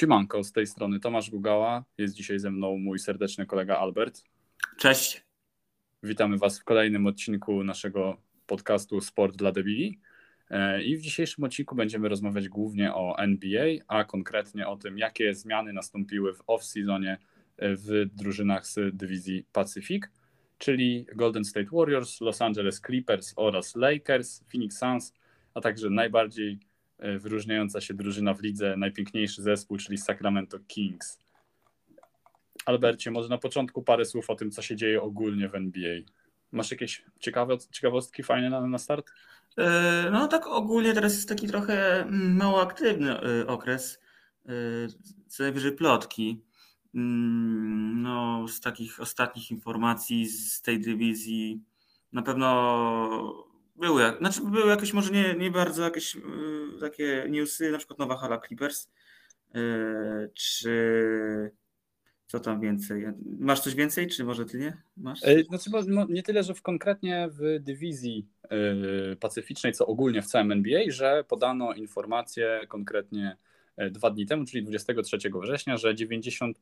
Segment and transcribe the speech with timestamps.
[0.00, 1.84] Siemanko, z tej strony Tomasz Gugała.
[1.98, 4.24] Jest dzisiaj ze mną mój serdeczny kolega Albert.
[4.78, 5.24] Cześć.
[6.02, 8.16] Witamy Was w kolejnym odcinku naszego
[8.46, 10.00] podcastu Sport dla debili.
[10.50, 15.34] E, I w dzisiejszym odcinku będziemy rozmawiać głównie o NBA, a konkretnie o tym, jakie
[15.34, 17.16] zmiany nastąpiły w off-seasonie
[17.56, 20.04] e, w drużynach z dywizji Pacific,
[20.58, 25.14] czyli Golden State Warriors, Los Angeles Clippers oraz Lakers, Phoenix Suns,
[25.54, 26.58] a także najbardziej
[27.18, 31.18] wyróżniająca się drużyna w lidze, najpiękniejszy zespół, czyli Sacramento Kings.
[32.66, 36.00] Albercie, może na początku parę słów o tym, co się dzieje ogólnie w NBA.
[36.52, 39.10] Masz jakieś ciekawe, ciekawostki fajne na, na start?
[39.58, 44.00] E, no tak ogólnie teraz jest taki trochę mm, mało aktywny e, okres,
[44.46, 44.52] e,
[45.28, 46.42] co najwyżej plotki.
[46.94, 51.60] Mm, no z takich ostatnich informacji z tej dywizji
[52.12, 53.49] na pewno
[53.80, 56.16] były, znaczy były jakieś może nie, nie bardzo jakieś
[56.80, 58.88] takie newsy, na przykład nowa hala Clippers,
[60.34, 61.50] czy
[62.30, 63.04] co tam więcej?
[63.38, 64.82] Masz coś więcej, czy może ty nie?
[64.96, 65.24] Masz?
[65.24, 70.26] E, znaczy, no, nie tyle, że w konkretnie w dywizji yy, pacyficznej, co ogólnie w
[70.26, 73.36] całym NBA, że podano informację konkretnie
[73.76, 76.52] e, dwa dni temu, czyli 23 września, że 90%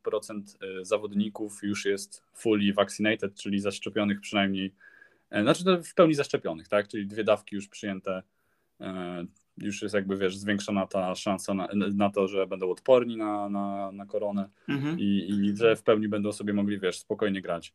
[0.81, 4.73] zawodników już jest fully vaccinated, czyli zaszczepionych przynajmniej,
[5.31, 6.87] znaczy to w pełni zaszczepionych, tak?
[6.87, 8.23] Czyli dwie dawki już przyjęte
[9.63, 13.91] już jest jakby, wiesz, zwiększona ta szansa na, na to, że będą odporni na, na,
[13.91, 14.99] na koronę mhm.
[14.99, 17.73] i, i że w pełni będą sobie mogli, wiesz, spokojnie grać.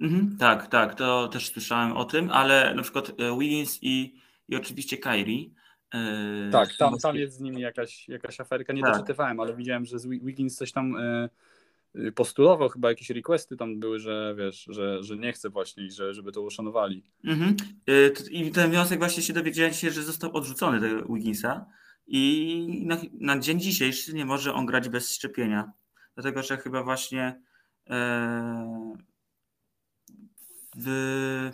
[0.00, 4.14] Mhm, tak, tak, to też słyszałem o tym, ale na przykład e, Wiggins i,
[4.48, 5.50] i oczywiście Kyrie.
[5.94, 8.92] Yy, tak, tam, tam jest z nimi jakaś, jakaś aferka, nie tak.
[8.92, 11.28] doczytywałem, ale widziałem, że z Wiggins coś tam yy,
[12.14, 16.32] postulował chyba jakieś requesty tam były, że wiesz, że, że nie chce właśnie że, żeby
[16.32, 17.04] to uszanowali.
[17.24, 17.56] Mhm.
[17.88, 21.66] Y, I ten wniosek właśnie się dowiedziałem się, że został odrzucony tego Wigginsa
[22.06, 25.72] i na, na dzień dzisiejszy nie może on grać bez szczepienia.
[26.14, 27.40] Dlatego, że chyba właśnie
[27.90, 28.92] e,
[30.76, 31.50] w,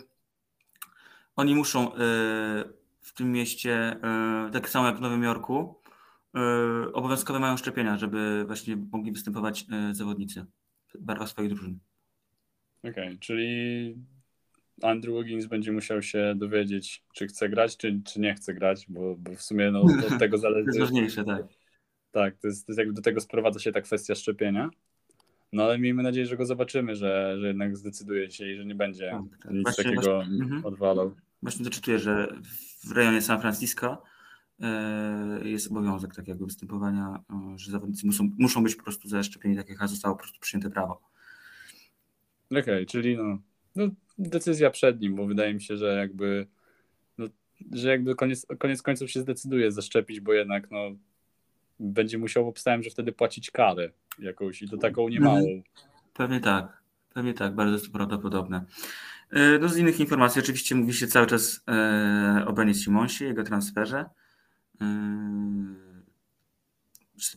[1.35, 1.97] oni muszą e,
[3.01, 5.81] w tym mieście, e, tak samo jak w Nowym Jorku,
[6.93, 10.45] obowiązkowe mają szczepienia, żeby właśnie mogli występować e, zawodnicy
[10.99, 11.79] barwa swoich drużyn.
[12.79, 13.95] Okej, okay, czyli
[14.81, 19.15] Andrew Wiggins będzie musiał się dowiedzieć, czy chce grać, czy, czy nie chce grać, bo,
[19.15, 20.65] bo w sumie no, od tego zależy.
[20.65, 21.43] to jest ważniejsze, tak.
[22.11, 24.69] Tak, to jest, to jest jakby do tego sprowadza się ta kwestia szczepienia.
[25.53, 28.75] No ale miejmy nadzieję, że go zobaczymy, że, że jednak zdecyduje się i że nie
[28.75, 29.51] będzie tak, tak.
[29.51, 30.65] nic właśnie, takiego właśnie, mhm.
[30.65, 31.15] odwalał.
[31.41, 32.33] Właśnie doczytuję, że
[32.87, 34.16] w rejonie San Francisco E,
[35.43, 39.87] jest obowiązek takiego występowania, e, że zawodnicy muszą, muszą być po prostu zaszczepieni, tak jak
[39.87, 41.01] zostało po prostu przyjęte prawo.
[42.51, 43.37] Okej, okay, czyli no,
[43.75, 43.87] no,
[44.17, 46.47] decyzja przed nim, bo wydaje mi się, że jakby
[47.17, 47.27] no,
[47.71, 50.79] że jakby koniec, koniec końców się zdecyduje zaszczepić, bo jednak no,
[51.79, 55.37] będzie musiał, obstałem, że wtedy płacić karę jakąś i to taką niemałą.
[55.37, 55.63] Mhm.
[56.13, 58.65] Pewnie tak, pewnie tak, bardzo jest to prawdopodobne.
[59.31, 61.63] E, no z innych informacji oczywiście mówi się cały czas
[62.45, 64.05] o Benie Simonsie, jego transferze.
[64.81, 64.87] Yy,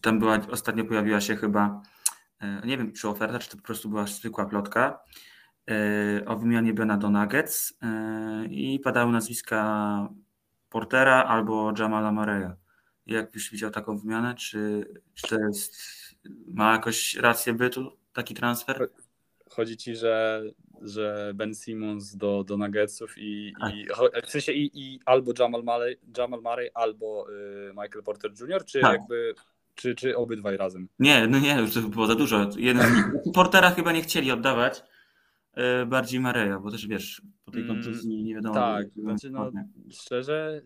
[0.03, 1.83] tam była, ostatnio pojawiła się chyba,
[2.43, 5.05] yy, nie wiem czy oferta, czy to po prostu była zwykła plotka
[5.67, 7.78] yy, o wymianie Bena do Nuggets
[8.51, 10.09] i padały nazwiska
[10.69, 12.51] Portera albo Jamala Mareya.
[13.06, 14.34] Jak byś widział taką wymianę?
[14.34, 14.84] Czy,
[15.15, 15.77] czy to jest,
[16.47, 18.91] ma jakoś rację bytu taki transfer?
[19.50, 20.43] Chodzi ci, że
[20.83, 24.27] że Ben Simmons do, do Nuggetsów i, i tak.
[24.27, 28.81] w sensie i, i albo Jamal Murray, Jamal Murray albo y, Michael Porter Jr., czy
[28.81, 28.93] tak.
[28.93, 29.34] jakby
[29.75, 30.89] czy, czy obydwaj razem?
[30.99, 32.50] Nie, no nie, już to było za dużo.
[32.56, 34.83] Jeden, Portera chyba nie chcieli oddawać,
[35.83, 38.55] y, bardziej Mareya, bo też wiesz, po tej mm, kontuzji nie wiadomo.
[38.55, 39.53] Tak, znaczy no,
[39.91, 40.62] szczerze,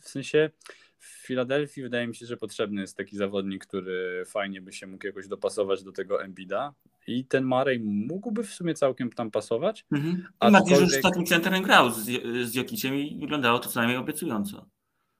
[0.00, 0.50] w sensie
[0.98, 5.06] w Filadelfii wydaje mi się, że potrzebny jest taki zawodnik, który fajnie by się mógł
[5.06, 6.74] jakoś dopasować do tego Embida
[7.06, 9.86] i ten Marej mógłby w sumie całkiem tam pasować.
[9.92, 10.26] Mhm.
[10.40, 10.90] Aczkolwiek...
[10.90, 12.04] że z takim centrem grał z,
[12.48, 14.66] z Jokiciem i wyglądało to co najmniej obiecująco.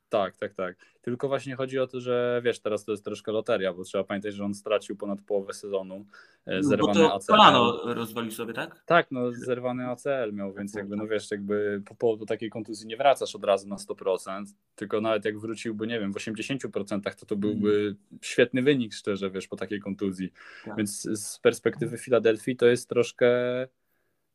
[0.08, 0.76] Tak, tak, tak.
[1.00, 4.34] Tylko właśnie chodzi o to, że wiesz, teraz to jest troszkę loteria, bo trzeba pamiętać,
[4.34, 6.06] że on stracił ponad połowę sezonu.
[6.46, 7.26] E, no, zerwany no, ACL.
[7.26, 8.82] Kolano rozwalił sobie, tak?
[8.86, 12.96] Tak, no zerwany ACL miał, więc jakby, no wiesz, jakby po powodu takiej kontuzji nie
[12.96, 14.44] wracasz od razu na 100%,
[14.74, 17.96] tylko nawet jak wróciłby, nie wiem, w 80%, to to byłby mm.
[18.22, 20.32] świetny wynik, szczerze, wiesz, po takiej kontuzji.
[20.64, 20.76] Tak.
[20.76, 23.28] Więc z perspektywy Filadelfii to jest troszkę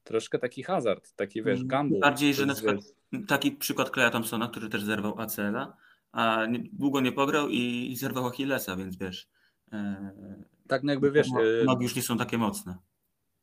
[0.04, 2.00] troszkę taki hazard, taki wiesz, mm, gamble.
[2.00, 2.78] Bardziej, że na przykład
[3.28, 5.78] taki przykład Kleja Thompsona, który też zerwał ACL-a,
[6.12, 9.28] a nie, długo nie pograł i zerwał Achillesa, więc wiesz.
[9.74, 10.12] E,
[10.68, 11.28] tak, no jakby wiesz.
[11.28, 12.78] E, nogi już nie są takie mocne.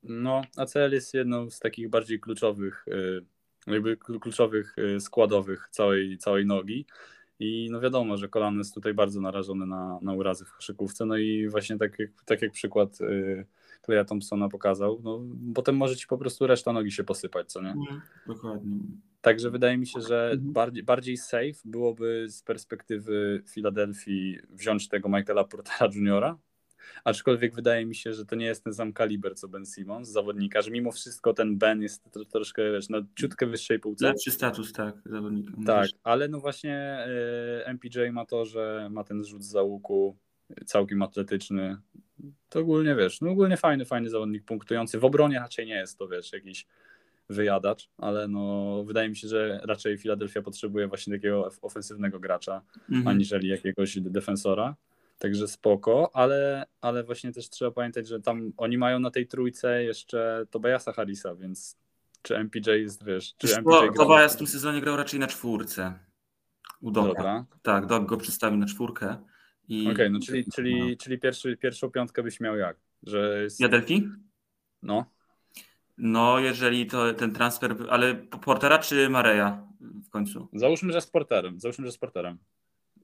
[0.02, 2.84] No, ACL jest jedną z takich bardziej kluczowych,
[3.66, 6.86] e, jakby kluczowych składowych całej, całej nogi.
[7.40, 11.06] I no wiadomo, że kolano jest tutaj bardzo narażone na, na urazy w koszykówce.
[11.06, 13.46] No i właśnie tak jak, tak jak przykład y,
[13.82, 15.20] Kleja Thompsona pokazał, no
[15.54, 17.74] potem może ci po prostu reszta nogi się posypać, co nie?
[18.26, 18.76] Dokładnie.
[19.20, 20.52] Także wydaje mi się, że Mhm.
[20.52, 26.38] bardziej, bardziej safe byłoby z perspektywy Filadelfii wziąć tego Michaela Portera Juniora.
[27.04, 30.62] Aczkolwiek wydaje mi się, że to nie jest ten sam kaliber co Ben Simmons, zawodnika,
[30.62, 34.06] że mimo wszystko ten Ben jest tro, troszkę wiesz, na ciutkę wyższej półce.
[34.06, 35.52] Lepszy status, tak, zawodnika.
[35.66, 37.06] Tak, ale no właśnie
[37.60, 40.16] y, MPJ ma to, że ma ten rzut z załuku
[40.66, 41.76] całkiem atletyczny.
[42.48, 44.98] To ogólnie wiesz, no ogólnie fajny, fajny zawodnik punktujący.
[44.98, 46.66] W obronie raczej nie jest to wiesz, jakiś
[47.28, 53.08] wyjadacz, ale no wydaje mi się, że raczej Philadelphia potrzebuje właśnie takiego ofensywnego gracza, Mhm.
[53.08, 54.76] aniżeli jakiegoś defensora.
[55.18, 59.84] Także spoko, ale, ale właśnie też trzeba pamiętać, że tam oni mają na tej trójce
[59.84, 61.76] jeszcze Tobiasa Harrisa, więc
[62.22, 65.98] czy MPJ jest, wiesz, czy Wiesz MPJ Tobias w tym sezonie grał raczej na czwórce.
[66.80, 66.90] U.
[66.90, 67.44] Dobra.
[67.62, 69.16] Tak, Dok go przedstawił na czwórkę.
[69.68, 69.90] I...
[69.90, 72.76] Okej, no czyli, czyli, czyli pierwszy, pierwszą piątkę byś miał jak?
[73.02, 74.08] Że jest, Jadelki?
[74.82, 75.04] no,
[75.98, 80.48] No, jeżeli to ten transfer, ale Portera czy Mareja w końcu?
[80.52, 82.38] załóżmy, że z porterem, załóżmy, że z porterem.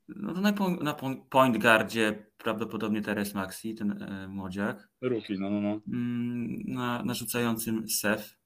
[0.09, 0.53] No to na,
[0.83, 4.89] na po- point guardzie prawdopodobnie Teres Maxi, ten e, młodziak.
[5.01, 5.81] Ruki, no, no, no.
[5.89, 8.37] Mm, Na, na rzucającym Sef.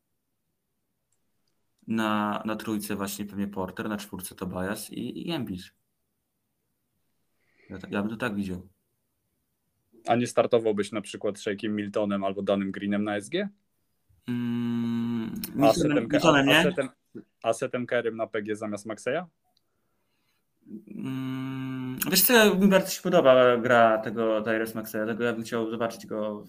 [1.87, 5.62] Na, na trójce właśnie pewnie Porter, na czwórce Tobias i, i Embiid.
[7.70, 8.69] Ja, tak- ja bym to tak widział.
[10.06, 13.35] A nie startowałbyś na przykład Shakeem Miltonem albo Danym Greenem na SG?
[14.29, 16.62] Mm, Miltonem, Miltonem, a, nie?
[16.62, 16.88] setem,
[17.43, 19.26] a setem Kerem na PG zamiast Maxeya?
[20.94, 25.70] Mm, wiesz co, mi bardzo się podoba gra tego Tyrese Maxeya, tego ja bym chciał
[25.70, 26.44] zobaczyć go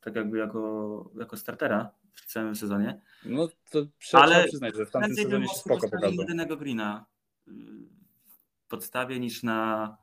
[0.00, 3.00] tak jakby jako, jako startera w całym sezonie.
[3.24, 6.12] No to trzeba Ale przyznać, że w tamtym sezonie się spoko pokazał.
[6.12, 7.06] jedynego Greena
[7.48, 7.52] y,
[8.64, 9.96] w podstawie niż na,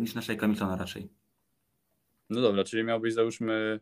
[0.00, 1.08] niż na Shake'a Miltona raczej.
[2.30, 3.80] No dobra, czyli miałbyś załóżmy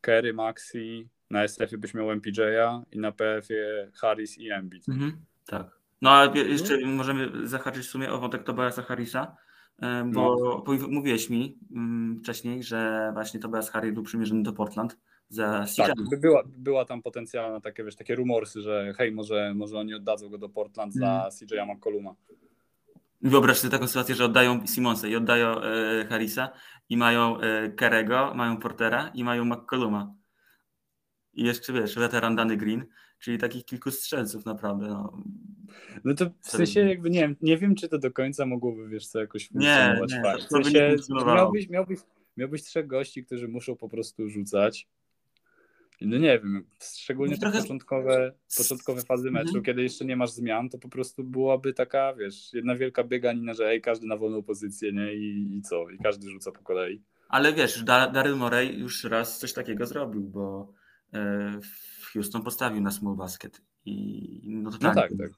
[0.00, 4.88] Kerry, Maxi, na SF-ie byś miał MPJ-a i na PF-ie Harris i Embiid.
[4.88, 5.78] Mhm, tak.
[6.02, 9.36] No a wie- jeszcze możemy zahaczyć w sumie o wątek Tobiasa Harrisa,
[9.82, 14.98] y, bo powi- mówiłeś mi mm, wcześniej, że właśnie Tobias Harris był przymierzony do Portland
[15.28, 16.02] za Tak, CJ.
[16.10, 20.28] by była, była tam potencjalna takie, wiesz, takie rumorsy, że hej, może, może oni oddadzą
[20.28, 21.30] go do Portland za Mhm.
[21.30, 22.14] CJ'a McColluma.
[23.22, 26.50] Wyobraź sobie taką sytuację, że oddają Simonsa i oddają e, Harrisa
[26.88, 30.14] i mają e, Kerego, mają Portera i mają McColluma.
[31.34, 32.84] I jeszcze wiesz, weteran Dany Green,
[33.18, 34.86] czyli takich kilku strzelców naprawdę.
[34.88, 35.22] No.
[36.04, 39.06] No to w sensie jakby nie wiem, nie wiem, czy to do końca mogłoby, wiesz
[39.06, 40.12] co, jakoś Nie, funkcjonować.
[40.12, 41.98] nie, to- w nie sensie miałbyś, miałbyś,
[42.36, 44.88] miałbyś trzech gości, którzy muszą po prostu rzucać.
[46.06, 49.64] No nie wiem, szczególnie No te trochę- początkowe, początkowe fazy meczu, Mhm.
[49.64, 53.68] kiedy jeszcze nie masz zmian, to po prostu byłaby taka, wiesz, jedna wielka bieganina, że
[53.68, 55.14] ej, każdy na wolną pozycję, nie?
[55.14, 55.90] I, i co?
[55.90, 57.02] I każdy rzuca po kolei.
[57.28, 60.72] Ale wiesz, Da- Daryl Morey już raz coś takiego zrobił, bo
[61.12, 61.60] e,
[62.00, 65.30] w Houston postawił na small basket i no to No tak, tak.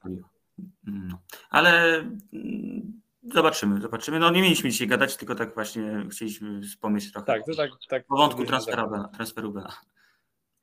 [0.83, 1.21] No.
[1.49, 1.99] Ale
[2.33, 3.01] mm,
[3.33, 4.19] zobaczymy, zobaczymy.
[4.19, 7.69] No nie mieliśmy dzisiaj gadać, tylko tak właśnie chcieliśmy wspomnieć trochę Tak, to tak.
[7.89, 8.47] tak o wątku tak.
[8.47, 9.73] transferu, transferu Bena.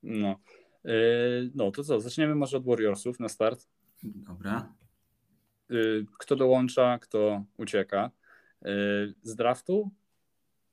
[0.03, 0.39] No.
[0.85, 3.69] Yy, no to co, zaczniemy może od Warriorsów na start.
[4.03, 4.75] Dobra.
[5.71, 8.11] Y, kto dołącza, kto ucieka.
[8.67, 8.69] Y,
[9.23, 9.91] Z draftu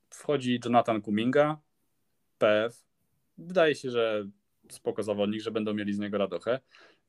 [0.10, 1.58] wchodzi Jonathan Kuminga,
[2.38, 2.86] PF.
[3.38, 4.28] Wydaje się, że
[4.70, 6.60] spoko zawodnik, że będą mieli z niego radochę.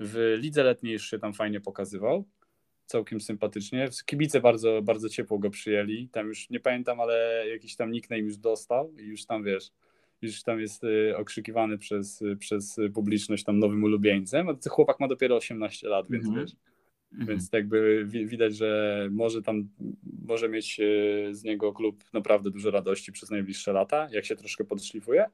[0.01, 2.25] W lidze letniej już się tam fajnie pokazywał.
[2.87, 3.89] Całkiem sympatycznie.
[4.07, 6.09] Kibice bardzo, bardzo ciepło go przyjęli.
[6.09, 9.71] Tam już nie pamiętam, ale jakiś tam nickname już dostał i już tam wiesz,
[10.23, 14.49] już tam jest y, okrzykiwany przez, przez publiczność tam nowym ulubieńcem.
[14.49, 16.45] A ten chłopak ma dopiero 18 lat, więc Mhm.
[16.47, 16.55] wiesz.
[17.29, 19.69] Więc jakby wi- widać, że może tam
[20.29, 20.85] może mieć e,
[21.35, 25.25] z niego klub naprawdę dużo radości przez najbliższe lata, jak się troszkę podszlifuje.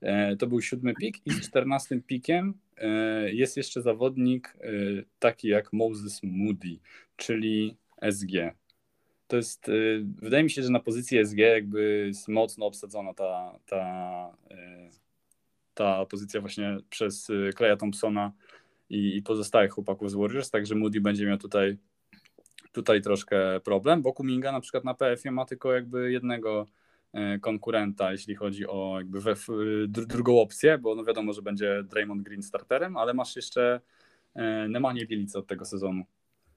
[0.00, 4.70] E, To był siódmy pik i z czternastym pikiem e, jest jeszcze zawodnik e,
[5.18, 6.76] taki jak Moses Moody,
[7.16, 7.76] czyli
[8.12, 8.54] SG.
[9.30, 9.72] To jest, e,
[10.22, 13.76] wydaje mi się, że na pozycji SG jakby jest mocno obsadzona ta, ta,
[14.50, 14.90] e,
[15.74, 18.32] ta pozycja właśnie przez Kleja Thompsona
[18.88, 21.78] i, i pozostałych chłopaków z Warriors, także Moody będzie miał tutaj,
[22.72, 26.66] tutaj troszkę problem, bo Kuminga na przykład na PF-ie ma tylko jakby jednego
[27.40, 29.34] konkurenta, jeśli chodzi o jakby we,
[29.88, 33.80] dr, drugą opcję, bo no wiadomo, że będzie Draymond Green starterem, ale masz jeszcze
[34.34, 36.04] e, Nemanja Bielica od tego sezonu.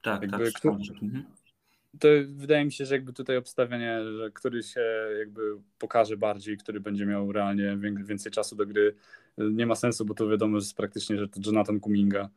[0.02, 0.60] Tak, jakby tak.
[0.60, 0.78] kto-.
[2.00, 4.84] To wydaje mi się, że jakby tutaj obstawienie, że który się
[5.18, 5.40] jakby
[5.78, 8.94] pokaże bardziej, który będzie miał realnie wię- więcej czasu do gry,
[9.38, 12.30] nie ma sensu, bo to wiadomo, że jest praktycznie, że to Jonathan Kuminga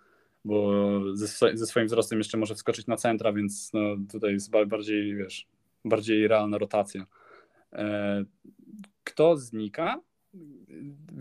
[0.47, 0.71] bo
[1.13, 3.79] ze, ze swoim wzrostem jeszcze może wskoczyć na centra, więc no,
[4.11, 5.47] tutaj jest bardziej, wiesz,
[5.85, 7.05] bardziej realna rotacja.
[7.73, 8.25] E,
[9.03, 10.01] kto znika?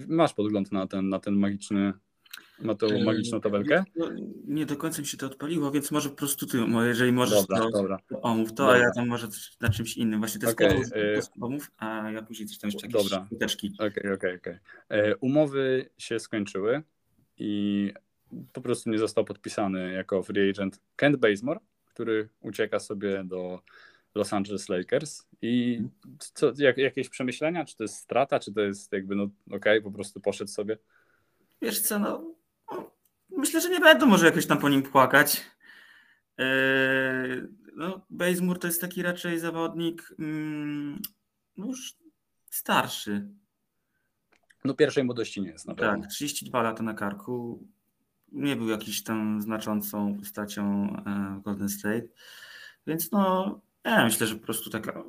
[0.09, 1.93] Masz podgląd na ten, na ten magiczny
[2.59, 3.85] na tą e, magiczną tabelkę?
[3.97, 4.11] No,
[4.47, 7.59] nie do końca mi się to odpaliło, więc może po prostu ty, jeżeli możesz, dobra,
[7.59, 7.99] to, dobra.
[8.09, 8.75] to omów to, dobra.
[8.75, 9.29] a ja tam może
[9.61, 10.19] na czymś innym.
[10.19, 10.83] Właśnie te okay.
[11.41, 13.27] omów, a ja później coś tam jeszcze jakieś dobra.
[13.79, 15.15] Okej, okej, okay, okej.
[15.21, 16.83] Umowy się skończyły
[17.39, 17.93] i
[18.53, 23.61] po prostu nie został podpisany jako free agent Kent Bazemore, który ucieka sobie do
[24.15, 25.83] Los Angeles Lakers i
[26.19, 29.83] co, jak, jakieś przemyślenia, czy to jest strata, czy to jest jakby no okej, okay,
[29.83, 30.79] po prostu poszedł sobie?
[31.63, 32.36] Wiesz co, no
[33.37, 35.43] myślę, że nie będą może jakoś tam po nim płakać.
[36.39, 41.03] Yy, no, Bazemore to jest taki raczej zawodnik mm,
[41.57, 41.97] no już
[42.51, 43.29] starszy.
[44.65, 46.03] No pierwszej młodości nie jest na pewno.
[46.03, 47.67] Tak, 32 lata na karku
[48.33, 52.09] nie był jakiś tam znaczącą postacią e, Golden State.
[52.87, 55.03] Więc no, ja myślę, że po prostu taka,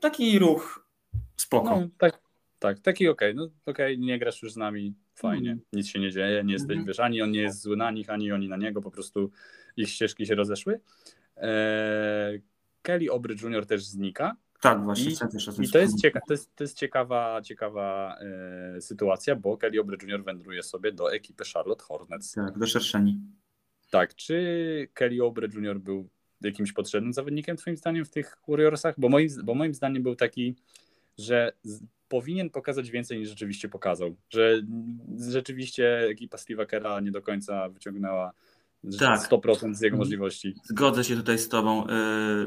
[0.00, 0.88] taki ruch
[1.36, 1.80] spoko.
[1.80, 2.23] No, tak,
[2.64, 3.34] tak, taki okej, okay.
[3.34, 5.64] no okej, okay, nie grasz już z nami, fajnie, mm.
[5.72, 6.86] nic się nie dzieje, nie jesteś, mm.
[6.86, 9.30] wiesz, ani on nie jest zły na nich, ani oni na niego, po prostu
[9.76, 10.80] ich ścieżki się rozeszły.
[11.36, 12.42] Eee,
[12.82, 13.66] Kelly Obry Jr.
[13.66, 15.10] też znika, tak, właśnie.
[15.10, 18.18] I, i to, jest cieka- to, jest, to jest ciekawa, ciekawa
[18.76, 20.24] e, sytuacja, bo Kelly Oubre Jr.
[20.24, 22.32] wędruje sobie do ekipy Charlotte Hornets.
[22.32, 23.20] Tak, do Szerszeni.
[23.90, 25.80] Tak, czy Kelly Oubre Jr.
[25.80, 26.08] był
[26.40, 28.94] jakimś potrzebnym zawodnikiem twoim zdaniem w tych Warriorsach?
[28.98, 30.56] Bo moim, bo moim zdaniem był taki,
[31.18, 31.52] że
[32.08, 34.16] powinien pokazać więcej niż rzeczywiście pokazał.
[34.30, 34.62] Że
[35.30, 38.32] rzeczywiście ekipa Steve'a Kera nie do końca wyciągnęła
[38.98, 39.30] tak.
[39.30, 40.54] 100% z jego możliwości.
[40.64, 41.86] Zgodzę się tutaj z Tobą.
[41.86, 41.94] E,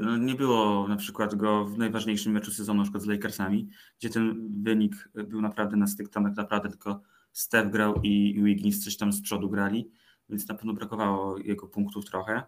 [0.02, 4.10] no, nie było na przykład go w najważniejszym meczu sezonu, na przykład z Lakersami, gdzie
[4.10, 8.98] ten wynik był naprawdę na styk, tam tak naprawdę tylko Steph grał i Wiggins coś
[8.98, 9.92] tam z przodu grali,
[10.30, 12.44] więc na pewno brakowało jego punktów trochę.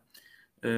[0.64, 0.70] E,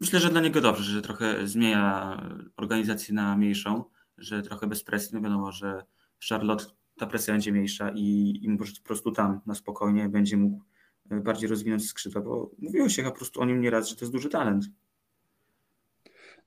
[0.00, 2.16] myślę, że dla niego dobrze, że trochę zmienia
[2.56, 3.84] organizację na mniejszą,
[4.22, 5.10] że trochę bez presji.
[5.12, 5.82] No wiadomo, że
[6.28, 6.64] Charlotte
[6.96, 10.64] ta presja będzie mniejsza i, i może po prostu tam na spokojnie będzie mógł
[11.06, 14.28] bardziej rozwinąć skrzydła, bo mówiło się po prostu o nim nieraz, że to jest duży
[14.28, 14.64] talent.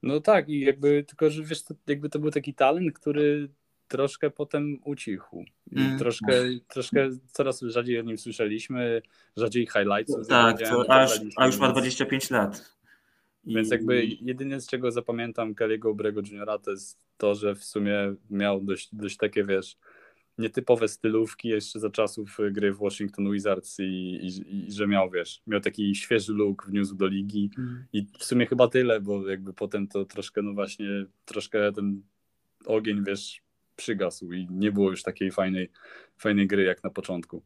[0.03, 3.50] No tak, i jakby tylko, że wiesz, to, jakby to był taki talent, który
[3.88, 5.46] troszkę potem ucichł.
[5.72, 6.00] Mm.
[6.00, 9.01] Troszkę, troszkę coraz rzadziej o nim słyszeliśmy,
[9.38, 10.27] rzadziej highlights.
[10.27, 12.75] tak, to aż, a już ma 25 lat.
[13.46, 18.15] Więc jakby jedyne z czego zapamiętam Kelly'ego Ubrego Juniora to jest to, że w sumie
[18.29, 19.77] miał dość, dość takie, wiesz,
[20.38, 25.41] nietypowe stylówki jeszcze za czasów gry w Washington Wizards i, i, i, że miał, wiesz,
[25.48, 27.86] miał taki świeży look, wniósł do ligi mm.
[27.93, 32.01] i w sumie chyba tyle, bo jakby potem to troszkę, no właśnie, troszkę ten
[32.65, 33.41] ogień, wiesz,
[33.75, 35.72] przygasł i nie było już takiej fajnej,
[36.17, 37.41] fajnej gry jak na początku.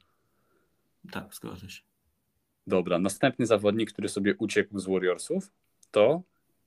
[1.12, 1.82] Tak, zgodzę się.
[2.68, 5.52] Dobra, następny zawodnik, który sobie uciekł z Warriorsów,
[5.92, 6.24] to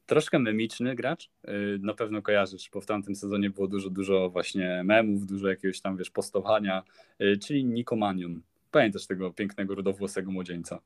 [0.06, 1.30] troszkę memiczny gracz.
[1.48, 5.80] Y, na pewno kojarzysz, bo w tamtym sezonie było dużo, dużo właśnie memów, dużo jakiegoś
[5.80, 6.82] tam, wiesz, postowania,
[7.20, 8.40] y, czyli Nico Manion.
[8.70, 10.80] Pamiętasz tego pięknego, rudowłosego młodzieńca?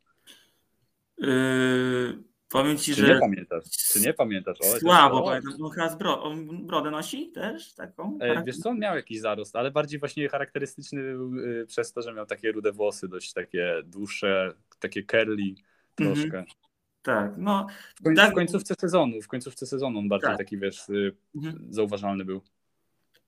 [1.19, 2.19] Yy,
[2.49, 3.15] powiem ci, Czy że...
[3.15, 3.65] nie pamiętasz?
[3.93, 4.59] Czy nie pamiętasz?
[4.61, 5.53] O, Słabo, pamiętam.
[5.63, 6.23] On chyba bro...
[6.23, 7.73] on brodę nosi też?
[7.73, 8.19] Taką?
[8.21, 12.03] E, wiesz co, on miał jakiś zarost, ale bardziej właśnie charakterystyczny był y, przez to,
[12.03, 15.55] że miał takie rude włosy, dość takie dłuższe, takie curly
[15.95, 16.39] troszkę.
[16.39, 16.66] Mm -hmm.
[17.07, 17.67] Tak, no.
[18.01, 18.31] W, końcu, tak.
[18.31, 20.39] w końcówce sezonu, w końcówce sezonu on bardziej tak.
[20.39, 21.67] taki, wiesz, y, mhm.
[21.71, 22.41] zauważalny był.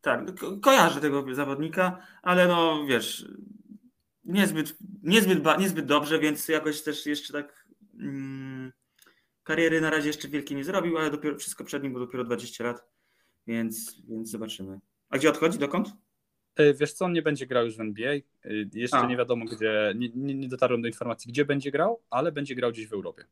[0.00, 3.28] Tak, ko kojarzę tego zawodnika, ale no wiesz,
[4.24, 7.66] niezbyt, niezbyt, niezbyt dobrze, więc jakoś też jeszcze tak
[8.00, 8.72] mm,
[9.42, 12.64] kariery na razie jeszcze wielkiej nie zrobił, ale dopiero wszystko przed nim, bo dopiero 20
[12.64, 12.84] lat,
[13.46, 14.80] więc, więc zobaczymy.
[15.10, 15.88] A gdzie odchodzi, dokąd?
[16.56, 18.12] E, wiesz co, on nie będzie grał już w NBA.
[18.12, 18.22] E,
[18.74, 19.06] jeszcze A.
[19.06, 22.86] nie wiadomo gdzie, nie, nie dotarłem do informacji, gdzie będzie grał, ale będzie grał gdzieś
[22.86, 23.24] w Europie.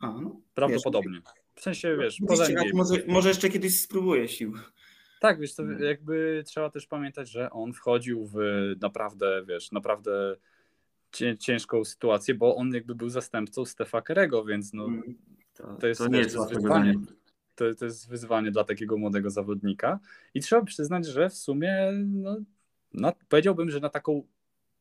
[0.00, 1.20] A, no, Prawdopodobnie.
[1.54, 4.54] W sensie, wiesz, poza może, może jeszcze kiedyś spróbuję sił.
[5.20, 5.84] Tak, wiesz, to no.
[5.84, 8.36] jakby trzeba też pamiętać, że on wchodził w
[8.80, 10.36] naprawdę, wiesz, naprawdę
[11.38, 15.14] ciężką sytuację, bo on jakby był zastępcą Stefa Kerego, więc no, mm,
[15.54, 16.94] to, to jest, to nie jest, to wyzwanie.
[17.54, 19.98] To, to, jest wyzwanie dla takiego młodego zawodnika
[20.34, 22.36] i trzeba przyznać, że w sumie no,
[22.94, 24.22] na, powiedziałbym, że na taką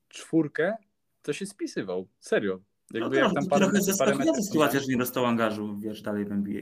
[0.09, 0.73] czwórkę
[1.21, 2.07] to się spisywał.
[2.19, 2.59] Serio.
[2.93, 6.31] Jakby no jak tam parę, trochę zaskakująca sytuacja, że nie dostał angażu, wiesz, dalej w
[6.31, 6.61] NBA.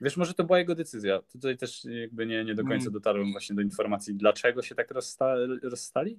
[0.00, 1.22] Wiesz, może to była jego decyzja.
[1.22, 2.92] Tutaj też jakby nie, nie do końca mm.
[2.92, 6.18] dotarłem właśnie do informacji, dlaczego się tak rozsta rozstali,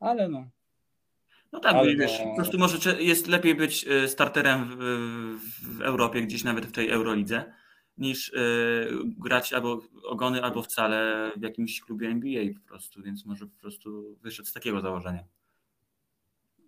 [0.00, 0.48] ale no.
[1.52, 2.30] No tak, ale wiesz, no...
[2.30, 4.76] po prostu może jest lepiej być e, starterem w,
[5.62, 7.44] w Europie, gdzieś nawet w tej Eurolidze,
[7.98, 13.46] niż y, grać albo ogony, albo wcale w jakimś klubie NBA po prostu, więc może
[13.46, 15.24] po prostu wyszedł z takiego założenia.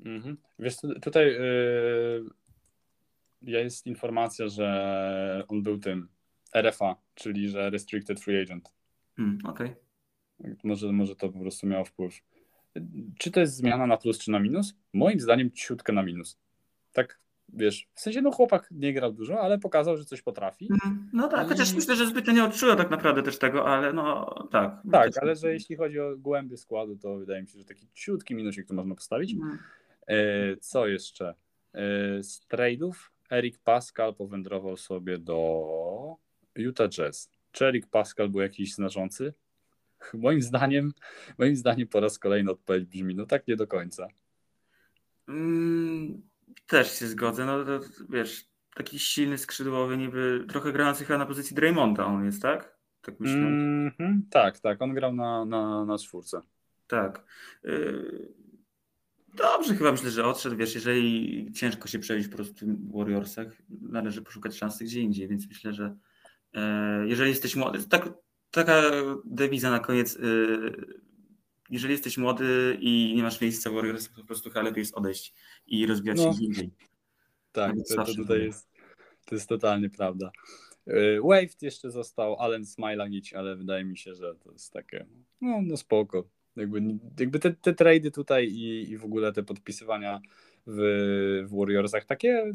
[0.04, 0.36] Mhm.
[0.58, 2.24] Wiesz, tutaj yy,
[3.42, 6.08] jest informacja, że on był tym
[6.54, 8.72] RFA, czyli że Restricted Free Agent.
[9.18, 9.74] Mm, Okej.
[10.40, 10.56] Okay.
[10.64, 12.20] Może, może to po prostu miało wpływ.
[13.18, 14.74] Czy to jest zmiana na plus czy na minus?
[14.92, 16.38] Moim zdaniem ciutkę na minus.
[16.92, 20.68] Tak, wiesz, w sensie no chłopak nie grał dużo, ale pokazał, że coś potrafi.
[20.84, 21.48] Mm, no tak, I...
[21.48, 24.82] chociaż myślę, że zbytnio nie odczuła tak naprawdę też tego, ale no tak.
[24.92, 28.34] Tak, ale że jeśli chodzi o głębię składu, to wydaje mi się, że taki ciutki
[28.34, 29.32] minusik tu można postawić.
[29.34, 29.58] Mm.
[30.10, 31.34] E, co jeszcze?
[31.74, 32.94] E, z trade'ów
[33.30, 36.16] Eric Pascal powędrował sobie do
[36.54, 37.30] Utah Jazz.
[37.52, 39.34] Czy Eric Pascal był jakiś znaczący?
[40.14, 40.92] Moim zdaniem,
[41.38, 44.08] moim zdaniem po raz kolejny odpowiedź brzmi, no tak nie do końca.
[45.28, 46.22] Mm,
[46.66, 47.46] też się zgodzę.
[47.46, 52.42] No to, wiesz, taki silny skrzydłowy, niby trochę grający chyba na pozycji Draymonda on jest,
[52.42, 52.76] tak?
[53.02, 53.36] Tak myślę.
[53.36, 54.82] Mm -hmm, tak, tak.
[54.82, 56.40] On grał na, na, na czwórce.
[56.86, 57.24] Tak.
[57.64, 58.40] Y,
[59.34, 60.56] dobrze chyba myślę, że odszedł.
[60.56, 65.48] Wiesz, jeżeli ciężko się przejść po prostu w Warriorsach, należy poszukać szansy gdzie indziej, więc
[65.48, 65.96] myślę, że
[66.54, 68.12] e, jeżeli jesteś młody, tak,
[68.50, 68.82] taka
[69.24, 70.20] dewiza na koniec, e,
[71.70, 74.94] jeżeli jesteś młody i nie masz miejsca w Warriorsach, to po prostu chyba lepiej jest
[74.94, 75.34] odejść
[75.66, 76.24] i rozwijać no.
[76.24, 76.70] się gdzie indziej.
[77.52, 78.68] Tak, to, to tutaj jest,
[79.24, 80.30] to jest totalnie prawda.
[80.86, 85.06] E, Wave jeszcze został, Allen Smilanic, ale wydaje mi się, że to jest takie,
[85.40, 86.28] no, no spoko.
[86.56, 86.82] Jakby,
[87.20, 90.20] jakby te, te trady tutaj i, i w ogóle te podpisywania
[90.66, 92.52] w, w Warriorsach takie,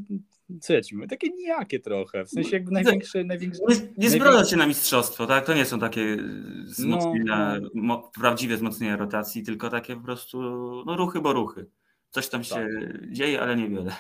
[0.62, 3.24] co ja ci mówię, takie nijakie trochę, w sensie jakby największe...
[3.24, 3.62] największe
[3.98, 5.46] nie nie się na mistrzostwo, tak?
[5.46, 6.18] To nie są takie
[6.64, 8.12] wzmocnienia, no, no.
[8.20, 10.40] prawdziwe wzmocnienia rotacji, tylko takie po prostu
[10.86, 11.66] no, ruchy, bo ruchy.
[12.10, 13.12] Coś tam się tak.
[13.12, 13.96] dzieje, ale niewiele.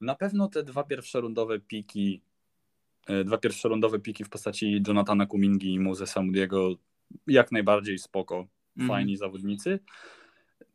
[0.00, 2.22] Na pewno te dwa pierwszorundowe piki,
[3.06, 6.76] e, dwa pierwszorundowe piki w postaci Jonathana Kumingi i Mozesa Moody'ego
[7.26, 8.46] jak najbardziej spoko
[8.80, 8.88] mm.
[8.88, 9.78] fajni zawodnicy.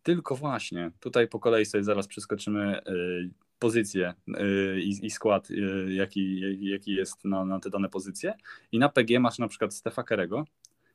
[0.03, 6.41] Tylko właśnie, tutaj po kolei sobie zaraz przeskoczymy y, pozycję y, i, skład, y, jaki,
[6.69, 8.33] jaki jest na, na te dane pozycje.
[8.71, 10.45] I na PG masz na przykład Stefa Kerego.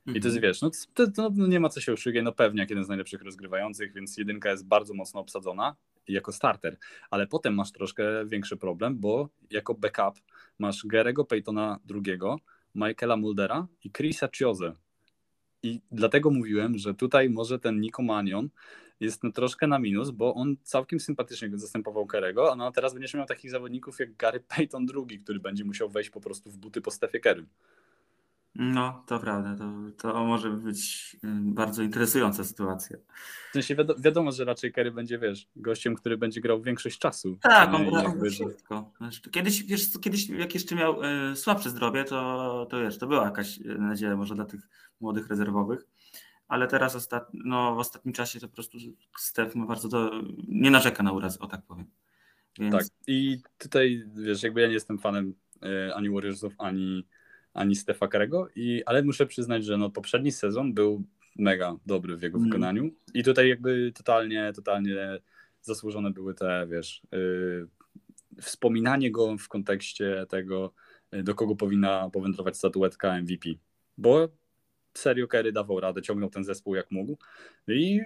[0.06, 0.42] I to jest, mhm.
[0.42, 2.88] wiesz, no, to, to, no nie ma co się oszukać, no pewnie jak jeden z
[2.88, 5.76] najlepszych rozgrywających, więc jedynka jest bardzo mocno obsadzona
[6.08, 6.76] jako starter,
[7.10, 10.20] ale potem masz troszkę większy problem, bo jako backup
[10.58, 12.18] masz Gerego Peytona II,
[12.74, 14.72] Michaela Muldera i Chrisa Chiozę.
[15.62, 18.48] I dlatego mówiłem, że tutaj może ten Nico Manion
[19.00, 23.14] jest no troszkę na minus, bo on całkiem sympatycznie zastępował Kerego, a no teraz będziesz
[23.14, 26.80] miał takich zawodników jak Gary Payton II, który będzie musiał wejść po prostu w buty
[26.80, 27.46] po Stefie Kerry.
[28.54, 29.56] No, to prawda.
[29.56, 32.96] To, to może być bardzo interesująca sytuacja.
[33.50, 37.38] W sensie wiadomo, wiadomo, że raczej Kerry będzie, wiesz, gościem, który będzie grał większość czasu.
[37.42, 38.92] Tak, on gra wszystko.
[39.30, 43.58] Kiedyś, wiesz, kiedyś jak jeszcze miał y, słabsze zdrowie, to, to wiesz, to była jakaś
[43.64, 44.60] nadzieja może dla tych
[45.00, 45.86] młodych rezerwowych.
[46.48, 47.28] Ale teraz ostat...
[47.34, 48.78] no, w ostatnim czasie to po prostu
[49.18, 50.10] Stef ma bardzo do...
[50.48, 51.86] nie narzeka na uraz, o tak powiem.
[52.58, 52.74] Więc...
[52.74, 55.34] Tak, i tutaj wiesz, jakby ja nie jestem fanem
[55.88, 57.06] y, ani Warriorsów, ani
[57.54, 61.04] ani Stefa Karego, i, ale muszę przyznać, że no, poprzedni sezon był
[61.36, 62.50] mega dobry w jego mm.
[62.50, 65.18] wykonaniu i tutaj jakby totalnie, totalnie
[65.62, 67.68] zasłużone były te, wiesz, yy,
[68.42, 70.72] wspominanie go w kontekście tego,
[71.12, 73.48] yy, do kogo powinna powędrować statuetka MVP,
[73.98, 74.28] bo
[74.94, 77.18] serio Kerry dawał radę, ciągnął ten zespół jak mógł
[77.68, 78.00] i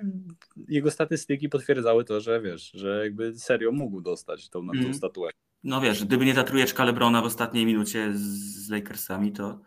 [0.68, 4.84] jego statystyki potwierdzały to, że wiesz, że jakby serio mógł dostać tą, mm.
[4.84, 5.53] tą statuetkę.
[5.64, 9.60] No wiesz, gdyby nie ta trujeczka Lebrona w ostatniej minucie z Lakersami, to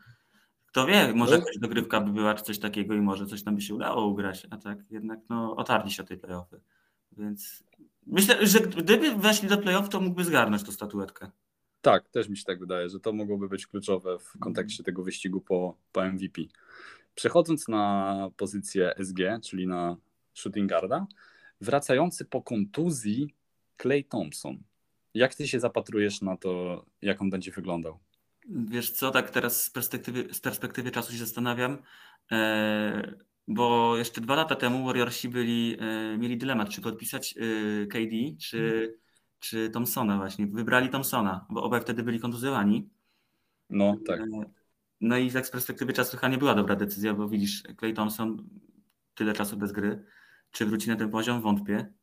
[0.65, 1.39] kto wie, może no.
[1.39, 4.47] jakaś dogrywka by była, czy coś takiego i może coś tam by się udało ugrać,
[4.49, 6.61] a tak jednak no, otarli się o tej playoffy.
[7.11, 7.63] Więc
[8.07, 11.31] myślę, że gdyby weszli do playoff, to mógłby zgarnąć tą statuetkę.
[11.81, 15.41] Tak, też mi się tak wydaje, że to mogłoby być kluczowe w kontekście tego wyścigu
[15.41, 16.41] po, po MVP.
[17.15, 19.97] Przechodząc na pozycję SG, czyli na
[20.33, 21.07] shooting guarda,
[21.61, 23.35] wracający po kontuzji
[23.81, 24.57] Clay Thompson.
[25.13, 27.99] Jak ty się zapatrujesz na to, jak on będzie wyglądał?
[28.49, 31.77] Wiesz co, tak teraz z perspektywy, z perspektywy czasu się zastanawiam,
[32.31, 33.15] e,
[33.47, 38.57] bo jeszcze dwa lata temu Warriorsi byli, e, mieli dylemat, czy podpisać e, KD, czy,
[38.57, 38.99] hmm.
[39.39, 40.47] czy Thompsona właśnie.
[40.47, 42.89] Wybrali Thompsona, bo obaj wtedy byli kontuzjowani.
[43.69, 44.21] No, tak.
[45.01, 48.49] No i tak z perspektywy czasu chyba nie była dobra decyzja, bo widzisz, Clay Thompson
[49.15, 50.05] tyle czasu bez gry.
[50.51, 51.41] Czy wróci na ten poziom?
[51.41, 51.93] Wątpię.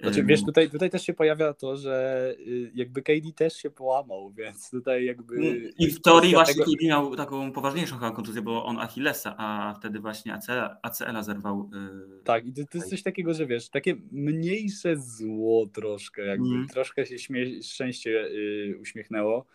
[0.00, 4.30] Znaczy, wiesz, tutaj, tutaj też się pojawia to, że y, jakby KD też się połamał,
[4.30, 5.36] więc tutaj jakby...
[5.36, 6.64] Mm, I w teorii właśnie tego...
[6.64, 11.70] KD miał taką poważniejszą chyba kontuzję, bo on Achillesa, a wtedy właśnie ACL, ACL-a zerwał.
[11.72, 12.22] Yy...
[12.24, 16.68] Tak, i to, to, jest coś takiego, że wiesz, takie mniejsze zło troszkę, jakby mm.
[16.68, 19.46] troszkę się śmie- szczęście yy, uśmiechnęło,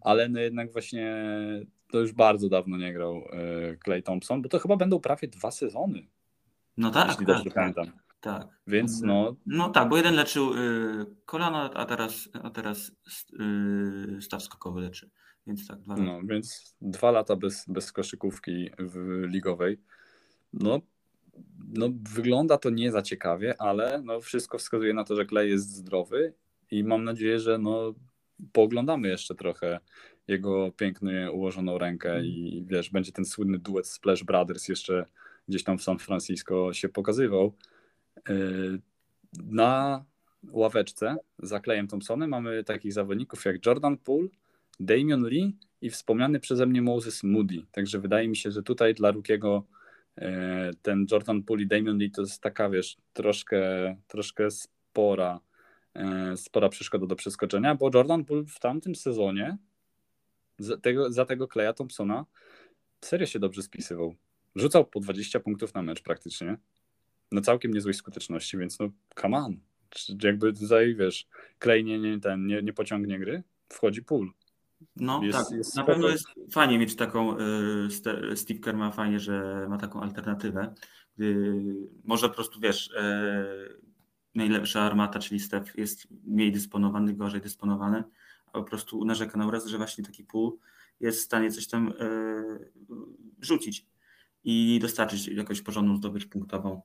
[0.00, 1.16] ale no jednak właśnie
[1.90, 5.50] to już bardzo dawno nie grał yy, Clay Thompson, bo to chyba będą prawie dwa
[5.50, 6.06] sezony.
[6.76, 7.54] No tak, jeśli tak, dobrze tak.
[7.54, 8.02] pamiętam.
[8.22, 8.48] Tak.
[8.66, 9.36] Więc no.
[9.46, 12.92] No tak, bo jeden leczył y, kolano, a teraz, a teraz
[14.18, 15.10] y, staw skokowy leczy.
[15.46, 16.04] Więc tak, dwa lata.
[16.06, 19.78] No, więc dwa lata bez, bez koszykówki w ligowej.
[20.52, 20.80] No,
[21.68, 25.70] no, wygląda to nie za ciekawie, ale no, wszystko wskazuje na to, że Klej jest
[25.70, 26.34] zdrowy
[26.70, 27.94] i mam nadzieję, że no,
[28.52, 29.80] pooglądamy jeszcze trochę
[30.28, 32.24] jego pięknie ułożoną rękę mm.
[32.24, 35.06] i wiesz, będzie ten słynny duet Splash Brothers jeszcze
[35.48, 37.52] gdzieś tam w San Francisco się pokazywał.
[38.28, 38.80] Yy,
[39.42, 40.04] na
[40.50, 44.28] ławeczce za Klejem Thompsonem mamy takich zawodników jak Jordan Poole,
[44.80, 47.66] Damian Lee i wspomniany przeze mnie Moses Moody.
[47.72, 49.66] Także wydaje mi się, że tutaj dla Rukiego
[50.16, 50.26] yy,
[50.82, 55.40] ten Jordan Poole i Damian Lee to jest taka, wiesz, troszkę, troszkę spora,
[55.94, 59.56] yy, spora przeszkoda do przeskoczenia, bo Jordan Poole w tamtym sezonie
[60.58, 62.26] za tego, za tego Kleja Thompsona
[63.04, 64.14] serio się dobrze spisywał.
[64.56, 66.56] Rzucał po 20 punktów na mecz praktycznie.
[67.32, 68.90] Na całkiem niezłej skuteczności, więc no
[69.20, 69.56] come on.
[70.22, 71.26] Jakby tutaj, wiesz,
[71.58, 74.30] Klej nie, nie, ten, nie, nie pociągnie gry, wchodzi pool.
[74.96, 79.20] No jest, tak, jest na pewno jest fajnie mieć taką, y, Steve Kerr ma fajnie,
[79.20, 80.74] że ma taką alternatywę,
[81.16, 81.54] gdy
[82.04, 83.80] może po prostu, wiesz, y,
[84.34, 88.04] najlepsza armata, czyli Steph jest mniej dysponowany, gorzej dysponowany,
[88.46, 90.52] a po prostu narzeka na uraz, że właśnie taki pool
[91.00, 92.72] jest w stanie coś tam y,
[93.40, 93.86] rzucić
[94.44, 96.82] i dostarczyć jakąś porządną zdobycz punktową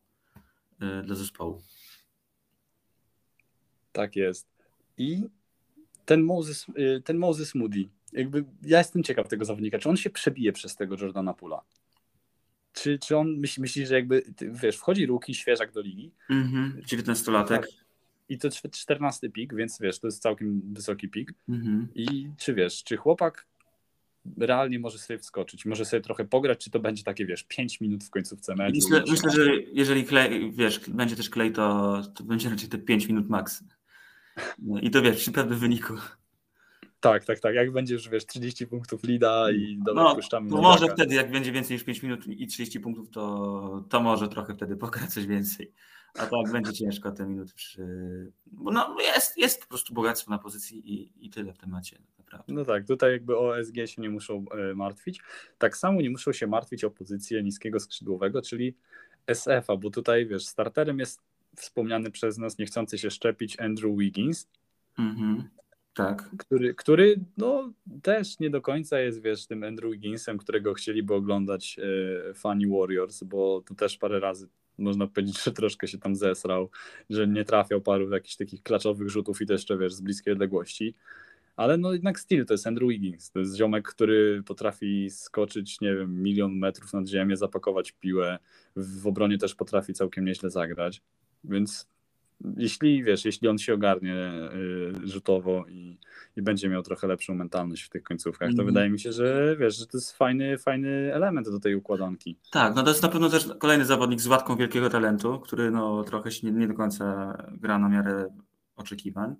[0.79, 1.61] dla zespołu.
[3.91, 4.47] Tak jest.
[4.97, 5.23] I
[6.05, 10.09] ten Moses, y, ten Moses Moody, jakby ja jestem ciekaw tego zawodnika, czy on się
[10.09, 11.61] przebije przez tego Jordana Pula?
[12.73, 16.11] Czy, czy on myśli, myśli, że jakby, wiesz, wchodzi ruki, świeżak do ligi.
[16.29, 17.47] Mm 19-latek.
[17.47, 17.67] Tak.
[18.29, 21.33] I to 14 pik, więc wiesz, to jest całkiem wysoki pik.
[21.49, 21.85] -hmm.
[21.95, 23.47] I czy wiesz, czy chłopak
[24.37, 28.03] realnie może sobie wskoczyć, może sobie trochę pograć, czy to będzie takie, wiesz, 5 minut
[28.03, 28.75] w końcówce meczu.
[28.75, 33.07] Myślę, myślę że jeżeli klej, wiesz, będzie też klej, to, to będzie raczej te 5
[33.07, 33.63] minut max.
[34.59, 35.93] No, I to wiesz, przy pewnym wyniku.
[36.99, 37.55] Tak, tak, tak.
[37.55, 40.49] Jak będzie już, wiesz, 30 punktów lida i dobra, no, puszczamy.
[40.49, 44.27] To może wtedy, jak będzie więcej niż 5 minut i 30 punktów, to, to może
[44.27, 45.71] trochę wtedy pograć coś więcej.
[46.13, 47.83] A tak będzie ciężko te minuty przy...
[48.45, 51.99] Bo no, jest, jest po prostu bogactwo na pozycji i, i tyle w temacie.
[52.31, 52.53] Naprawdę.
[52.53, 55.21] No tak, tutaj jakby o SG się nie muszą e, martwić.
[55.57, 58.75] Tak samo nie muszą się martwić o pozycję niskiego skrzydłowego, czyli
[59.27, 61.21] SF-a, bo tutaj wiesz, starterem jest
[61.55, 64.47] wspomniany przez nas niechcący się szczepić Andrew Wiggins.
[64.99, 65.43] Mhm.
[65.93, 66.29] Tak.
[66.37, 71.79] Który, który no, też nie do końca jest, wiesz, tym Andrew Wigginsem, którego chcieliby oglądać
[72.35, 76.69] fani Warriors, bo tu też parę razy można powiedzieć, że troszkę się tam zesrał,
[77.09, 80.95] że nie trafiał paru jakichś takich klaczowych rzutów i to jeszcze, wiesz, z bliskiej odległości.
[81.57, 83.31] Ale no jednak styl to jest Andrew Wiggins.
[83.31, 88.39] To jest ziomek, który potrafi skoczyć, nie wiem, milion metrów nad ziemię, zapakować piłę.
[88.75, 91.01] W obronie też potrafi całkiem nieźle zagrać.
[91.43, 91.87] Więc
[92.57, 94.31] jeśli wiesz, jeśli on się ogarnie
[95.03, 95.97] y, rzutowo i,
[96.35, 98.65] i będzie miał trochę lepszą mentalność w tych końcówkach, to mm.
[98.65, 102.37] wydaje mi się, że wiesz, że to jest fajny, fajny element do tej układanki.
[102.51, 106.03] Tak, no to jest na pewno też kolejny zawodnik z łatką wielkiego talentu, który no
[106.03, 108.27] trochę się nie, nie do końca gra na miarę
[108.75, 109.35] oczekiwań,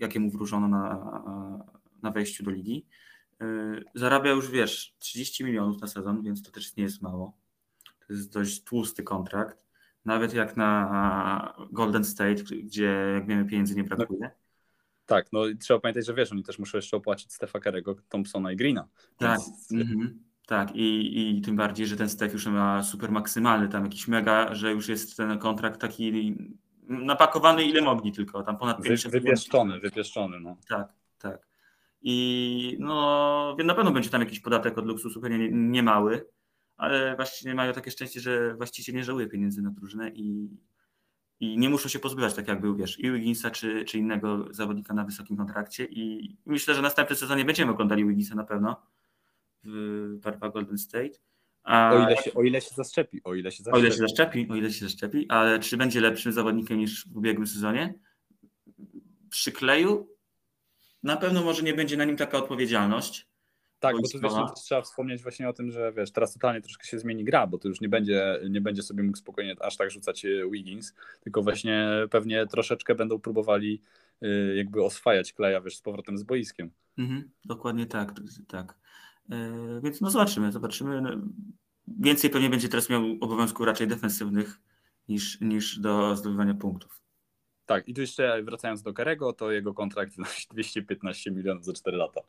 [0.00, 1.64] jakie mu wróżono na,
[2.02, 2.86] na wejściu do ligi.
[3.42, 7.36] Y, zarabia już, wiesz, 30 milionów na sezon, więc to też nie jest mało.
[8.06, 9.66] To jest dość tłusty kontrakt
[10.06, 14.20] nawet jak na Golden State, gdzie jak wiemy pieniędzy nie brakuje.
[14.20, 14.28] No,
[15.06, 18.52] tak, no i trzeba pamiętać, że wiesz, oni też muszą jeszcze opłacić Stefa Kerego, Thompsona
[18.52, 18.88] i Greena.
[19.16, 19.72] Tak, więc...
[19.72, 20.18] mhm.
[20.46, 24.54] tak I, i tym bardziej, że ten Stef już ma super maksymalny, tam jakiś mega,
[24.54, 26.36] że już jest ten kontrakt taki
[26.88, 30.56] napakowany ile mogli tylko, tam ponad 50 Wypieszczony, wypieszczony, no.
[30.68, 31.46] Tak, tak.
[32.02, 36.26] I no, na pewno będzie tam jakiś podatek od luksusu, pewnie nie, nie mały,
[36.76, 40.50] ale właśnie mają takie szczęście, że właściciel nie żałuje pieniędzy na drużynę i,
[41.40, 44.94] i nie muszą się pozbywać, tak jak był, wiesz, i Wigginsa czy, czy innego zawodnika
[44.94, 48.82] na wysokim kontrakcie i myślę, że następny sezonie będziemy oglądali Wigginsa na pewno
[49.64, 51.18] w Barba Golden State.
[51.66, 53.76] O, ile się, o ile się zaszczepi, o ile się zaszczepi.
[53.76, 57.16] O ile się zaszczepi, o ile się zaszczepi, ale czy będzie lepszym zawodnikiem niż w
[57.16, 57.94] ubiegłym sezonie?
[59.30, 60.16] Przy kleju
[61.02, 63.26] na pewno może nie będzie na nim taka odpowiedzialność,
[63.80, 64.32] tak, bo tu wiesz,
[64.64, 67.68] trzeba wspomnieć właśnie o tym, że wiesz, teraz totalnie troszkę się zmieni gra, bo tu
[67.68, 71.88] już nie będzie, nie będzie sobie mógł spokojnie aż tak rzucać e, Wiggins, tylko właśnie
[72.10, 73.82] pewnie troszeczkę będą próbowali
[74.22, 76.70] e, jakby oswajać Kleja, wiesz, z powrotem z boiskiem.
[76.98, 78.12] Mhm, dokładnie tak,
[78.48, 78.78] tak.
[79.28, 81.00] Yy, więc no zobaczymy, zobaczymy.
[81.00, 81.10] No,
[81.88, 84.60] więcej pewnie będzie teraz miał obowiązków raczej defensywnych
[85.08, 87.02] niż, niż do zdobywania punktów.
[87.66, 91.96] Tak, i tu jeszcze wracając do Karego, to jego kontrakt wynosi 215 milionów za 4
[91.96, 92.20] lata.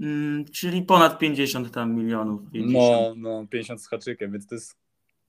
[0.00, 2.50] Mm, czyli ponad 50 tam milionów.
[2.52, 2.72] 50.
[2.72, 4.76] No, no, 50 z haczykiem, więc to jest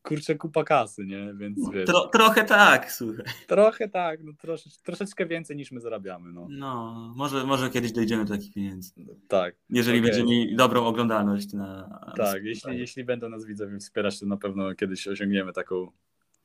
[0.02, 1.34] kurczę kupa kasy, nie?
[1.34, 3.26] Więc wiesz, Tro, trochę tak, słuchaj.
[3.48, 6.48] trochę tak, no trosze, troszeczkę więcej niż my zarabiamy, no.
[6.50, 8.92] No, może, może kiedyś dojdziemy do takich pieniędzy.
[9.28, 10.12] Tak, Jeżeli Okej.
[10.12, 12.00] będziemy mieli dobrą oglądalność na.
[12.18, 12.44] tak.
[12.44, 15.92] Jeśli, jeśli będą nas widzowie wspierać, to na pewno kiedyś osiągniemy taką,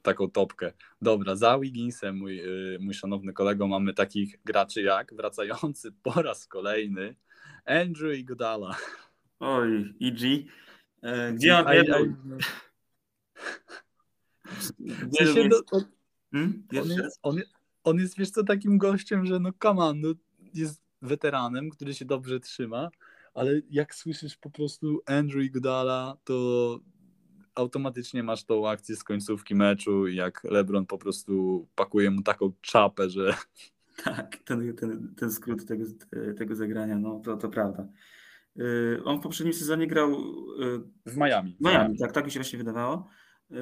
[0.02, 0.72] taką topkę.
[1.02, 6.46] Dobra, za Wigginsem, mój, yy, mój szanowny kolego, mamy takich graczy jak wracający po raz
[6.46, 7.14] kolejny
[7.64, 8.18] Andrew.
[9.40, 10.20] Oj, EG.
[11.02, 12.16] E, Gdzie on Aj, nie aj, był?
[12.24, 12.36] no.
[14.44, 15.84] W sensie, no, on,
[16.32, 16.62] Hmm?
[16.72, 16.98] on, raz?
[16.98, 17.36] jest, on,
[17.84, 20.08] on jest, wiesz co, takim gościem, że no come on, no,
[20.54, 22.90] jest weteranem, który się dobrze trzyma,
[23.34, 26.80] ale jak słyszysz po prostu Andrew Iguodala, to
[27.54, 32.52] automatycznie masz tą akcję z końcówki meczu i jak LeBron po prostu pakuje mu taką
[32.60, 33.34] czapę, że
[34.04, 35.84] Tak, ten, ten, ten skrót tego,
[36.38, 37.88] tego zagrania, no to, to prawda.
[38.56, 41.56] Y, On w poprzednim sezonie grał y, w Miami.
[41.60, 43.08] w Miami, tak, tak mi się właśnie wydawało.
[43.50, 43.56] Y,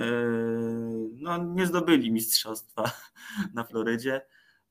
[1.12, 2.92] No, nie zdobyli mistrzostwa
[3.54, 4.20] na Florydzie,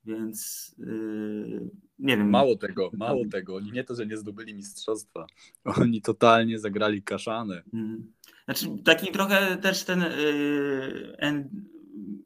[0.06, 1.70] więc y,
[2.00, 2.30] nie wiem.
[2.30, 5.26] Mało tego, mało tego, oni nie to, że nie zdobyli mistrzostwa,
[5.82, 7.64] oni totalnie zagrali kaszanę.
[7.74, 8.14] Mm.
[8.46, 11.50] Znaczy, taki trochę też ten y, An-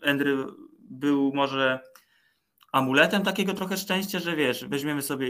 [0.02, 1.80] Andrew był może
[2.71, 5.28] amuletem takiego trochę szczęścia, że wiesz, weźmiemy sobie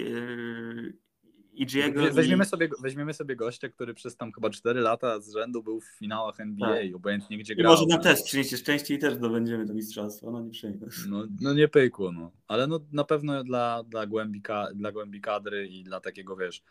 [1.55, 5.33] Igiego We- i- Weźmiemy sobie, weźmiemy sobie gościa, który przez tam chyba 4 lata z
[5.33, 6.95] rzędu był w finałach NBA, Tak.
[6.95, 7.71] obojętnie gdzie i grał.
[7.73, 10.89] może nam też przyniesie szczęście i też zdobędziemy to mistrzostwo, no nie przejmuj.
[11.09, 12.31] No, no nie pykło, no.
[12.47, 14.41] Ale no na pewno dla, dla, głębi,
[14.75, 16.63] dla głębi kadry i dla takiego, wiesz,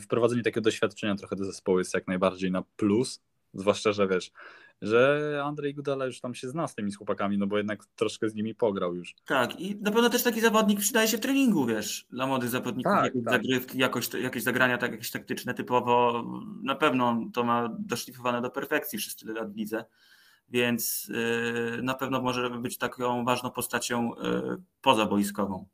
[0.00, 3.20] wprowadzenie takiego doświadczenia trochę do zespołu jest jak najbardziej na plus.
[3.54, 4.32] Zwłaszcza, że wiesz,
[4.82, 8.34] że Andrzej Gudala już tam się zna z tymi chłopakami, no bo jednak troszkę z
[8.34, 9.14] nimi pograł już.
[9.26, 12.92] Tak, i na pewno też taki zawodnik przydaje się w treningu, wiesz, dla młodych zawodników,
[12.92, 13.32] Tak, jakieś tak.
[13.32, 16.24] zagrywki, jakoś, jakieś zagrania tak, jakieś taktyczne typowo,
[16.62, 19.84] na pewno to ma doszlifowane do perfekcji przez tyle lat w lidze,
[20.48, 21.08] więc
[21.76, 25.66] yy, na pewno może być taką ważną postacią yy, pozaboiskową.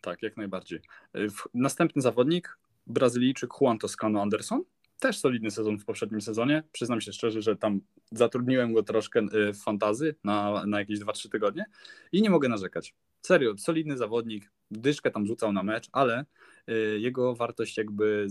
[0.00, 0.80] Tak, jak najbardziej.
[1.14, 4.62] W- Następny zawodnik, Brazylijczyk Juan Toscano Anderson.
[4.98, 6.62] Też solidny sezon w poprzednim sezonie.
[6.72, 7.80] Przyznam się szczerze, że tam
[8.12, 11.64] zatrudniłem go troszkę y, w fantazy na, na jakieś 2-3 tygodnie
[12.12, 12.94] i nie mogę narzekać.
[13.22, 16.24] Serio, solidny zawodnik, dyszkę tam rzucał na mecz, ale
[16.68, 18.26] y, jego wartość jakby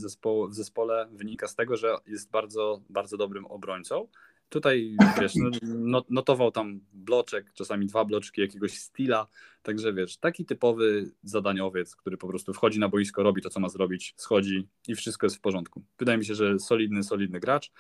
[0.50, 4.08] w zespole wynika z tego, że jest bardzo, bardzo dobrym obrońcą.
[4.50, 9.28] Tutaj, wiesz, no, no- notował tam bloczek, czasami dwa bloczki jakiegoś stila,
[9.68, 13.70] Także wiesz, taki typowy zadaniowiec, który po prostu wchodzi na boisko, robi to, co ma
[13.70, 15.84] zrobić, schodzi i wszystko jest w porządku.
[16.00, 17.72] Wydaje mi się, że solidny, solidny gracz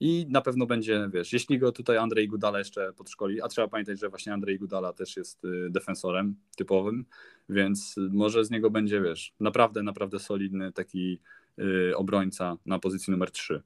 [0.00, 4.00] i na pewno będzie, wiesz, jeśli go tutaj Andrzej Gudala jeszcze podszkoli, a trzeba pamiętać,
[4.00, 7.04] że właśnie Andrzej Gudala też jest y, defensorem typowym,
[7.48, 11.18] więc może z niego będzie, wiesz, naprawdę, naprawdę solidny taki
[11.58, 13.62] y, obrońca na pozycji numer 3.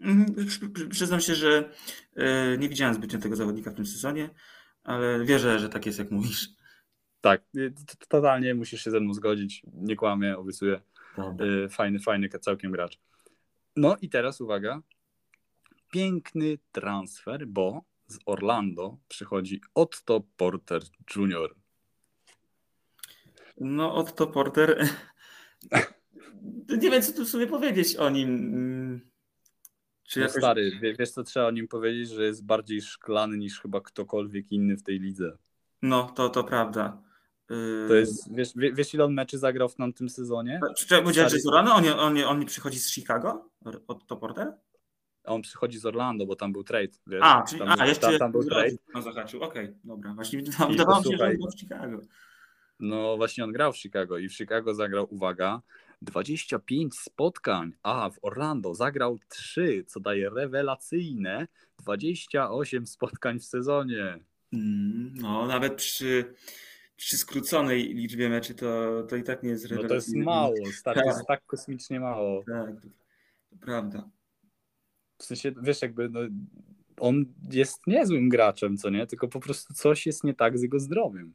[0.00, 1.70] Mhm, przy- przy- Przyznam się, że
[2.16, 4.30] yy, nie widziałem zbytnio tego zawodnika w tym sezonie,
[4.84, 6.48] ale wierzę, że tak jest, jak mówisz.
[7.20, 7.74] Tak, y,
[8.08, 10.80] totalnie musisz się ze mną zgodzić, nie kłamię, obiecuję.
[11.16, 11.46] Dobra.
[11.46, 12.98] Y, Fajny, fajny całkiem gracz.
[13.76, 14.80] No i teraz uwaga.
[15.90, 20.82] Piękny transfer, bo z Orlando przychodzi Otto Porter
[21.16, 21.54] Jr.
[23.60, 24.88] No, Otto Porter.
[26.82, 29.10] Nie wiem, co tu sobie powiedzieć o nim.
[30.08, 30.38] Czy No jakoś...
[30.42, 34.52] stary, wie- wiesz co trzeba o nim powiedzieć, że jest bardziej szklany niż chyba ktokolwiek
[34.52, 35.36] inny w tej lidze.
[35.82, 37.02] No, to, to prawda.
[37.50, 40.60] Yy, To jest, wiesz, wie- wiesz ile on meczy zagrał w tamtym sezonie?
[40.76, 41.74] Czy powiedziałeś, że z Orlando?
[41.74, 43.50] On, nie- on, on nie przychodzi z Chicago?
[43.88, 44.52] Otto Porter?
[45.24, 47.20] A on przychodzi z Orlando, bo tam był trade, wiesz?
[47.22, 48.76] A, czyli, tam, a był, jeszcze tam, był trade.
[48.94, 49.42] Na zahaczył.
[49.42, 50.14] Okej, dobra.
[50.14, 52.00] Właśnie wydawało mi się, że on był w Chicago.
[52.80, 55.62] No właśnie on grał w Chicago i w Chicago zagrał, uwaga,
[56.02, 61.46] 25 spotkań, a w Orlando zagrał 3, co daje rewelacyjne
[61.78, 64.18] 28 spotkań w sezonie.
[64.52, 66.34] Mm, No, nawet przy,
[66.96, 71.00] przy skróconej liczbie meczy to, to i tak nie jest No to jest mało, stary,
[71.00, 71.26] to jest Tak.
[71.26, 72.44] tak kosmicznie mało.
[72.46, 72.88] Tak, to,
[73.50, 74.08] to prawda.
[75.18, 76.20] W sensie, wiesz, jakby no,
[77.00, 79.06] on jest niezłym graczem, co nie?
[79.06, 81.34] Tylko po prostu coś jest nie tak z jego zdrowiem.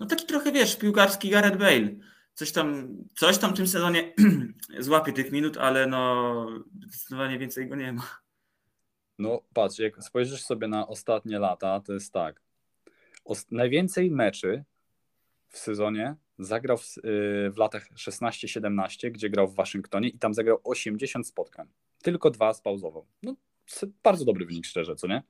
[0.00, 1.90] No taki trochę, wiesz, piłkarski Gareth Bale.
[2.34, 4.14] Coś tam, coś tam w tym sezonie
[4.78, 6.46] złapie tych minut, ale no
[6.86, 8.20] zdecydowanie więcej go nie ma.
[9.18, 12.42] No patrz, jak spojrzysz sobie na ostatnie lata, to jest tak.
[13.24, 14.64] Os- najwięcej meczy
[15.48, 20.60] w sezonie zagrał w, y, w latach 16-17, gdzie grał w Waszyngtonie i tam zagrał
[20.64, 21.68] 80 spotkań.
[22.02, 23.06] Tylko dwa spauzował.
[23.22, 23.36] No,
[24.02, 25.22] bardzo dobry wynik, szczerze, co nie?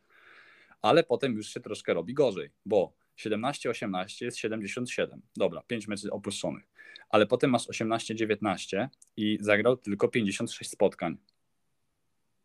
[0.82, 2.92] Ale potem już się troszkę robi gorzej, bo
[3.26, 5.22] 17-18 jest 77.
[5.36, 6.64] Dobra, 5 meczy opuszczonych.
[7.08, 11.16] Ale potem masz 18-19 i zagrał tylko 56 spotkań.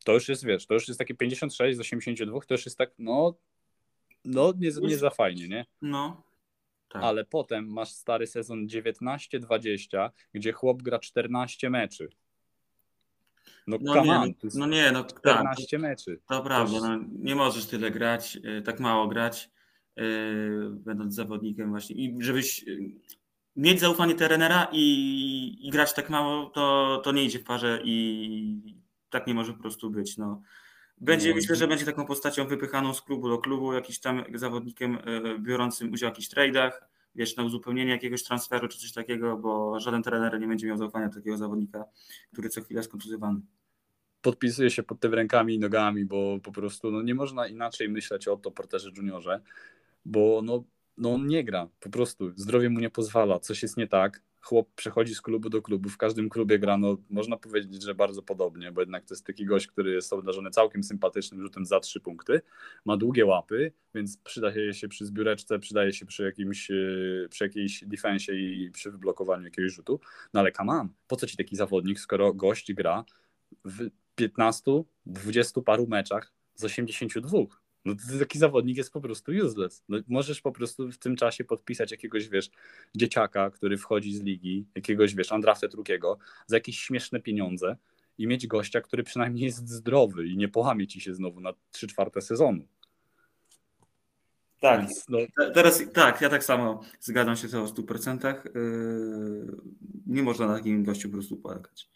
[0.05, 2.91] to już jest, wiesz, to już jest takie 56 z 82, to już jest tak,
[2.99, 3.35] no,
[4.25, 5.65] no nie, nie za fajnie, nie?
[5.81, 6.23] No.
[6.89, 7.03] Tak.
[7.03, 12.09] Ale potem masz stary sezon 19-20, gdzie chłop gra 14 meczy.
[13.67, 16.19] No, no nie, on, no, nie, no 14 tak, meczy.
[16.27, 19.49] To prawda, no, nie możesz tyle grać, y, tak mało grać,
[20.69, 21.95] będąc zawodnikiem właśnie.
[21.95, 22.91] I żebyś y,
[23.55, 28.75] mieć zaufanie trenera i, i grać tak mało, to, to nie idzie w parze i
[29.09, 30.17] tak nie może po prostu być.
[30.17, 30.41] No.
[30.97, 31.35] Będzie, no.
[31.35, 35.91] myślę, że będzie taką postacią wypychaną z klubu do klubu, jakiś tam zawodnikiem e, biorącym
[35.91, 40.39] udział w jakichś tradeach, wiesz, na uzupełnienie jakiegoś transferu czy coś takiego, bo żaden trener
[40.39, 41.85] nie będzie miał zaufania do takiego zawodnika,
[42.33, 43.39] który co chwilę jest kontuzjowany.
[44.21, 48.27] Podpisuję się pod tym rękami i nogami, bo po prostu no, nie można inaczej myśleć
[48.27, 49.41] o to Porterze Juniorze,
[50.05, 50.63] bo no,
[50.97, 54.69] no on nie gra, po prostu zdrowie mu nie pozwala, coś jest nie tak, chłop
[54.75, 58.71] przechodzi z klubu do klubu, w każdym klubie gra, no można powiedzieć, że bardzo podobnie,
[58.71, 62.41] bo jednak to jest taki gość, który jest obdarzony całkiem sympatycznym rzutem za trzy punkty,
[62.85, 66.75] ma długie łapy, więc przydaje się przy zbióreczce, przydaje się przy jakimś, e,
[67.29, 69.99] przy jakiejś defensie i przy wyblokowaniu jakiegoś rzutu,
[70.33, 73.05] no ale come po co ci taki zawodnik, skoro gość gra
[73.65, 77.64] w 15, 20 paru meczach z 82?
[77.85, 79.83] No taki zawodnik jest po prostu useless.
[79.89, 82.49] No, możesz po prostu w tym czasie podpisać jakiegoś, wiesz,
[82.95, 86.17] dzieciaka, który wchodzi z ligi, jakiegoś, wiesz, Andrafte drugiego,
[86.47, 87.77] za jakieś śmieszne pieniądze
[88.17, 91.87] i mieć gościa, który przynajmniej jest zdrowy i nie połamie ci się znowu na 3
[91.87, 92.67] czwarte sezonu.
[94.61, 95.17] Tak, Więc, no...
[95.53, 98.35] teraz tak, ja tak samo zgadzam się o 100%.
[98.55, 99.57] Yy,
[100.07, 101.89] nie można na takim gościu po prostu płakać.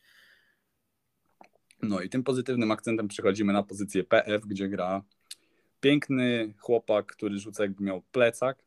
[1.81, 5.03] No i tym pozytywnym akcentem przechodzimy na pozycję PF, gdzie gra
[5.79, 8.63] Piękny chłopak, który rzuca jakby miał plecak.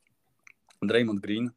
[0.83, 1.51] Draymond Green.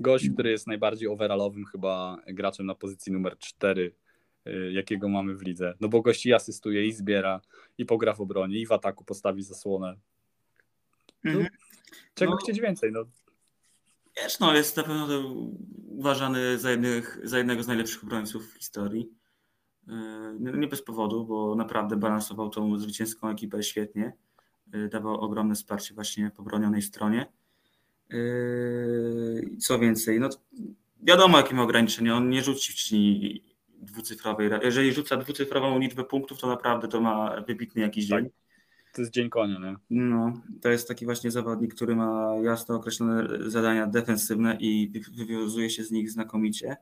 [0.00, 3.94] Gość, który jest najbardziej overallowym chyba graczem na pozycji numer 4,
[4.46, 5.74] y, jakiego mamy w lidze.
[5.80, 7.40] No bo gości asystuje i zbiera,
[7.78, 9.96] i pogra w obronie, i w ataku postawi zasłonę.
[11.24, 11.48] No, mhm.
[12.14, 12.92] Czego no, chcieć więcej?
[12.92, 13.04] No.
[14.16, 15.34] Wiesz, no jest na pewno
[15.88, 19.10] uważany za, jednych, za jednego z najlepszych obrońców w historii.
[19.88, 24.12] Y, nie bez powodu, bo naprawdę balansował tą zwycięską ekipę świetnie.
[24.74, 27.26] Y, dawał ogromne wsparcie właśnie po bronionej stronie.
[28.12, 30.28] Y, co więcej, no
[31.02, 33.42] wiadomo jakie ma ograniczenia, on nie rzuci ci
[33.82, 38.22] dwucyfrowej, jeżeli rzuca dwucyfrową liczbę punktów, to naprawdę to ma wybitny jakiś tak.
[38.22, 38.30] dzień.
[38.92, 39.76] To jest dzień konia, nie?
[39.90, 45.84] No, to jest taki właśnie zawodnik, który ma jasno określone zadania defensywne i wywiązuje się
[45.84, 46.76] z nich znakomicie.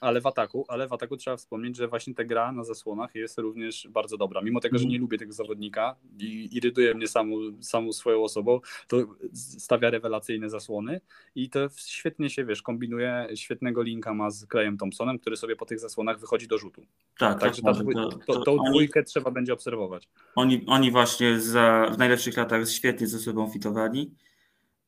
[0.00, 3.38] Ale w ataku, ale w ataku trzeba wspomnieć, że właśnie ta gra na zasłonach jest
[3.38, 4.40] również bardzo dobra.
[4.40, 4.92] Mimo tego, że mhm.
[4.92, 8.96] nie lubię tego zawodnika i irytuje mnie samą, samą swoją osobą, to
[9.32, 11.00] stawia rewelacyjne zasłony
[11.34, 15.66] i to świetnie się, wiesz, kombinuje, świetnego linka ma z Klejem Thompsonem, który sobie po
[15.66, 16.82] tych zasłonach wychodzi do rzutu.
[17.18, 20.08] Tak, Także tak, ta, to, to, tą dwójkę trzeba będzie obserwować.
[20.34, 24.10] Oni, oni właśnie za, w najlepszych latach świetnie ze sobą fitowali.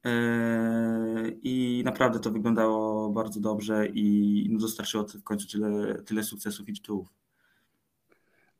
[0.04, 6.68] Yy, I naprawdę to wyglądało bardzo dobrze i no, dostarczyło w końcu tyle, tyle sukcesów
[6.68, 7.08] i tytułów.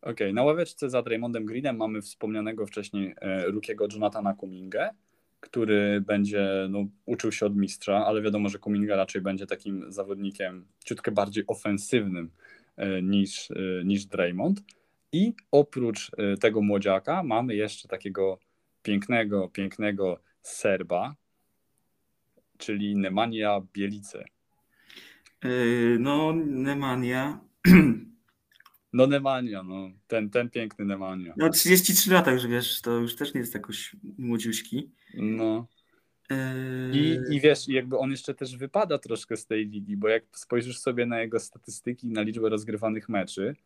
[0.03, 0.33] Okej, okay.
[0.33, 4.91] na ławeczce za Draymondem Greenem mamy wspomnianego wcześniej e, rukiego Jonathana Kumingę,
[5.41, 10.67] który będzie no, uczył się od mistrza, ale wiadomo, że Kuminga raczej będzie takim zawodnikiem
[10.85, 12.31] ciutkę bardziej ofensywnym
[12.77, 14.61] e, niż, e, niż Draymond.
[15.13, 18.39] I oprócz tego młodziaka mamy jeszcze takiego
[18.83, 21.15] pięknego, pięknego Serba,
[22.61, 24.25] czyli Nemanja Bielice.
[25.45, 27.41] Yy, no, Nemanja.
[28.93, 29.91] No Nemanja, no.
[30.07, 31.35] Ten, ten piękny Nemanja.
[31.37, 34.91] No 33 lata już, wiesz, to już też nie jest jakoś młodziuśki.
[35.15, 35.67] No.
[36.31, 36.37] Yy,
[36.93, 40.79] I, I wiesz, jakby on jeszcze też wypada troszkę z tej ligi, bo jak spojrzysz
[40.79, 43.57] sobie na jego statystyki, na liczbę rozgrywanych meczy,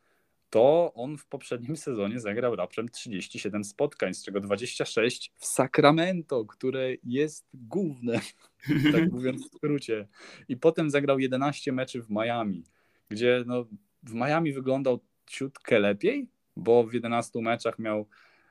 [0.55, 6.95] to on w poprzednim sezonie zagrał raptem 37 spotkań, z czego 26 w Sacramento, które
[7.05, 8.21] jest główne,
[8.93, 10.09] tak mówiąc w skrócie.
[10.49, 12.65] I potem zagrał 11 meczy w Miami,
[13.09, 13.67] gdzie no,
[14.03, 18.09] w Miami wyglądał ciutkę lepiej, bo w 11 meczach miał,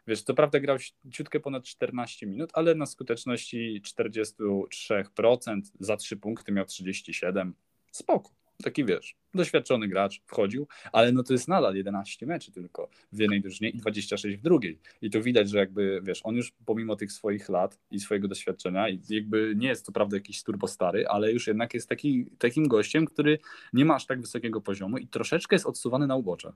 [0.08, 0.78] wiesz, co prawda grał
[1.12, 7.54] ciutkę ponad 14 minut, ale na skuteczności 43% za 3 punkty miał 37.
[7.92, 13.20] Spoko taki wiesz, doświadczony gracz wchodził, ale no to jest nadal 11 meczy tylko w
[13.20, 14.80] jednej drużynie i 26 w drugiej.
[15.02, 18.86] I to widać, że jakby wiesz, on już pomimo tych swoich lat i swojego doświadczenia,
[19.10, 23.06] jakby nie jest to prawda jakiś turbo stary, ale już jednak jest taki, takim gościem,
[23.06, 23.40] który
[23.74, 26.54] nie ma aż tak wysokiego poziomu i troszeczkę jest odsuwany na ubocze.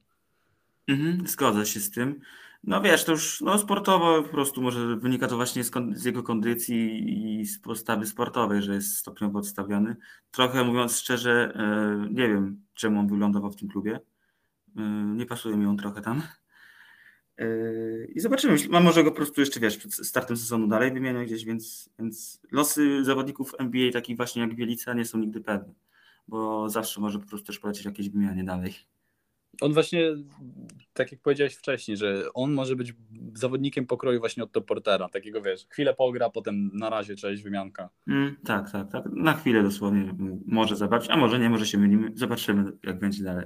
[0.88, 2.22] Mhm, się z tym.
[2.64, 6.24] No wiesz, to już no, sportowo po prostu może wynika to właśnie z, z, jego
[6.24, 7.04] kondycji
[7.40, 9.96] i z postawy sportowej, że jest stopniowo odstawiony.
[10.32, 14.00] Trochę mówiąc szczerze, e, nie wiem czemu on wylądował w tym klubie.
[14.78, 14.82] E,
[15.16, 16.22] nie pasuje mi on trochę tam.
[17.38, 18.56] Yy, I zobaczymy.
[18.70, 22.42] Mam może go po prostu jeszcze, wiesz, przed startem sezonu dalej wymienię gdzieś, więc, więc
[22.52, 25.74] losy zawodników NBA, takich właśnie jak Bielica, nie są nigdy pewne,
[26.28, 28.74] bo zawsze może po prostu też polecieć jakieś wymianie dalej.
[29.62, 30.16] On właśnie,
[30.94, 32.94] tak jak powiedziałeś wcześniej, że on może być
[33.34, 37.90] zawodnikiem pokroju właśnie od Portera, takiego wiesz, chwilę pogra, potem na razie cześć, wymianka.
[38.08, 39.06] Mm, tak, tak, tak.
[39.12, 42.12] Na chwilę dosłownie może zabrać, a może nie, może się mylimy.
[42.16, 43.46] Zobaczymy, jak będzie dalej.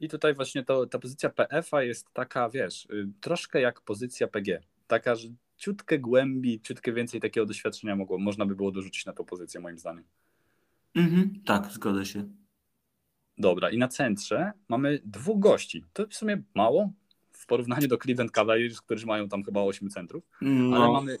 [0.00, 4.60] I tutaj właśnie to, ta pozycja PF-a jest taka, wiesz, y, troszkę jak pozycja PG.
[4.86, 9.24] Taka, że ciutkę głębi, ciutkę więcej takiego doświadczenia mogło, można by było dorzucić na tą
[9.24, 10.04] pozycję, moim zdaniem.
[10.94, 12.28] Mhm, tak, zgodzę się.
[13.38, 15.84] Dobra, i na centrze mamy dwóch gości.
[15.92, 16.92] To w sumie mało
[17.32, 20.76] w porównaniu do Cleveland Cavaliers, którzy mają tam chyba 8 centrów, no.
[20.76, 21.18] ale mamy,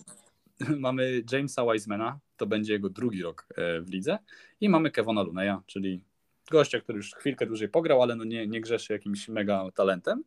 [0.86, 4.18] mamy Jamesa Wisemana, to będzie jego drugi rok e, w lidze,
[4.60, 6.00] i mamy Kevona Luneya, czyli
[6.50, 10.24] gościa, który już chwilkę dłużej pograł, ale no nie, nie grzeszy jakimś mega talentem.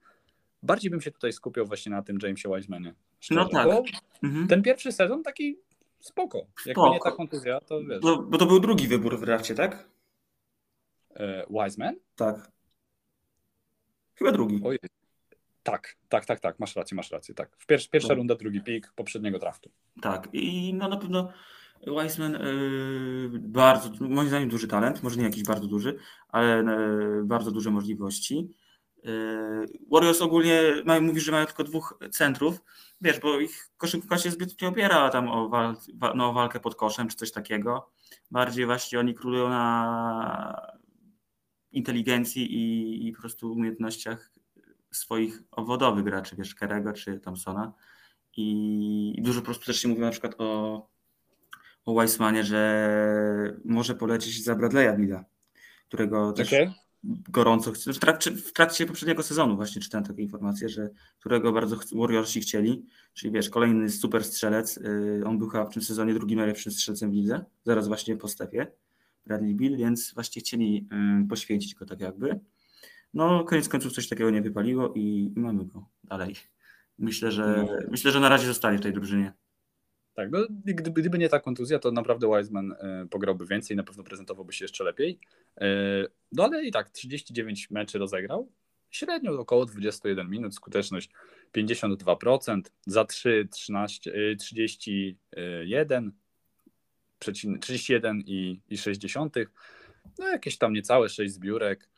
[0.63, 2.93] Bardziej bym się tutaj skupiał właśnie na tym Jamesie Wisemanie.
[3.31, 3.67] No tak.
[4.23, 4.47] Mhm.
[4.47, 5.57] Ten pierwszy sezon taki
[5.99, 6.45] spoko.
[6.65, 7.99] Jakby nie ta kontuzja, to wiesz.
[8.01, 9.89] Bo, bo to był drugi wybór w drafcie, tak?
[11.15, 11.95] E, Wiseman?
[12.15, 12.51] Tak.
[14.15, 14.61] Chyba drugi.
[14.63, 14.79] Ojej.
[15.63, 17.57] Tak, tak, tak, tak, masz rację, masz rację, tak.
[17.57, 18.15] W pier pierwsza no.
[18.15, 19.71] runda, drugi pik poprzedniego draftu.
[20.01, 21.31] Tak, i no na pewno
[21.87, 25.97] Wiseman yy, bardzo, moim zdaniem duży talent, może nie jakiś bardzo duży,
[26.29, 28.53] ale yy, bardzo duże możliwości.
[29.03, 32.61] Yy, Warriors ogólnie mają, mówisz, że mają tylko dwóch centrów,
[33.01, 35.75] wiesz, bo ich koszykówka się zbyt nie opiera tam o, wal,
[36.15, 37.89] no, o walkę pod koszem czy coś takiego.
[38.31, 40.80] Bardziej właśnie oni królują na
[41.71, 44.31] inteligencji i, i po prostu umiejętnościach
[44.91, 47.73] swoich obwodowych graczy, wiesz, Kerego czy Thompsona.
[48.37, 50.91] I, I dużo po prostu też się mówi na przykład o
[51.85, 55.25] o Weissmanie, że może polecieć za Bradley'a Billa,
[55.87, 56.73] którego też okay.
[57.03, 57.71] gorąco.
[57.71, 62.85] W trakcie, w trakcie poprzedniego sezonu właśnie czytałem takie informacje, że którego bardzo Warriorsi chcieli,
[63.13, 64.77] czyli wiesz, kolejny super strzelec.
[64.77, 68.27] Y, on był chyba w tym sezonie drugim najlepszym strzelcem w lidze, zaraz właśnie po
[68.27, 68.67] Stefie,
[69.25, 70.87] Bradley Bill, więc właśnie chcieli
[71.23, 72.39] y, poświęcić go tak jakby.
[73.13, 76.35] No, koniec końców coś takiego nie wypaliło i, i mamy go dalej.
[76.97, 77.77] Myślę, że no.
[77.91, 79.33] myślę, że na razie zostali w tej drużynie.
[80.13, 84.03] Tak, no, gdyby, gdyby nie ta kontuzja, to naprawdę Wiseman y, pograłby więcej, na pewno
[84.03, 85.19] prezentowałby się jeszcze lepiej.
[85.61, 85.63] Y,
[86.31, 88.51] no ale i tak 39 meczy rozegrał,
[88.89, 91.09] średnio około 21 minut, skuteczność
[91.57, 96.11] 52%, za 3 13, 31,
[97.21, 99.35] 31 i, i 60,
[100.19, 101.89] no jakieś tam niecałe 6 zbiórek,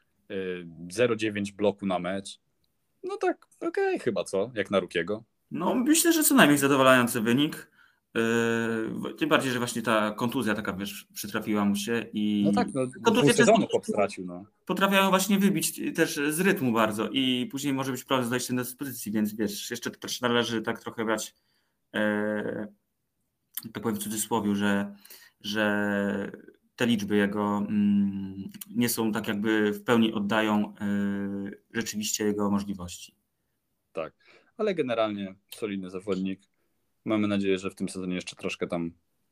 [0.87, 2.39] 0,9 bloku na mecz.
[3.03, 5.23] No tak, okej, okay, chyba co, jak na Rukiego.
[5.51, 7.73] No myślę, że co najmniej zadowalający wynik.
[8.15, 12.43] Yy, tym bardziej, że właśnie ta kontuzja taka, wiesz, przytrafiła mu się i...
[12.45, 14.45] No tak, no, kontuzja sezonu chłop stracił, no.
[14.65, 18.63] Potrafiają właśnie wybić też z rytmu bardzo i później może być problem z dojściem do
[18.63, 21.35] dyspozycji, więc wiesz, jeszcze też należy tak trochę brać,
[21.93, 22.67] e,
[23.73, 24.95] tak powiem w cudzysłowie, że,
[25.41, 26.31] że
[26.75, 28.43] te liczby jego mm,
[28.75, 30.85] nie są tak jakby w pełni oddają e,
[31.73, 33.15] rzeczywiście jego możliwości.
[33.93, 34.13] Tak,
[34.57, 36.41] ale generalnie solidny zawodnik
[37.05, 38.91] Mamy nadzieję, że w tym sezonie jeszcze troszkę tam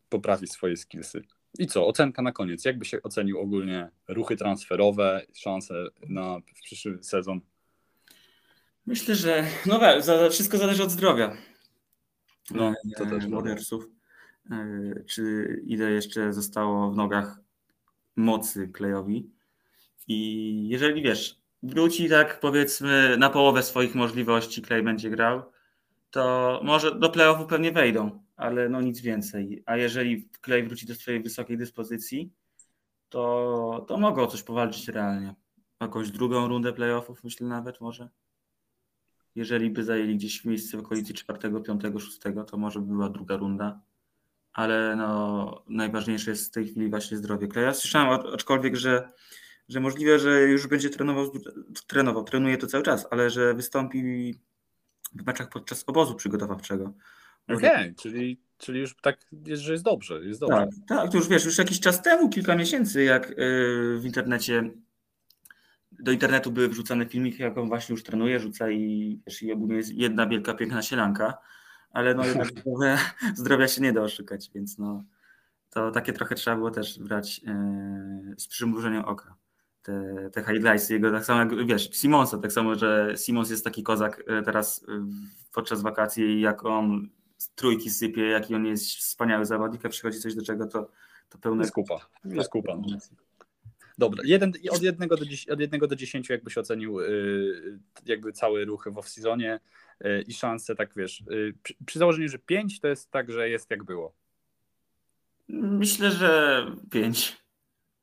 [0.10, 1.24] poprawi swoje skillsy.
[1.60, 2.66] I co, ocenka na koniec.
[2.66, 5.74] Jakby się ocenił ogólnie ruchy transferowe, szanse
[6.10, 7.42] na przyszły sezon?
[8.86, 11.38] Myślę, że no tak, wszystko zależy od zdrowia.
[12.52, 13.28] No, to też.
[13.28, 13.88] Warriorsów.
[14.52, 17.40] E, czy ile jeszcze zostało w nogach
[18.16, 19.32] mocy Klejowi.
[20.08, 25.42] I jeżeli wiesz, wróci tak powiedzmy na połowę swoich możliwości, Klej będzie grał,
[26.12, 29.64] to może do playoffu pewnie wejdą, ale no nic więcej.
[29.66, 32.32] A jeżeli Clay wróci do swojej wysokiej dyspozycji,
[33.10, 35.36] to, to mogą coś powalczyć realnie.
[35.82, 38.10] Jakąś drugą rundę playoffów, myślę nawet może.
[39.36, 43.38] Jeżeli by zajęli gdzieś miejsce w okolicy czwartego, piątego, szóstego, to może by była druga
[43.38, 43.82] runda.
[44.54, 47.66] Ale no, najważniejsze jest w tej chwili właśnie zdrowie Clay.
[47.66, 49.10] Ja słyszałem aczkolwiek, że,
[49.70, 51.32] że możliwe, że już będzie trenował,
[51.88, 54.34] trenował, trenuje to cały czas, ale że wystąpi
[55.14, 56.94] w meczach podczas obozu przygotowawczego.
[57.48, 60.26] Okej, okay, czyli, czyli już tak jest, że jest dobrze.
[60.26, 60.56] Jest dobrze.
[60.56, 63.36] Tak, tak, to już wiesz, już jakiś czas temu, kilka miesięcy, jak y,
[64.00, 64.72] w internecie
[65.92, 69.76] do internetu były wrzucane filmiki, jak on właśnie już trenuje, rzuca i, wiesz, i ogólnie
[69.76, 71.38] jest jedna wielka, piękna sielanka,
[71.92, 72.98] ale no jednak zdrowia,
[73.36, 75.04] zdrowia się nie da oszukać, więc no
[75.70, 77.54] to takie trochę trzeba było też brać yy,
[78.38, 79.36] z przymrużeniem oka.
[79.82, 83.84] Te, te highlightsy jego, tak samo jak wiesz, Simonsa, tak samo, że Simons jest taki
[83.84, 85.06] kozak e, teraz e,
[85.54, 87.10] podczas wakacji jak on
[87.56, 90.90] trójki sypie, jaki on jest wspaniały zawodnik, a przychodzi coś do czego, to,
[91.30, 91.62] to pełne...
[91.62, 92.78] Jest kupa, jest kupa.
[93.98, 98.92] Dobra, jeden, od, jednego do, od jednego do dziesięciu jakbyś ocenił yy, jakby całe ruchy
[98.92, 99.60] w off-seasonie
[100.28, 103.72] i szanse, tak wiesz, yy, przy, przy, założeniu, że pięć to jest tak, że jest
[103.72, 104.14] jak było.
[105.50, 107.42] Myślę, że pięć.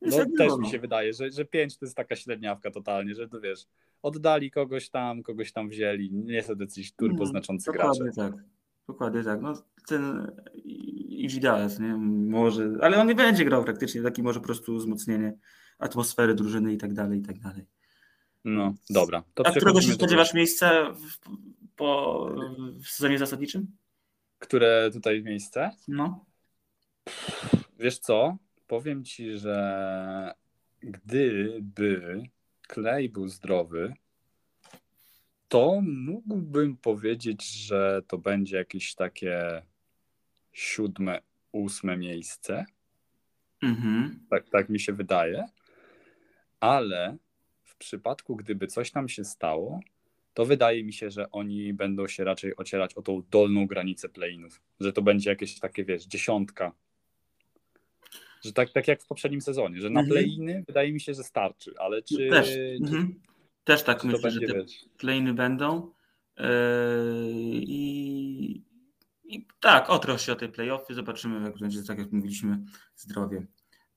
[0.02, 3.40] No też mi się wydaje, że, że pięć to jest taka średniawka totalnie, że to
[3.40, 3.66] wiesz,
[4.02, 8.04] oddali kogoś tam, kogoś tam wzięli, nie są jacyś turbo mm, znaczący gracze.
[8.16, 8.32] tak.
[8.88, 9.40] Dokładnie tak.
[9.40, 10.32] No, ten
[11.08, 11.96] Igidales, nie?
[12.30, 15.38] Może, ale on nie będzie grał praktycznie, taki może po prostu wzmocnienie
[15.78, 17.66] atmosfery drużyny i tak dalej, i tak dalej.
[18.44, 19.22] No, dobra.
[19.34, 21.18] To A którego się spodziewasz miejsca w,
[21.78, 22.30] po,
[22.84, 23.76] w sezonie zasadniczym?
[24.38, 25.70] Które tutaj miejsce?
[25.88, 26.24] No.
[27.78, 28.36] Wiesz co?
[28.66, 30.34] Powiem ci, że
[30.80, 32.22] gdyby
[32.68, 33.94] Klej był zdrowy,
[35.48, 39.62] to mógłbym powiedzieć, że to będzie jakieś takie
[40.52, 41.20] siódme,
[41.52, 42.64] ósme miejsce.
[43.62, 44.26] Mhm.
[44.30, 45.46] Tak, tak mi się wydaje.
[46.60, 47.16] Ale
[47.64, 49.80] w przypadku, gdyby coś tam się stało,
[50.38, 54.60] to wydaje mi się, że oni będą się raczej ocierać o tą dolną granicę playinów.
[54.80, 56.72] Że to będzie jakieś takie, wiesz, dziesiątka.
[58.44, 60.08] Że tak, tak jak w poprzednim sezonie, że na mhm.
[60.08, 62.28] playiny wydaje mi się, że starczy, ale czy.
[62.30, 63.20] Też, czy, mhm.
[63.64, 64.64] Też tak myślę, będzie, że te
[64.98, 65.90] playiny będą.
[66.38, 66.44] Yy,
[67.52, 68.64] I,
[69.24, 72.58] I tak, otrosz się o tej playoffy, zobaczymy, jak będzie, tak jak mówiliśmy,
[72.96, 73.46] zdrowie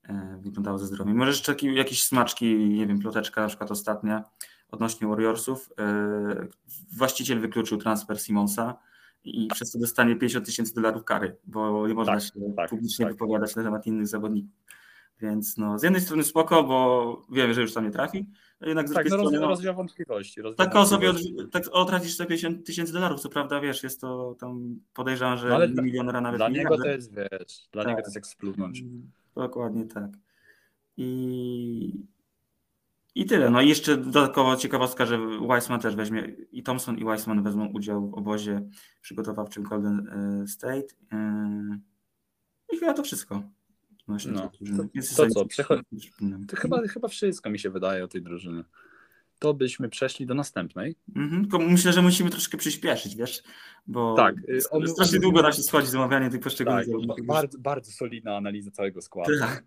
[0.04, 1.18] e, wyglądało ze zdrowiem.
[1.18, 4.24] Może jeszcze jakieś smaczki, nie wiem, ploteczka na przykład ostatnia
[4.72, 5.70] odnośnie Warriorsów.
[5.80, 6.48] E,
[6.98, 8.78] właściciel wykluczył transfer Simonsa
[9.24, 13.06] i przez to dostanie 50 tysięcy dolarów kary, bo nie można tak, się tak, publicznie
[13.06, 13.14] tak.
[13.14, 14.62] wypowiadać na temat innych zawodników.
[15.22, 18.26] Więc no, z jednej strony spoko, bo wiemy, że już tam nie trafi,
[18.62, 19.40] jednak z tak, drugiej no, strony...
[19.40, 20.42] No, rozwija wątpliwości.
[20.58, 21.18] tak osobie od,
[21.52, 25.70] tak, otracisz 150 tysięcy dolarów, co prawda, wiesz, jest to tam podejrzewam, że no, ale
[25.70, 27.90] milionera nawet Dla nie niego to jest, wiesz, dla tak.
[27.90, 28.82] niego to jest jak splunąć.
[28.82, 30.10] Mm, dokładnie tak.
[30.98, 32.06] I,
[33.16, 33.50] I tyle.
[33.50, 38.10] No i jeszcze dodatkowo ciekawostka, że Weissman też weźmie, i Thompson i Weissman wezmą udział
[38.10, 38.70] w obozie
[39.02, 40.88] przygotowawczym Golden e, State.
[41.12, 41.80] E,
[42.74, 43.44] I chyba to wszystko.
[44.08, 44.84] No, to,
[45.26, 45.82] to co, przechodź...
[46.48, 48.64] to chyba, chyba wszystko mi się wydaje o tej drużynie.
[49.42, 50.96] To byśmy przeszli do następnej.
[51.16, 53.44] Mhm, tylko myślę, że musimy troszkę przyspieszyć, wiesz,
[53.88, 54.36] bo tak,
[54.72, 58.38] on, strasznie on, długo nam się schodzi z omawianiem tych poszczególnych tak, bardzo, bardzo solidna
[58.38, 59.32] analiza całego składu.
[59.40, 59.64] Tak.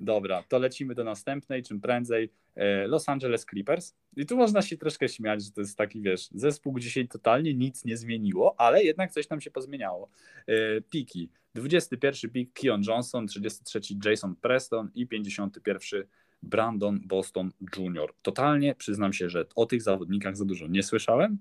[0.00, 2.32] Dobra, to lecimy do następnej, czym prędzej.
[2.54, 3.94] E, Los Angeles Clippers.
[4.16, 7.54] I tu można się troszkę śmiać, że to jest taki, wiesz, zespół, gdzie się totalnie
[7.54, 10.10] nic nie zmieniło, ale jednak coś tam się pozmieniało.
[10.46, 11.30] E, piki.
[11.54, 16.04] 21 pik Keon Johnson, 33 Jason Preston i 51
[16.42, 18.14] Brandon Boston Jr.
[18.22, 21.38] Totalnie przyznam się, że o tych zawodnikach za dużo nie słyszałem.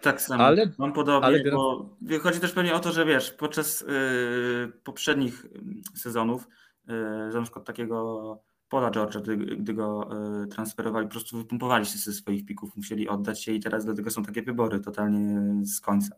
[0.00, 1.50] Tak samo, ale, mam podobnie, ale...
[1.50, 1.90] bo
[2.20, 5.46] chodzi też pewnie o to, że wiesz, podczas yy, poprzednich
[5.94, 6.48] sezonów,
[6.88, 6.94] yy,
[7.34, 8.38] na przykład takiego
[8.72, 10.08] Pola George'a, gdy, gdy go
[10.42, 14.10] y, transferowali, po prostu wypompowali się ze swoich pików, musieli oddać się i teraz dlatego
[14.10, 16.16] są takie wybory totalnie z końca.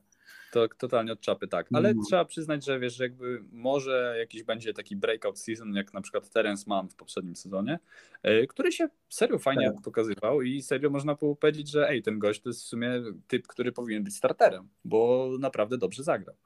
[0.55, 1.67] To totalnie od czapy, tak.
[1.73, 2.05] Ale mm.
[2.05, 6.31] trzeba przyznać, że wiesz, że jakby może jakiś będzie taki breakout season, jak na przykład
[6.31, 7.79] Terence Mann w poprzednim sezonie,
[8.27, 9.83] y, który się serio fajnie tak.
[9.83, 13.47] pokazywał i serio można było powiedzieć, że ej, ten gość to jest w sumie typ,
[13.47, 16.37] który powinien być starterem, bo naprawdę dobrze zagrał.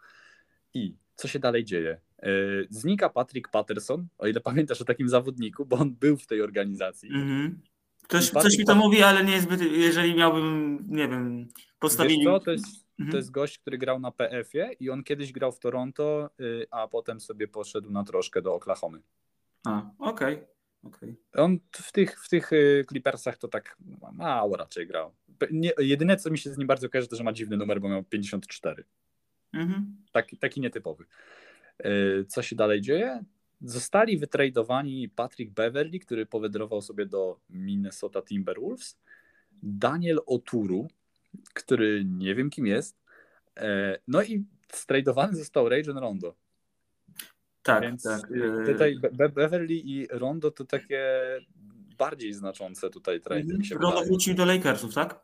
[0.75, 2.01] I co się dalej dzieje?
[2.19, 2.31] E,
[2.71, 7.11] znika Patrick Patterson, o ile pamiętasz o takim zawodniku, bo on był w tej organizacji.
[7.11, 7.51] Mm-hmm.
[8.03, 11.49] Ktoś, coś mi to mówi, ale nie zbyt, jeżeli miałbym, nie wiem,
[11.79, 12.25] postawić.
[12.25, 15.59] Co, to, jest, to jest gość, który grał na PF-ie i on kiedyś grał w
[15.59, 19.03] Toronto, y, a potem sobie poszedł na troszkę do Oklahomy.
[19.67, 20.35] A, okej.
[20.35, 20.49] Okay.
[20.83, 21.17] Okay.
[21.33, 23.77] On w tych, w tych y, Clippersach to tak
[24.13, 25.15] mało raczej grał.
[25.51, 27.89] Nie, jedyne, co mi się z nim bardzo kojarzy, to że ma dziwny numer, bo
[27.89, 28.85] miał 54.
[29.53, 29.97] Mhm.
[30.13, 31.05] Taki, taki nietypowy.
[31.79, 31.91] E,
[32.25, 33.25] co się dalej dzieje?
[33.61, 38.99] Zostali wytradowani Patrick Beverly, który powędrował sobie do Minnesota Timberwolves,
[39.63, 40.89] Daniel Oturu,
[41.55, 42.97] który nie wiem kim jest,
[43.57, 46.35] e, no i stradowany został Rajon Rondo.
[47.63, 48.21] Tak, Więc tak.
[48.33, 51.23] E, tutaj Be Beverly i Rondo to takie
[51.99, 53.59] bardziej znaczące tutaj trady.
[53.81, 55.21] Rondo wrócił do Lakersów, tak?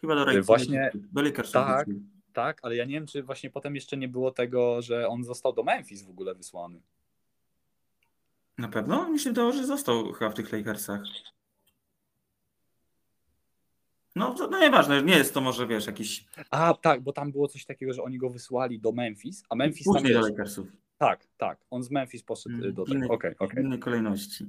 [0.00, 0.46] Chyba do Lakersów.
[0.46, 1.52] Właśnie, do Lakersów.
[1.52, 5.08] Tak, wrócił tak, ale ja nie wiem, czy właśnie potem jeszcze nie było tego, że
[5.08, 6.80] on został do Memphis w ogóle wysłany.
[8.58, 9.08] Na pewno?
[9.10, 11.02] Mi się wydało, że został chyba w tych Lakersach.
[14.18, 16.24] No, no nieważne, nie jest to może, wiesz, jakiś...
[16.50, 19.84] A, tak, bo tam było coś takiego, że oni go wysłali do Memphis, a Memphis
[19.84, 20.22] Później tam...
[20.22, 20.68] do Lakersów.
[20.98, 23.62] Tak, tak, on z Memphis poszedł mm, do okej, okay, okay.
[23.62, 24.46] innej kolejności.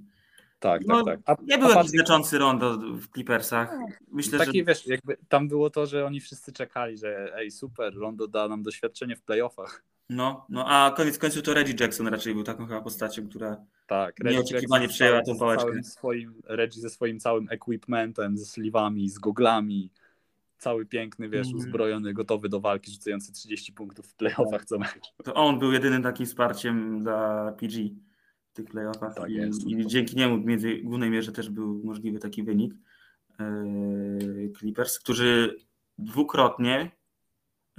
[0.60, 1.40] Tak, no, tak, tak.
[1.40, 3.78] A, nie był jakiś znaczący rondo w Clippersach.
[4.12, 4.66] Myślę, taki, że...
[4.66, 8.64] wiesz, jakby tam było to, że oni wszyscy czekali, że ej, super, rondo da nam
[8.64, 9.84] doświadczenie w playoffach.
[10.10, 13.58] No, no a koniec końców to Reggie Jackson raczej był taką chyba postacią, która
[13.88, 15.84] tak, nieoczekiwanie przejęła tą pałeczkę.
[15.84, 19.92] Swoim, Reggie ze swoim całym equipmentem, ze sliwami, z goglami,
[20.58, 21.60] cały piękny, wiesz, mm.
[21.60, 25.14] uzbrojony, gotowy do walki, rzucający 30 punktów w playoffach co mecz.
[25.24, 27.80] To on był jedynym takim wsparciem dla PG
[28.50, 32.20] w tych playoffach tak i, i, dzięki niemu między, w głównej mierze też był możliwy
[32.20, 32.74] taki wynik.
[33.40, 35.58] Yy, Clippers, którzy
[35.98, 36.92] dwukrotnie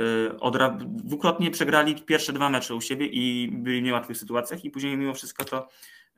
[0.01, 4.96] yy, dwukrotnie przegrali pierwsze dwa mecze u siebie i byli w niełatwych sytuacjach i później
[4.96, 5.68] mimo wszystko to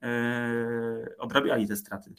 [0.02, 0.08] yy,
[1.18, 2.14] odrabiali te straty.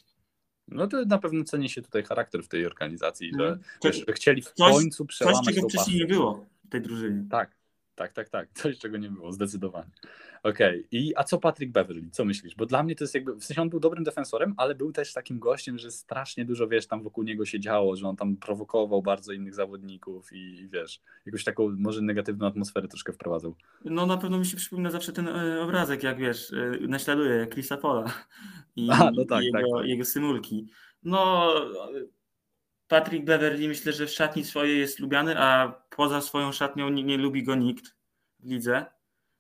[0.68, 3.94] No to na pewno ceni się tutaj charakter w tej organizacji, że, mhm.
[4.08, 7.26] że chcieli w końcu przełamać Coś, czego wcześniej nie było w tej drużynie.
[7.30, 7.52] Tak,
[7.96, 8.50] tak, tak, tak.
[8.60, 9.92] Coś, czego nie było, zdecydowanie.
[10.44, 10.88] Okej, okay.
[10.92, 12.10] i a co Patrick Beverly?
[12.12, 12.56] Co myślisz?
[12.56, 15.14] Bo dla mnie to jest jakby, w sensie on był dobrym defensorem, ale był też
[15.14, 19.02] takim gościem, że strasznie dużo, wiesz, tam wokół niego się działo, że on tam prowokował
[19.02, 23.56] bardzo innych zawodników i, wiesz, jakąś taką może negatywną atmosferę troszkę wprowadzał.
[23.86, 27.78] No na pewno mi się przypomina zawsze ten e, obrazek, jak wiesz, e, naśladuje Chrisa
[27.78, 28.14] Pola
[28.76, 29.88] i, a, no tak, i jego, tak.
[29.88, 30.68] jego symulki.
[31.04, 31.52] No
[32.88, 37.18] Patrick Beverly myślę, że w szatni swojej jest lubiany, a poza swoją szatnią nie, nie
[37.18, 37.96] lubi go nikt
[38.40, 38.86] w lidze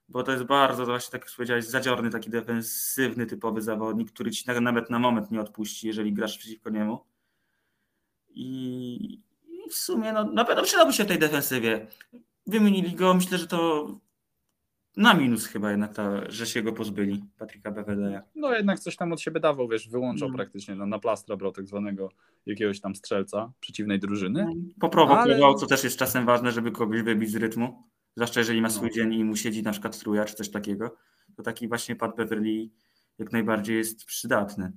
[0.09, 4.43] bo to jest bardzo, właśnie tak jak powiedziałeś, zadziorny, taki defensywny, typowy zawodnik, który ci
[4.61, 7.05] nawet na moment nie odpuści, jeżeli grasz przeciwko niemu.
[8.29, 11.87] I, i w sumie no, na pewno przydałby się w tej defensywie.
[12.47, 13.87] Wymienili go, myślę, że to
[14.97, 18.19] na minus chyba jednak, ta, że się go pozbyli, Patryka Beverleya.
[18.35, 20.35] No jednak coś tam od siebie dawał, wiesz, wyłączał no.
[20.35, 22.09] praktycznie, no, na plastra brał tak zwanego
[22.45, 24.47] jakiegoś tam strzelca przeciwnej drużyny.
[24.79, 25.55] Poprowokował, ale...
[25.55, 27.83] co też jest czasem ważne, żeby kogoś wybić z rytmu.
[28.15, 28.93] Zwłaszcza jeżeli ma swój no.
[28.93, 30.95] dzień i mu siedzi na przykład truja czy coś takiego,
[31.35, 32.69] to taki właśnie Pat Beverly
[33.19, 34.71] jak najbardziej jest przydatny.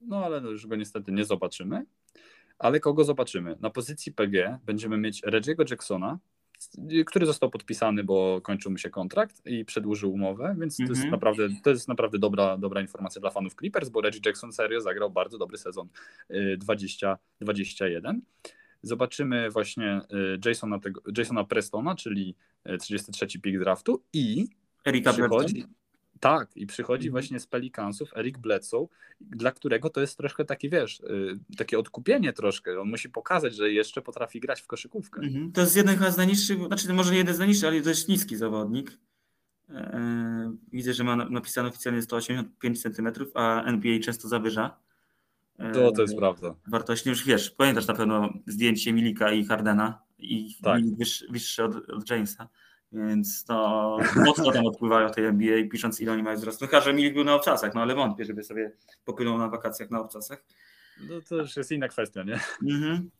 [0.00, 1.86] No ale no, już go niestety nie zobaczymy.
[2.58, 3.56] Ale kogo zobaczymy?
[3.60, 6.18] Na pozycji PG będziemy mieć Reggie'ego Jacksona,
[7.06, 10.88] który został podpisany, bo kończył mu się kontrakt i przedłużył umowę, więc mm -hmm.
[10.88, 11.10] to, jest mhm.
[11.10, 15.10] naprawdę, to jest naprawdę dobra, dobra informacja dla fanów Clippers, bo Reggie Jackson serio zagrał
[15.10, 15.88] bardzo dobry sezon
[16.58, 18.18] 20-21.
[18.82, 20.00] Zobaczymy właśnie
[20.44, 22.34] y, Jasona, tego, Jasona Prestona, czyli
[22.80, 24.48] 33 y, pick draftu i
[24.86, 25.64] Erika przychodzi,
[26.20, 27.12] tak, i przychodzi mhm.
[27.12, 28.88] właśnie z Pelicansów Eric Bledsoe,
[29.20, 32.80] dla którego to jest troszkę takie, wiesz, y, takie odkupienie troszkę.
[32.80, 35.20] On musi pokazać, że jeszcze potrafi grać w koszykówkę.
[35.20, 35.52] Mhm.
[35.52, 38.98] To jest jeden z najniższych, znaczy może nie jeden z najniższych, ale dość niski zawodnik.
[39.70, 44.76] E, e, widzę, że ma napisane oficjalnie 185 cm, a NBA często zawyża.
[45.72, 46.54] To, to jest prawda.
[46.66, 50.96] Wartości, już wiesz, pamiętasz na pewno zdjęcie Milika i Hardena i tak.
[50.98, 52.48] wyższy, wyższy od, od, Jamesa,
[52.94, 56.60] więc to mocno tam odpływają tej NBA, pisząc ile oni mają wzrost.
[56.60, 58.72] No chyba, że Milik był na obcasach, no ale wątpię, żeby sobie
[59.04, 60.44] popłynął na wakacjach na obcasach.
[61.00, 62.40] No to już jest inna kwestia, nie?
[62.62, 63.10] Mhm.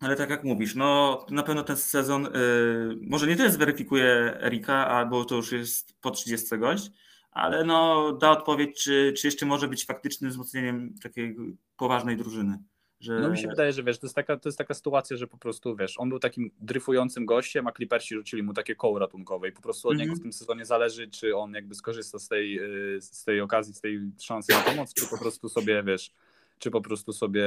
[0.00, 4.86] Ale tak jak mówisz, no na pewno ten sezon, yy, może nie tyle zweryfikuje Erika,
[4.86, 6.90] albo to już jest po 30 gość,
[7.30, 11.36] ale no, da odpowiedź, czy, czy jeszcze może być faktycznym wzmocnieniem takiej
[11.76, 12.58] poważnej drużyny.
[13.00, 13.20] Że...
[13.20, 15.38] No mi się wydaje, że wiesz, to jest, taka, to jest taka sytuacja, że po
[15.38, 19.52] prostu wiesz, on był takim dryfującym gościem, a Clippersi rzucili mu takie koło ratunkowe i
[19.52, 20.08] po prostu od mm -hmm.
[20.08, 22.60] niego w tym sezonie zależy, czy on jakby skorzysta z tej,
[22.96, 26.10] y, z tej okazji, z tej szansy na pomoc, czy po prostu sobie, wiesz,
[26.58, 27.46] czy po prostu sobie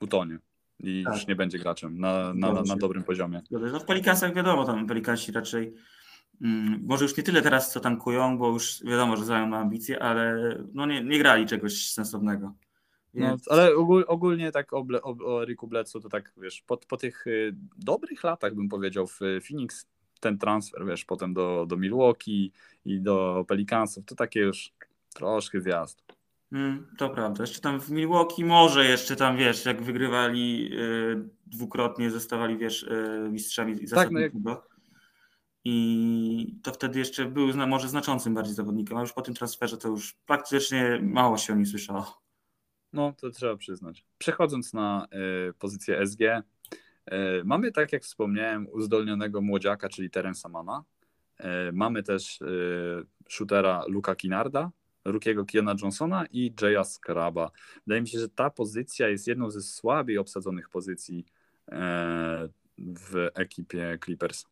[0.00, 0.38] utonie
[0.80, 1.14] i tak.
[1.14, 3.42] już nie będzie graczem na, na, na, na dobrym poziomie.
[3.50, 5.74] No w Pelikansach wiadomo, tam Pelikansi raczej
[6.40, 10.38] Mm, może już nie tyle teraz, co tankują, bo już wiadomo, że mają ambicje, ale
[10.74, 12.54] no nie, nie grali czegoś sensownego.
[13.18, 13.74] No, ale
[14.06, 18.24] ogólnie tak o, o, o Riku Bledsoe to tak, wiesz, po, po tych y, dobrych
[18.24, 19.86] latach bym powiedział w Phoenix,
[20.20, 22.52] ten transfer, wiesz, potem do, do Milwaukee
[22.84, 24.72] i do Pelicansów, to takie już
[25.14, 26.02] troszkę zjazd.
[26.52, 27.42] Mm, to prawda.
[27.42, 33.28] Jeszcze tam w Milwaukee może jeszcze tam, wiesz, jak wygrywali y, dwukrotnie, zostawali, wiesz, y,
[33.30, 34.32] mistrzami tak, no jak,
[35.64, 39.88] i to wtedy jeszcze był może znaczącym bardziej zawodnikiem, a już po tym transferze to
[39.88, 42.22] już praktycznie mało się o nim słyszało.
[42.92, 44.04] No, to trzeba przyznać.
[44.18, 45.06] Przechodząc na
[45.50, 46.42] y, pozycję SG, y,
[47.44, 50.84] mamy, tak jak wspomniałem, uzdolnionego młodziaka, czyli Terence Samana.
[51.40, 54.70] Y, mamy też y, shootera Luka Kinarda,
[55.04, 57.50] Rukiego Kiana Johnsona i Jaya Skraba.
[57.86, 61.24] Wydaje mi się, że ta pozycja jest jedną ze słabiej obsadzonych pozycji
[61.68, 61.72] y,
[62.78, 64.46] w ekipie Clippers.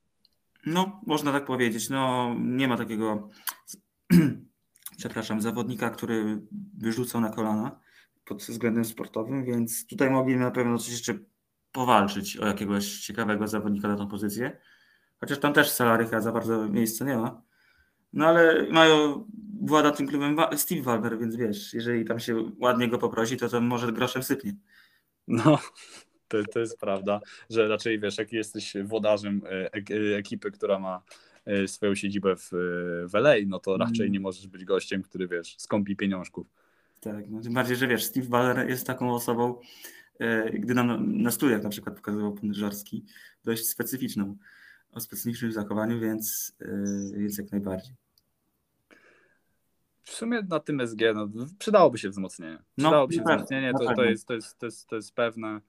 [0.67, 1.91] No, można tak powiedzieć.
[1.91, 3.29] No, nie ma takiego,
[4.99, 6.41] przepraszam, zawodnika, który
[6.79, 7.86] wyrzucał na kolana
[8.27, 11.19] pod względem sportowym, więc tutaj mogliby na pewno coś jeszcze
[11.73, 14.59] powalczyć o jakiegoś ciekawego zawodnika na tą pozycję.
[15.21, 17.43] Chociaż tam też Salarycha za bardzo miejsca nie ma.
[18.13, 19.25] No ale mają,
[19.61, 23.61] włada tym klubem Steve Valver, więc wiesz, jeżeli tam się ładnie go poprosi, to to
[23.61, 24.55] może groszem sypnie.
[25.29, 25.59] No,
[26.29, 27.21] to, to jest prawda,
[27.51, 29.71] że raczej wiesz, jak jesteś wodarzem e,
[30.17, 31.03] ekipy, która ma
[31.45, 32.51] e, swoją siedzibę w,
[33.09, 34.13] w LA, no to raczej Mm.
[34.13, 36.47] nie możesz być gościem, który wiesz, skąpi pieniążków.
[37.01, 39.61] Tak, no tym bardziej, że wiesz, Steve Ballmer jest taką osobą,
[40.19, 43.05] e, gdy nam na studiach na przykład pokazywał pan Żarski,
[43.45, 44.37] dość specyficzną,
[44.93, 47.95] o specyficznym zachowaniu, więc, e, więc jak najbardziej.
[50.03, 51.29] W sumie na tym SG no,
[51.59, 52.59] przydałoby się wzmocnienie.
[52.79, 55.15] No, Przydałoby się na pewno, wzmocnienie, to, to, jest, to, jest, to, jest, to jest
[55.15, 55.61] pewne,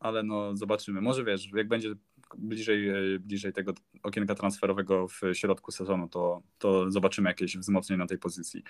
[0.00, 1.00] ale no zobaczymy.
[1.00, 1.94] Może wiesz, jak będzie
[2.36, 3.72] bliżej, e, bliżej tego
[4.02, 8.62] okienka transferowego w środku sezonu, to, to zobaczymy jakieś wzmocnienie na tej pozycji.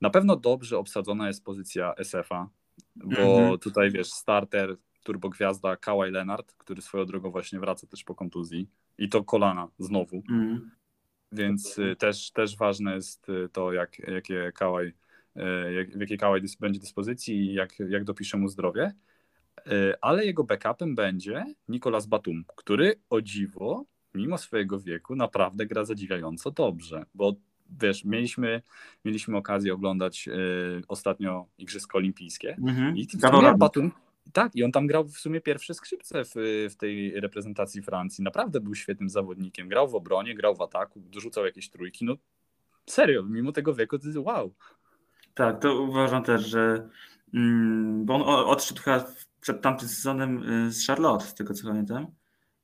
[0.00, 2.48] Na pewno dobrze obsadzona jest pozycja SF-a,
[2.96, 3.58] bo Mhm.
[3.58, 9.08] tutaj wiesz, starter, turbogwiazda Kawhi Leonard, który swoją drogą właśnie wraca też po kontuzji i
[9.08, 10.22] to kolana znowu.
[10.30, 10.70] Mm.
[11.32, 14.86] Więc y, też, też ważne jest y, to, jak, jakie Kałaj,
[15.36, 18.92] y, jak, w jakiej Kałaj dys, będzie dyspozycji i jak, jak dopisze mu zdrowie.
[19.66, 23.84] Y, Ale jego backupem będzie Nicolas Batum, który o dziwo,
[24.14, 27.06] mimo swojego wieku, naprawdę gra zadziwiająco dobrze.
[27.14, 27.34] Bo
[27.80, 28.62] wiesz, mieliśmy,
[29.04, 32.96] mieliśmy okazję oglądać y, ostatnio Igrzyska Olimpijskie Mhm.
[32.96, 33.54] i w sumie.
[33.58, 33.90] Batum,
[34.32, 36.32] tak, i on tam grał w sumie pierwsze skrzypce w,
[36.70, 38.24] w tej reprezentacji Francji.
[38.24, 39.68] Naprawdę był świetnym zawodnikiem.
[39.68, 42.04] Grał w obronie, grał w ataku, dorzucał jakieś trójki.
[42.04, 42.14] No
[42.86, 44.54] serio, mimo tego wieku to wow.
[45.34, 46.88] Tak, to uważam też, że
[47.34, 49.04] mm, bo on odszedł chyba
[49.46, 52.06] przed tamtym sezonem y, z Charlotte, z tego co pamiętam.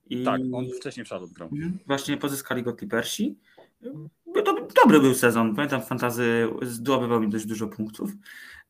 [0.07, 1.49] I Tak, on wcześniej w Charlotte grał.
[1.53, 1.78] Mhm.
[1.87, 3.39] właśnie pozyskali go Clippersi.
[4.83, 5.55] Dobry był sezon.
[5.55, 8.11] Pamiętam, fantazy zdobywał mi dość dużo punktów.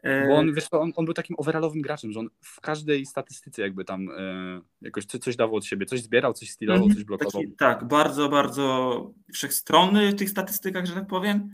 [0.03, 3.63] E, Bo on, wiesz, on, on był takim overallowym graczem, że on w każdej statystyce
[3.63, 7.05] jakby tam e, jakoś coś, coś dawał od siebie, coś zbierał, coś stylował, Mhm, coś
[7.05, 7.43] blokował.
[7.43, 11.51] Taki, tak, bardzo, bardzo wszechstronny w tych statystykach, że tak powiem.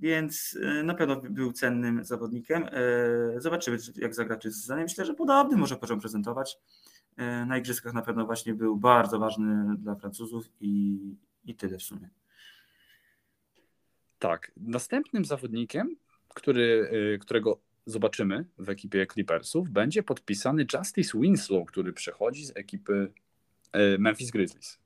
[0.00, 2.64] Więc e, na pewno był cennym zawodnikiem.
[2.72, 4.82] E, Zobaczymy, czy- jak zagra sezonie.
[4.82, 6.58] Myślę, że podobny może poziom prezentować.
[7.16, 10.98] E, Na igrzyskach na pewno właśnie był bardzo ważny dla Francuzów i,
[11.44, 12.10] i tyle w sumie.
[14.18, 14.52] Tak.
[14.56, 15.96] Następnym zawodnikiem,
[16.34, 16.90] który,
[17.20, 23.12] którego zobaczymy w ekipie Clippersów, będzie podpisany Justice Winslow, który przechodzi z ekipy
[23.98, 24.78] Memphis Grizzlies.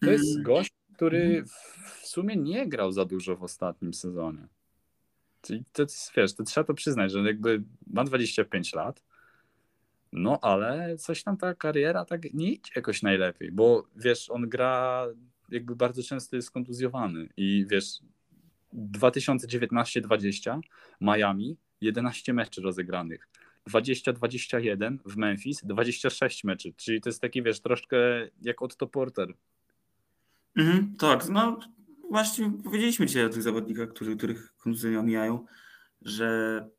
[0.00, 0.42] To jest Mm.
[0.42, 4.46] gość, który w- w sumie nie grał za dużo w ostatnim sezonie.
[5.42, 9.02] Czyli to jest, wiesz, to trzeba to przyznać, że jakby ma 25 lat,
[10.12, 15.06] no ale coś tam ta kariera tak nie idzie jakoś najlepiej, bo wiesz, on gra
[15.50, 18.00] jakby bardzo często jest kontuzjowany i wiesz,
[18.74, 20.60] 2019-20
[21.00, 23.28] Miami 11 meczy rozegranych.
[23.70, 27.96] 20-21 w Memphis 26 meczy, czyli to jest taki, wiesz, troszkę
[28.42, 29.34] jak Otto Porter.
[30.56, 31.60] Mhm, tak, no
[32.10, 35.46] właśnie powiedzieliśmy dzisiaj o tych zawodnikach, którzy, których kontuzje omijają,
[36.02, 36.70] że,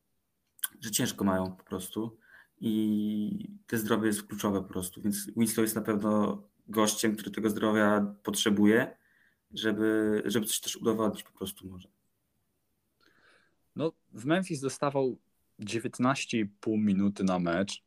[0.82, 2.18] że ciężko mają po prostu
[2.60, 7.50] i te zdrowie jest kluczowe po prostu, więc Winslow jest na pewno gościem, który tego
[7.50, 8.98] zdrowia potrzebuje,
[9.52, 11.90] żeby, żeby coś też udowodnić po prostu może.
[13.76, 15.18] No, w Memphis dostawał
[15.60, 17.84] 19,5 minuty na mecz.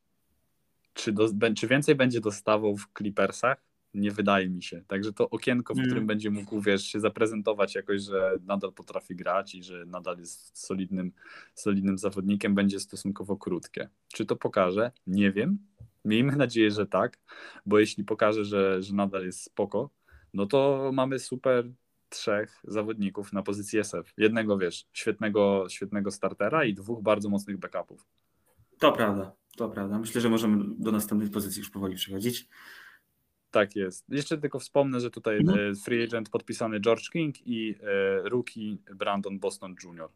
[0.95, 3.70] Czy, do, czy więcej będzie dostawał w Clippersach?
[3.95, 4.83] Nie wydaje mi się.
[4.87, 5.89] Także to okienko, w Mm.
[5.89, 10.59] którym będzie mógł, wiesz, się zaprezentować jakoś, że nadal potrafi grać i że nadal jest
[10.67, 11.13] solidnym,
[11.55, 13.89] solidnym zawodnikiem, będzie stosunkowo krótkie.
[14.13, 14.93] Czy to pokaże?
[15.07, 15.59] Nie wiem.
[16.05, 17.19] Miejmy nadzieję, że tak,
[17.67, 19.91] bo jeśli pokaże, że, że nadal jest spoko,
[20.35, 21.71] no to mamy super
[22.09, 24.13] trzech zawodników na pozycji SF.
[24.17, 28.07] Jednego, wiesz, świetnego, świetnego startera i dwóch bardzo mocnych backupów.
[28.79, 29.99] To prawda, to prawda.
[29.99, 32.49] Myślę, że możemy do następnej pozycji już powoli przechodzić.
[33.51, 34.05] Tak jest.
[34.09, 35.71] Jeszcze tylko wspomnę, że tutaj Mhm.
[35.71, 40.09] e, free agent podpisany George King i e, rookie Brandon Boston Jr.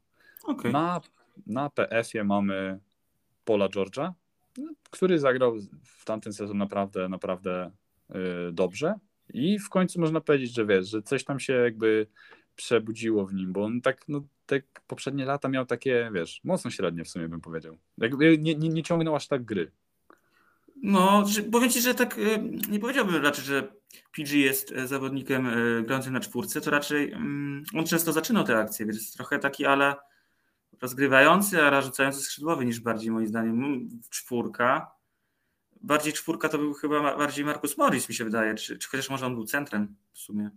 [0.44, 0.72] Okej.
[0.72, 1.00] Na,
[1.46, 2.78] na PF-ie mamy
[3.44, 4.12] Paula George'a,
[4.90, 7.70] który zagrał w tamten sezon naprawdę, naprawdę
[8.10, 8.18] e,
[8.52, 8.94] dobrze.
[9.34, 12.06] I w końcu można powiedzieć, że wiesz, że coś tam się jakby
[12.56, 17.04] przebudziło w nim, bo on tak, no, te poprzednie lata miał takie, wiesz, mocno średnie
[17.04, 17.76] w sumie bym powiedział.
[17.98, 19.70] Jakby nie, nie, nie ciągnął aż tak gry.
[20.82, 23.72] No, powiem Ci, że tak e, nie powiedziałbym raczej, że
[24.12, 28.58] PG jest e, zawodnikiem e, grającym na czwórce, to raczej mm, on często zaczynał te
[28.58, 29.94] akcje, więc jest trochę taki ale
[30.80, 34.90] rozgrywający, a rzucający skrzydłowy niż bardziej moim zdaniem czwórka.
[35.80, 39.26] Bardziej czwórka to był chyba bardziej Marcus Morris mi się wydaje, czy, czy chociaż może
[39.26, 40.50] on był centrem w sumie.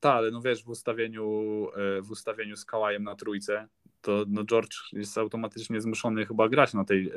[0.00, 3.68] Tak, ale no wiesz, w ustawieniu, e, w ustawieniu z Kałajem na trójce,
[4.00, 7.12] to no George jest automatycznie zmuszony chyba grać na tej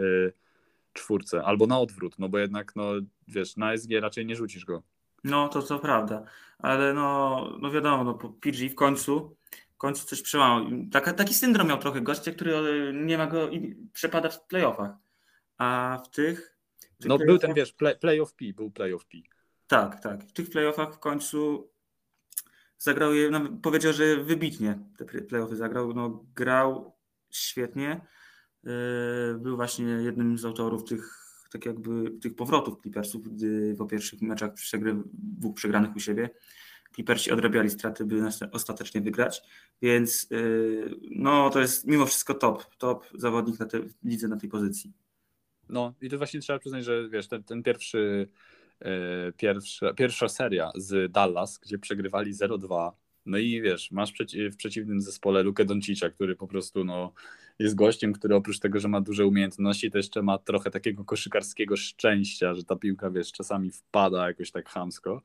[0.95, 2.91] czwórce, albo na odwrót, no bo jednak, no
[3.27, 4.83] wiesz, na SG raczej nie rzucisz go.
[5.23, 6.23] No, to to prawda,
[6.59, 9.35] ale no, no wiadomo, no, PG w końcu
[9.75, 10.65] w końcu coś przełamał.
[10.91, 14.91] Taka, taki syndrom miał trochę gościa, który e, nie ma go i przepada w playoffach.
[15.57, 16.57] A w tych.
[16.79, 19.17] w tych No był ten, wiesz, play, playoff P, był playoff P.
[19.67, 20.23] Tak, tak.
[20.23, 21.69] W tych playoffach w końcu
[22.77, 26.95] zagrał je, no, powiedział, że wybitnie te playoffy zagrał, no grał
[27.29, 28.01] świetnie,
[29.39, 34.53] był właśnie jednym z autorów tych tak jakby tych powrotów Clippersów, gdy po pierwszych meczach
[34.53, 36.29] przegry, dwóch przegranych u siebie
[36.95, 39.41] Clippersi odrabiali straty, by ostatecznie wygrać,
[39.81, 44.49] więc yy, no to jest mimo wszystko top, top zawodnik na te, lidze na tej
[44.49, 44.93] pozycji.
[45.69, 48.27] No i to właśnie trzeba przyznać, że wiesz, ten, ten pierwszy,
[48.81, 48.87] yy,
[49.37, 52.91] pierwsza, pierwsza seria z Dallas, gdzie przegrywali 0-2,
[53.25, 57.13] no i wiesz, masz przeci w przeciwnym zespole Lukę Doncicza, który po prostu no,
[57.59, 61.75] jest gościem, który oprócz tego, że ma duże umiejętności, to jeszcze ma trochę takiego koszykarskiego
[61.75, 65.21] szczęścia, że ta piłka, wiesz, czasami wpada jakoś tak chamsko.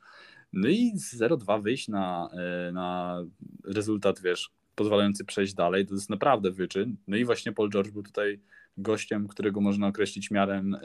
[0.53, 2.31] No i z 0-2 wyjść na,
[2.69, 3.19] e, na
[3.65, 6.97] rezultat, wiesz, pozwalający przejść dalej, to jest naprawdę wyczyn.
[7.09, 8.41] No i właśnie Paul George był tutaj
[8.79, 10.81] gościem, którego można określić miarem y,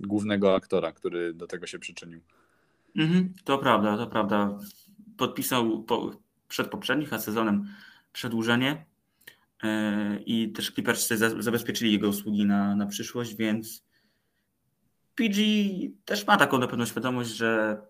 [0.00, 2.20] głównego aktora, który do tego się przyczynił.
[2.96, 4.58] Mhm, to prawda, to prawda.
[5.16, 6.10] Podpisał po,
[6.48, 7.66] przed poprzednim sezonem
[8.12, 8.84] przedłużenie
[10.26, 13.84] i też Clippersy zabezpieczyli jego usługi na, na przyszłość, więc
[15.14, 15.42] PG
[16.04, 17.82] też ma taką na pewno świadomość, że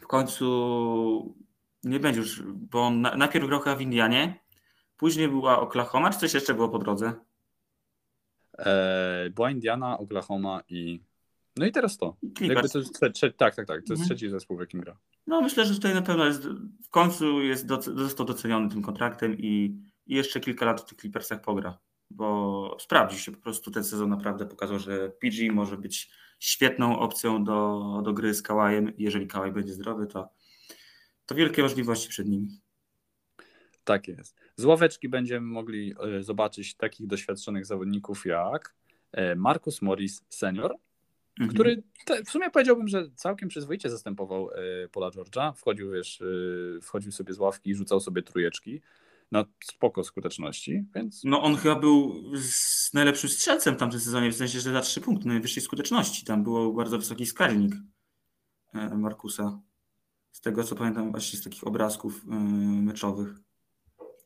[0.00, 1.36] w końcu
[1.84, 4.40] nie będzie już, bo on najpierw grał w Indianie,
[4.96, 7.12] później była Oklahoma, czy coś jeszcze było po drodze?
[8.58, 11.00] Eee, była Indiana, Oklahoma i
[11.56, 12.16] no i teraz to.
[12.40, 13.00] Jakby to jest,
[13.36, 13.66] tak, tak, tak.
[13.66, 14.06] To jest mhm.
[14.06, 14.96] trzeci zespół, w jakim gra.
[15.26, 16.48] No myślę, że tutaj na pewno jest,
[16.84, 20.98] w końcu jest do, został doceniony tym kontraktem i, i, jeszcze kilka lat w tych
[20.98, 21.78] Clippersach pogra,
[22.10, 27.44] bo sprawdzi się po prostu ten sezon naprawdę pokazał, że PG może być świetną opcją
[27.44, 28.92] do, do gry z Kałajem.
[28.98, 30.28] Jeżeli Kałaj będzie zdrowy, to,
[31.26, 32.60] to wielkie możliwości przed nimi.
[33.84, 34.36] Tak jest.
[34.56, 38.74] Z ławeczki będziemy mogli e, zobaczyć takich doświadczonych zawodników jak
[39.12, 40.74] e, Marcus Morris senior,
[41.40, 41.54] mhm.
[41.54, 45.52] który te, w sumie powiedziałbym, że całkiem przyzwoicie zastępował e, Pola George'a.
[45.52, 46.22] Wchodził, wiesz,
[46.82, 48.80] wchodził sobie z ławki, rzucał sobie trujeczki
[49.32, 51.24] na spoko skuteczności, więc...
[51.24, 55.00] No on chyba był z najlepszym strzelcem w tamtym sezonie, w sensie, że za trzy
[55.00, 56.26] punkty najwyższej skuteczności.
[56.26, 57.74] Tam było bardzo wysoki wskaźnik
[58.94, 59.60] Markusa.
[60.32, 62.24] Z tego, co pamiętam właśnie z takich obrazków
[62.82, 63.28] meczowych.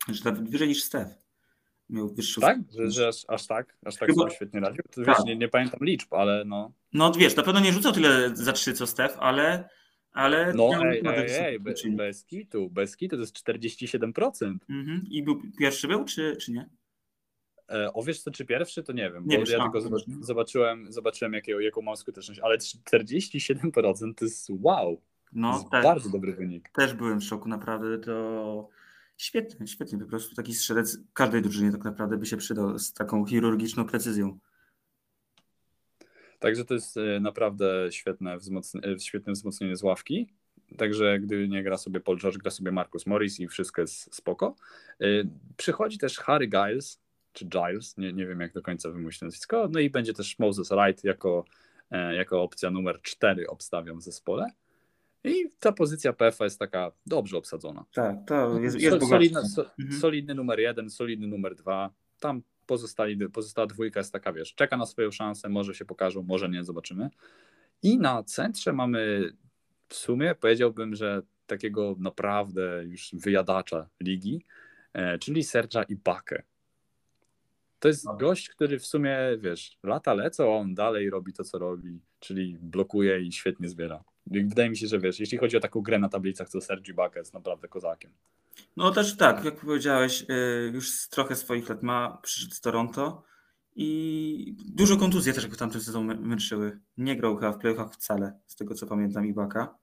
[0.07, 1.11] Że nawet wyżej niż Steph.
[1.89, 2.59] Miał wyższy Tak?
[2.77, 3.77] Że, że aż, aż, tak?
[3.85, 4.21] Aż tak Chyba...
[4.21, 4.83] sobie świetnie radził?
[4.91, 5.07] To, tak.
[5.07, 6.71] wiesz, nie, nie, pamiętam liczb, ale no...
[6.93, 9.69] No wiesz, na pewno nie rzucał tyle za trzy co Steph, ale...
[10.11, 14.55] ale no ej, ej, ej, bez, bez kitu, bez kitu to jest 47%.
[14.69, 15.01] Mhm.
[15.09, 16.69] I był, pierwszy był, czy, czy nie?
[17.69, 19.81] E, o wiesz co, czy pierwszy, to nie wiem, nie bo wiesz, ja tylko
[20.21, 25.01] zobaczyłem, zobaczyłem jaką, jaką mam skuteczność, ale 47% to jest wow.
[25.33, 26.69] No, to jest też, bardzo dobry wynik.
[26.69, 27.99] Też byłem w szoku, naprawdę.
[27.99, 28.69] To
[29.21, 29.99] Świetnie, świetnie.
[29.99, 34.39] Po prostu taki strzelec każdej drużynie tak naprawdę by się przydał z taką chirurgiczną precyzją.
[36.41, 40.33] Także to jest e, naprawdę świetne, wzmocnienie, świetne wzmocnienie z ławki.
[40.77, 44.55] Także gdy nie gra sobie Paul George, gra sobie Marcus Morris i wszystko jest spoko.
[45.01, 45.05] E,
[45.57, 47.01] przychodzi też Harry Giles,
[47.33, 49.69] czy Giles, nie, nie wiem jak do końca wymyślić nazwisko.
[49.71, 51.45] No i będzie też Moses Wright jako,
[51.91, 54.47] e, jako opcja numer 4 obstawiam w zespole.
[55.23, 57.85] I ta pozycja PF jest taka dobrze obsadzona.
[57.93, 58.99] Tak, to jest, jest
[59.55, 59.99] so, mhm.
[59.99, 61.89] solidny numer jeden, solidny numer dwa.
[62.19, 62.41] Tam
[62.71, 66.63] pozostali, pozostała dwójka jest taka, wiesz, czeka na swoją szansę, może się pokażą, może nie,
[66.63, 67.09] zobaczymy.
[67.83, 69.31] I na centrze mamy
[69.87, 74.45] w sumie, powiedziałbym, że takiego naprawdę już wyjadacza ligi,
[74.93, 76.43] e, czyli Sergia Ibakę.
[77.79, 81.59] To jest gość, który w sumie, wiesz, lata lecą, a on dalej robi to, co
[81.59, 84.03] robi, czyli blokuje i świetnie zbiera.
[84.27, 87.19] Wydaje mi się, że wiesz, jeśli chodzi o taką grę na tablicach, to Sergi Baka
[87.19, 88.11] jest naprawdę kozakiem.
[88.77, 93.23] No też tak, jak powiedziałeś, y, już trochę swoich lat ma, przyszedł z Toronto
[93.75, 96.79] i dużo kontuzji też w tamtym sezonie męczyły.
[96.97, 99.75] Nie grał chyba w playoffach wcale, z tego co pamiętam Ibaka.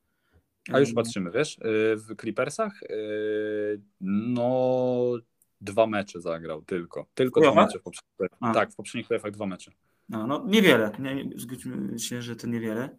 [0.72, 5.12] A już patrzymy, wiesz, y, w Clippersach y, no
[5.60, 7.06] dwa mecze zagrał tylko.
[7.14, 9.72] Tylko dwa mecze w poprzednich Tak, w poprzednich playoffach dwa mecze.
[10.08, 12.98] No, no niewiele, nie, zgódźmy się, że to niewiele.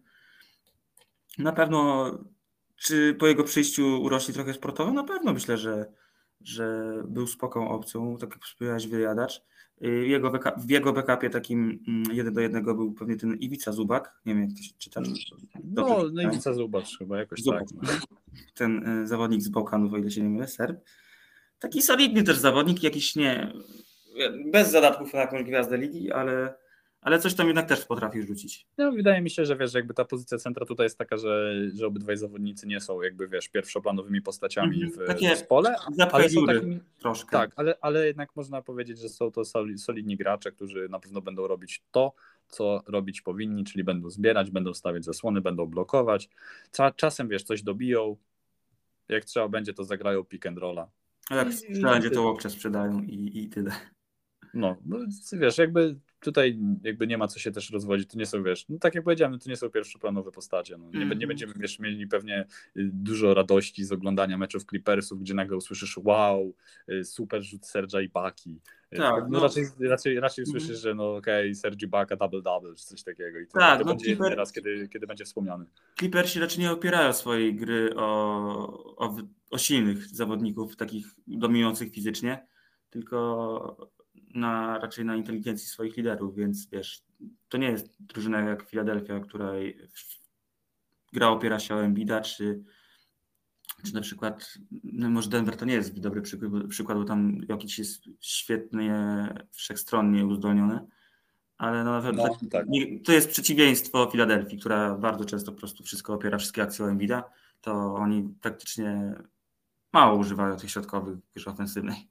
[1.38, 2.10] Na pewno,
[2.80, 4.92] czy po jego przyjściu urośnie trochę sportowo?
[4.92, 5.86] Na pewno myślę, że,
[6.40, 9.42] że był spoką opcją, tak jak wspomniałeś, wyjadacz.
[9.80, 14.20] Jego w jego backupie takim mm, jeden do jednego był pewnie ten Iwica Zubak.
[14.26, 15.00] Nie wiem, jak to się czyta.
[15.64, 17.64] No, no Iwica Zubak chyba jakoś Zubak.
[17.86, 18.00] tak.
[18.54, 20.80] Ten y, zawodnik z Bałkanów, o ile się nie mylę, Serb.
[21.58, 23.52] Taki solidny też zawodnik, jakiś nie,
[24.52, 26.54] bez zadatków na jakąś gwiazdę ligi, ale
[27.00, 28.66] ale coś tam jednak też potrafi rzucić.
[28.78, 31.86] No, wydaje mi się, że wiesz, jakby ta pozycja centra tutaj jest taka, że, że
[31.86, 35.76] obydwaj zawodnicy nie są jakby, wiesz, pierwszoplanowymi postaciami w, Takie w zespole,
[36.12, 37.30] ale są takimi, troszkę.
[37.30, 39.42] Tak, ale, ale jednak można powiedzieć, że są to
[39.76, 42.14] solidni gracze, którzy na pewno będą robić to,
[42.48, 46.28] co robić powinni, czyli będą zbierać, będą stawiać zasłony, będą blokować.
[46.96, 48.16] Czasem, wiesz, coś dobiją,
[49.08, 50.90] Jak trzeba będzie, to zagrają pick and rolla.
[51.30, 53.70] A jak trzeba będzie, to łokcze sprzedają i, i tyle.
[54.54, 54.98] No, no,
[55.32, 58.78] wiesz, jakby tutaj jakby nie ma co się też rozwodzić, to nie są, wiesz, no
[58.78, 62.06] tak jak powiedziałem, to nie są pierwszoplanowe postacie, no, nie, mm nie będziemy, wiesz, mieli
[62.06, 62.46] pewnie
[62.76, 66.54] y, dużo radości z oglądania meczów Clippersów, gdzie nagle usłyszysz, wow,
[66.88, 68.60] y, super rzut Sergia i Baki.
[68.92, 72.16] Y, tak, no, no, raczej, raczej, raczej mm słyszysz, że no okej, okay, Sergi Baka
[72.16, 74.36] double-double, czy coś takiego i to, tak, to no, będzie Clipper...
[74.36, 75.64] raz, kiedy, kiedy będzie wspomniany.
[75.98, 78.06] Clippersi raczej nie opierają swojej gry o,
[78.96, 79.16] o,
[79.50, 82.46] o silnych zawodników, takich dominujących fizycznie,
[82.90, 83.90] tylko
[84.34, 87.02] na, raczej na inteligencji swoich liderów, więc wiesz,
[87.48, 89.80] to nie jest drużyna jak Philadelphia, której
[91.12, 92.62] gra opiera się o Embida, czy,
[93.86, 94.54] czy na przykład,
[94.84, 98.94] no może Denver to nie jest dobry przykład, przykład bo tam jakiś jest świetnie,
[99.50, 100.86] wszechstronnie uzdolniony,
[101.58, 102.66] ale no, no tak, tak.
[103.04, 107.24] to jest przeciwieństwo Filadelfii, która bardzo często po prostu wszystko opiera, wszystkie akcje o Embida,
[107.60, 109.14] to oni praktycznie
[109.92, 112.09] mało używają tych środkowych grze ofensywnej.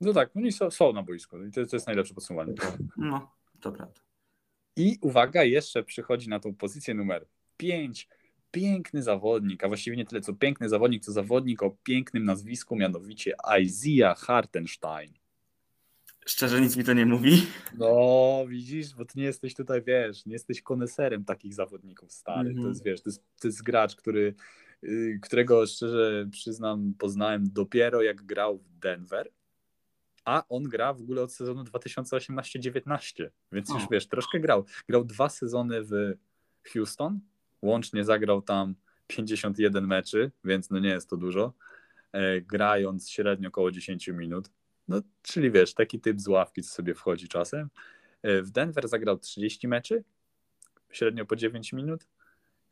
[0.00, 2.54] No tak, oni są, są na boisku i to, to jest najlepsze podsumowanie.
[2.96, 3.30] No,
[3.60, 4.00] to prawda.
[4.76, 7.26] I uwaga, jeszcze przychodzi na tą pozycję numer
[7.56, 8.08] 5.
[8.50, 13.34] Piękny zawodnik, a właściwie nie tyle co piękny zawodnik, co zawodnik o pięknym nazwisku, mianowicie
[13.62, 15.12] Isaiah Hartenstein.
[16.26, 17.46] Szczerze nic mi to nie mówi.
[17.78, 22.50] No, widzisz, bo ty nie jesteś tutaj, wiesz, nie jesteś koneserem takich zawodników stary.
[22.50, 22.56] Mm -hmm.
[22.56, 22.68] To mhm.
[22.68, 24.34] jest, wiesz, to jest, to jest gracz, który,
[24.82, 29.30] yy, którego szczerze przyznam, poznałem dopiero jak grał w Denver
[30.24, 34.64] a on gra w ogóle od sezonu 2018-19, więc już wiesz, troszkę grał.
[34.88, 35.92] Grał dwa sezony w
[36.72, 37.20] Houston,
[37.62, 38.74] łącznie zagrał tam
[39.06, 41.52] 51 meczy, więc no nie jest to dużo,
[42.12, 44.50] e, grając średnio około 10 minut.
[44.88, 47.68] No, czyli wiesz, taki typ z ławki, co sobie wchodzi czasem.
[48.22, 50.04] E, w Denver zagrał 30 meczy,
[50.90, 52.06] średnio po 9 minut,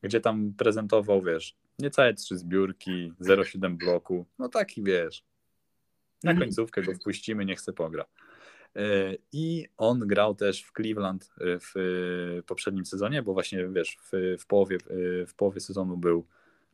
[0.02, 5.24] gdzie tam prezentował, wiesz, niecałe 3 zbiórki, 0,7 bloku, no taki wiesz,
[6.24, 6.48] na mhm.
[6.48, 8.04] końcówkę go wpuścimy, niech se pogra.
[8.76, 11.72] E, I on grał też w Cleveland e, w
[12.46, 14.78] poprzednim sezonie, bo właśnie wiesz, w, w, połowie,
[15.26, 16.26] w połowie sezonu był,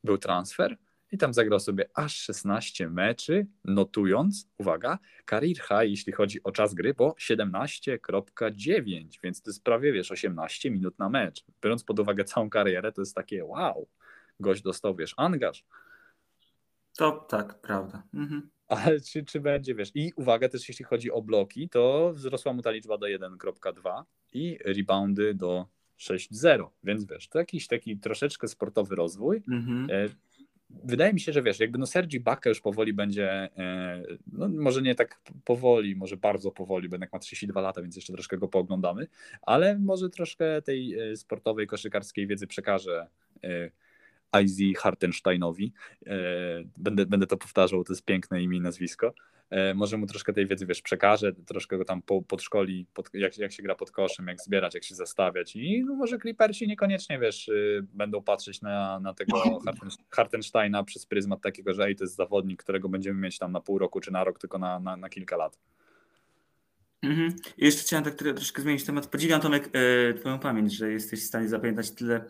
[0.04, 0.76] był transfer
[1.12, 4.98] i tam zagrał sobie aż 16 meczy, notując, uwaga,
[5.30, 10.70] career high, jeśli chodzi o czas gry, bo 17.9, więc to jest prawie, wiesz, 18
[10.70, 11.44] minut na mecz.
[11.62, 13.88] Biorąc pod uwagę całą karierę, to jest takie wow,
[14.40, 15.64] gość dostał, wiesz, angaż.
[16.96, 18.02] To tak, prawda.
[18.14, 22.52] Mhm ale czy, czy będzie, wiesz, i uwaga też jeśli chodzi o bloki, to wzrosła
[22.52, 24.02] mu ta liczba do 1.2
[24.32, 25.66] i reboundy do
[25.98, 29.42] 6.0, więc wiesz, to jakiś taki troszeczkę sportowy rozwój.
[29.48, 29.88] Mhm.
[29.90, 30.08] E,
[30.70, 34.02] wydaje mi się, że wiesz, jakby no Sergi Baka już powoli będzie, e,
[34.32, 38.12] no może nie tak powoli, może bardzo powoli, bo jednak ma 32 lata, więc jeszcze
[38.12, 39.06] troszkę go pooglądamy,
[39.42, 43.06] ale może troszkę tej e, sportowej, koszykarskiej wiedzy przekaże
[44.42, 45.72] IZ Hartensteinowi.
[46.06, 46.16] E,
[46.76, 49.14] będę, będę to powtarzał, to jest piękne imię i nazwisko.
[49.50, 53.38] E, może mu troszkę tej wiedzy, wiesz, przekaże, troszkę go tam po, podszkoli, pod, jak,
[53.38, 57.18] jak się gra pod koszem, jak zbierać, jak się zastawiać i no, może Clippersi niekoniecznie,
[57.18, 59.60] wiesz, y, będą patrzeć na, na tego
[60.16, 63.78] Hartensteina przez pryzmat takiego, że ej, to jest zawodnik, którego będziemy mieć tam na pół
[63.78, 65.58] roku czy na rok, tylko na, na, na kilka lat.
[67.02, 67.36] Mhm.
[67.58, 69.06] Jeszcze chciałem tak troszkę zmienić temat.
[69.06, 72.24] Podziwiam Tomek e, Twoją pamięć, że jesteś w stanie zapamiętać tyle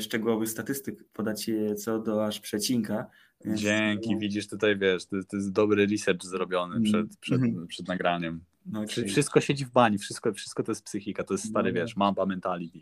[0.00, 3.06] szczegółowych statystyk, podać je co do aż przecinka.
[3.44, 3.60] Więc...
[3.60, 6.82] Dzięki, widzisz tutaj, wiesz, to, to jest dobry research zrobiony mm.
[6.84, 7.66] przed, przed, mm.
[7.66, 8.40] przed nagraniem.
[8.66, 8.84] No.
[8.86, 11.80] Wszystko siedzi w bani, wszystko, wszystko to jest psychika, to jest stary, no.
[11.80, 12.78] wiesz, mamba mentality.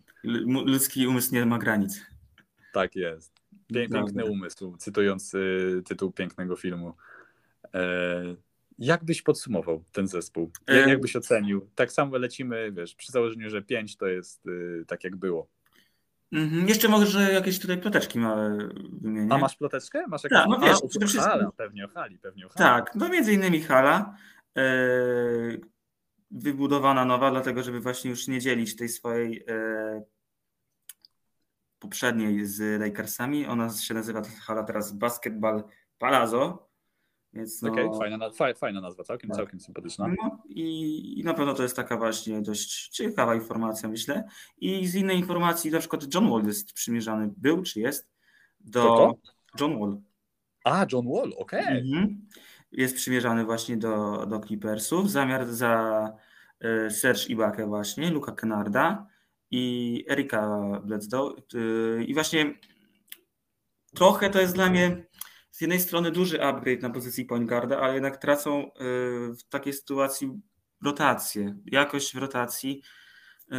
[0.67, 2.07] Ludzki umysł nie ma granic.
[2.73, 3.41] Tak jest.
[3.67, 6.95] Piękny umysł, cytując y, tytuł pięknego filmu.
[7.75, 8.37] E,
[8.79, 10.51] jak byś podsumował ten zespół?
[10.69, 11.69] Jak, jak byś ocenił?
[11.75, 15.49] Tak samo lecimy, wiesz, przy założeniu, że 5 to jest y, tak jak było.
[16.33, 16.69] Mhm.
[16.69, 18.69] Jeszcze może jakieś tutaj ploteczki małe
[19.01, 19.33] wymienię.
[19.33, 20.07] A masz ploteczkę?
[20.07, 20.39] Masz jakąś...
[20.39, 21.33] Tak, no wiesz, A, przede wszystkim...
[21.33, 22.59] Hala, pewnie o hali, pewnie o hali.
[22.59, 24.17] Tak, no między innymi hala.
[24.57, 24.63] E,
[26.31, 30.03] wybudowana nowa, dlatego żeby właśnie już nie dzielić tej swojej e,
[31.79, 33.47] poprzedniej z Lakersami.
[33.47, 35.65] Ona się nazywa hala teraz Basketball
[35.99, 36.70] Palazzo.
[37.33, 39.37] Więc no, okay, fajna, fajna nazwa, całkiem, tak.
[39.37, 40.09] całkiem sympatyczna.
[40.09, 44.25] No, i, i na pewno to jest taka właśnie dość ciekawa informacja, myślę.
[44.59, 48.11] I z innej informacji, na przykład John Wall jest przymierzany, był czy jest,
[48.61, 49.15] do to?
[49.61, 50.01] John Wall.
[50.65, 51.63] A, John Wall, okej.
[51.63, 51.77] Okay.
[51.77, 52.27] Mhm.
[52.73, 55.11] Jest przymierzany właśnie do, do Clippersów.
[55.11, 56.13] Zamiar za
[56.87, 59.07] y, Serge Ibaka właśnie, Luka Kennarda
[59.51, 61.35] i Erika Bledsoe.
[61.55, 62.55] Y, I właśnie
[63.95, 65.07] trochę to jest dla mnie
[65.51, 68.71] z jednej strony duży upgrade na pozycji point guarda, ale jednak tracą y,
[69.35, 70.41] w takiej sytuacji
[70.85, 72.83] rotację, jakość w rotacji.
[73.53, 73.57] Y,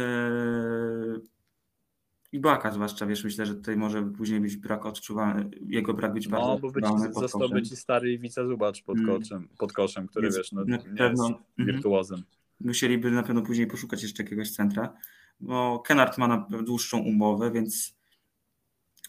[2.32, 6.48] Ibaka zwłaszcza, wiesz, myślę, że tutaj może później być brak odczuwalny, jego brak być bardzo
[6.48, 6.84] No, bo być,
[7.14, 9.18] został być stary Wica Zubacz pod, mm.
[9.18, 11.38] koszem, pod koszem, który Więc wiesz, no, na pewno, jest mhm.
[11.56, 12.22] wirtuozem.
[12.60, 14.92] Musieliby na pewno później poszukać jeszcze jakiegoś centra,
[15.40, 17.96] bo Kenard ma na dłuższą umowę, więc,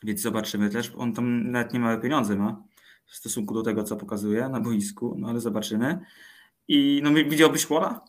[0.03, 0.91] więc zobaczymy też.
[0.97, 2.63] On tam nawet nie małe pieniądze ma
[3.13, 5.99] w stosunku do tego, co pokazuje na boisku, no ale zobaczymy.
[6.67, 8.01] I no widziałbyś Walla?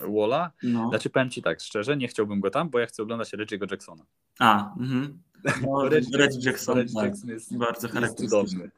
[0.00, 0.52] Walla?
[0.62, 0.88] No.
[0.88, 4.04] Znaczy powiem Ci tak, szczerze, nie chciałbym go tam, bo ja chcę oglądać Reggie'ego Jacksona.
[4.38, 5.22] A, mhm.
[5.62, 7.04] No, Reggie, Reggie Jackson, Reggie tak.
[7.04, 8.70] Jackson jest bardzo charakterystyczny.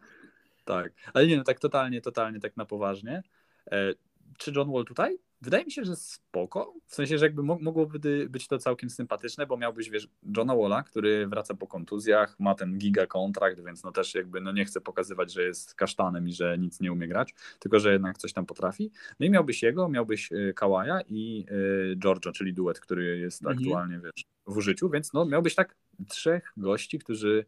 [0.65, 3.23] Tak, ale nie no, tak totalnie, totalnie tak na poważnie.
[3.71, 3.95] E,
[4.39, 5.19] czy John Wall tutaj?
[5.43, 6.75] Wydaje mi się, że spoko.
[6.87, 11.27] W sensie, że jakby mogłoby być to całkiem sympatyczne, bo miałbyś, wiesz, Johna Walla, który
[11.27, 15.33] wraca po kontuzjach, ma ten giga kontrakt, więc no też jakby no nie chce pokazywać,
[15.33, 18.91] że jest kasztanem i że nic nie umie grać, tylko że jednak coś tam potrafi.
[19.21, 21.47] No i miałbyś jego, miałbyś y, Kawaja i
[21.93, 23.59] y, Georgia, czyli duet, który jest mhm.
[23.59, 25.75] aktualnie, wiesz, w użyciu, więc no miałbyś tak
[26.09, 27.45] trzech gości, którzy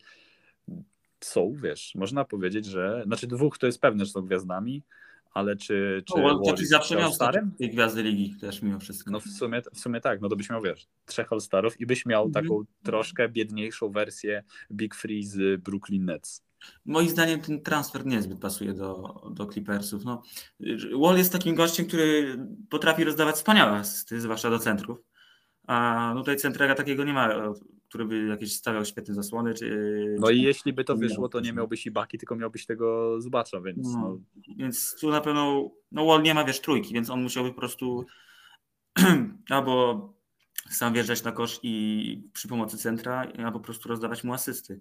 [1.20, 4.82] są, wiesz, można powiedzieć, że, znaczy dwóch to jest pewne, że są gwiazdami,
[5.34, 6.02] ale czy.
[6.06, 7.10] czy no, Wall zawsze miał
[7.58, 9.10] tej gwiazdy ligi też mimo wszystko.
[9.10, 12.06] No w sumie, w sumie tak, no to byś miał, wiesz, trzech All-Starów i byś
[12.06, 12.44] miał mhm.
[12.44, 16.44] taką troszkę biedniejszą wersję Big Free z Brooklyn Nets.
[16.84, 20.04] Moim zdaniem ten transfer niezbyt pasuje do, do Clippersów.
[20.04, 20.22] No,
[21.00, 22.38] Wall jest takim gościem, który
[22.70, 24.98] potrafi rozdawać wspaniałe asysty, zwłaszcza do centrów.
[25.66, 27.52] A tutaj centrega takiego nie ma,
[27.94, 29.54] który by jakieś stawiał świetne zasłony.
[29.54, 30.34] Czy, no czy...
[30.34, 33.92] i jeśli by to wyszło, to nie miałbyś Ibaki, tylko miałbyś tego Zubacza, więc...
[33.92, 34.18] No, no.
[34.56, 38.06] Więc tu na pewno, no Wall nie ma, wiesz, trójki, więc on musiałby po prostu
[39.50, 40.14] albo
[40.70, 44.80] sam wjeżdżać na kosz i przy pomocy centra, albo po prostu rozdawać mu asysty.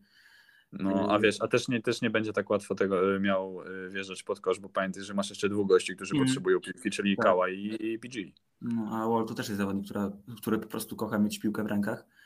[0.72, 3.89] No, a wiesz, a też nie, też nie będzie tak łatwo tego e, miał e,
[3.89, 6.26] wjeżdżać pod kosz, bo pamiętaj, że masz jeszcze dwóch gości, którzy mm.
[6.26, 7.26] potrzebują piłki, czyli tak.
[7.26, 8.20] Kała i, i PG.
[8.61, 11.68] No, a Wall to też jest zawodnik, która, który po prostu kocha mieć piłkę w
[11.68, 12.22] rękach, e,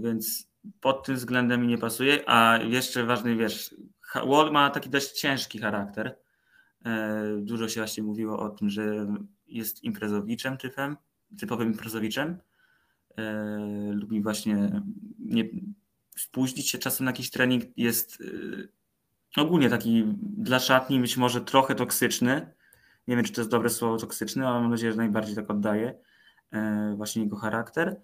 [0.00, 0.50] więc
[0.80, 3.74] pod tym względem mi nie pasuje, a jeszcze ważny, wiesz,
[4.14, 6.16] Wall ma taki dość ciężki charakter.
[7.38, 9.06] Dużo się właśnie mówiło o tym, że
[9.46, 10.96] jest imprezowiczem typem,
[11.38, 12.38] typowym imprezowiczem.
[13.90, 14.82] Lubi właśnie
[15.18, 15.44] nie,
[16.16, 18.22] spóźnić się czasem na jakiś trening jest
[19.36, 22.54] ogólnie taki dla szatni być może trochę toksyczny.
[23.08, 25.98] Nie wiem, czy to jest dobre słowo toksyczny, ale mam nadzieję, że najbardziej tak oddaje
[26.52, 28.00] e, właśnie jego charakter.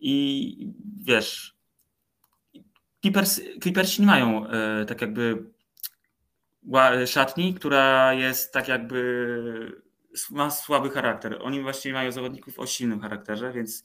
[0.00, 0.72] I
[1.04, 1.56] wiesz,
[3.00, 5.44] Clippers, Clippersi nie mają e, tak jakby
[7.06, 9.82] szatni, która jest tak jakby
[10.30, 11.38] ma słaby charakter.
[11.42, 13.84] Oni właśnie mają zawodników o silnym charakterze, więc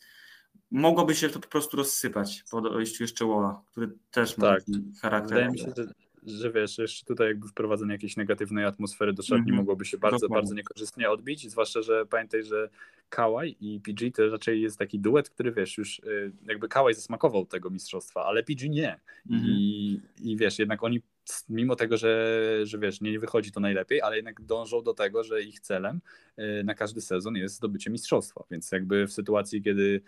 [0.71, 4.59] mogłoby się to po prostu rozsypać po dojściu jeszcze Wola, który też ma tak.
[4.59, 5.29] taki charakter.
[5.29, 5.93] Wydaje mi się, że,
[6.23, 9.57] że wiesz, jeszcze tutaj jakby wprowadzenie jakiejś negatywnej atmosfery do szatni mm -hmm.
[9.57, 10.35] mogłoby się bardzo, Dokładnie.
[10.35, 12.69] bardzo niekorzystnie odbić, zwłaszcza, że pamiętaj, że
[13.09, 17.45] Kawaj i PG to raczej jest taki duet, który wiesz, już y, jakby Kawaj zasmakował
[17.45, 18.99] tego mistrzostwa, ale PG nie.
[19.29, 19.47] Mm -hmm.
[19.47, 21.01] I, I wiesz, jednak oni
[21.49, 25.43] mimo tego, że, że wiesz, nie wychodzi to najlepiej, ale jednak dążą do tego, że
[25.43, 26.01] ich celem
[26.39, 28.43] y, na każdy sezon jest zdobycie mistrzostwa.
[28.51, 30.01] Więc jakby w sytuacji, kiedy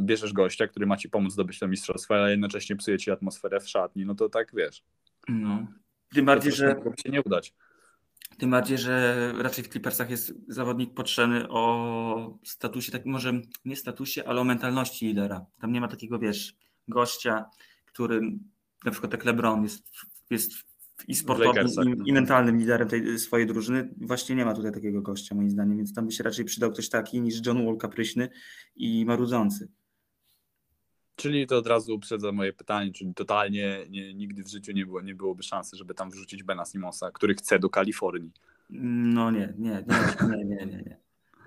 [0.00, 3.68] bierzesz gościa, który ma ci pomóc zdobyć to mistrzostwo, ale jednocześnie psuje ci atmosferę w
[3.68, 4.82] szatni, no to tak wiesz.
[5.28, 5.66] No.
[6.14, 7.54] Tym bardziej, że się nie udać.
[8.38, 13.32] Tym bardziej, że raczej w Clippersach jest zawodnik potrzebny o statusie, tak może
[13.64, 15.46] nie statusie, ale o mentalności lidera.
[15.60, 16.54] Tam nie ma takiego, wiesz,
[16.88, 17.44] gościa,
[17.86, 18.20] który
[18.84, 19.84] na przykład jak LeBron jest,
[20.30, 20.52] jest
[21.08, 23.94] i sportowym, i, i, mentalnym liderem tej swojej drużyny.
[24.00, 26.88] Właśnie nie ma tutaj takiego gościa, moim zdaniem, więc tam by się raczej przydał ktoś
[26.88, 28.28] taki niż John Wall kapryśny
[28.76, 29.68] i marudzący.
[31.20, 35.00] Czyli to od razu uprzedza moje pytanie, czyli totalnie nie, nigdy w życiu nie, było,
[35.00, 38.32] nie byłoby szansy, żeby tam wrzucić Bena Simonsa, który chce do Kalifornii.
[38.70, 39.84] No nie, nie,
[40.28, 40.96] nie, nie, nie, nie.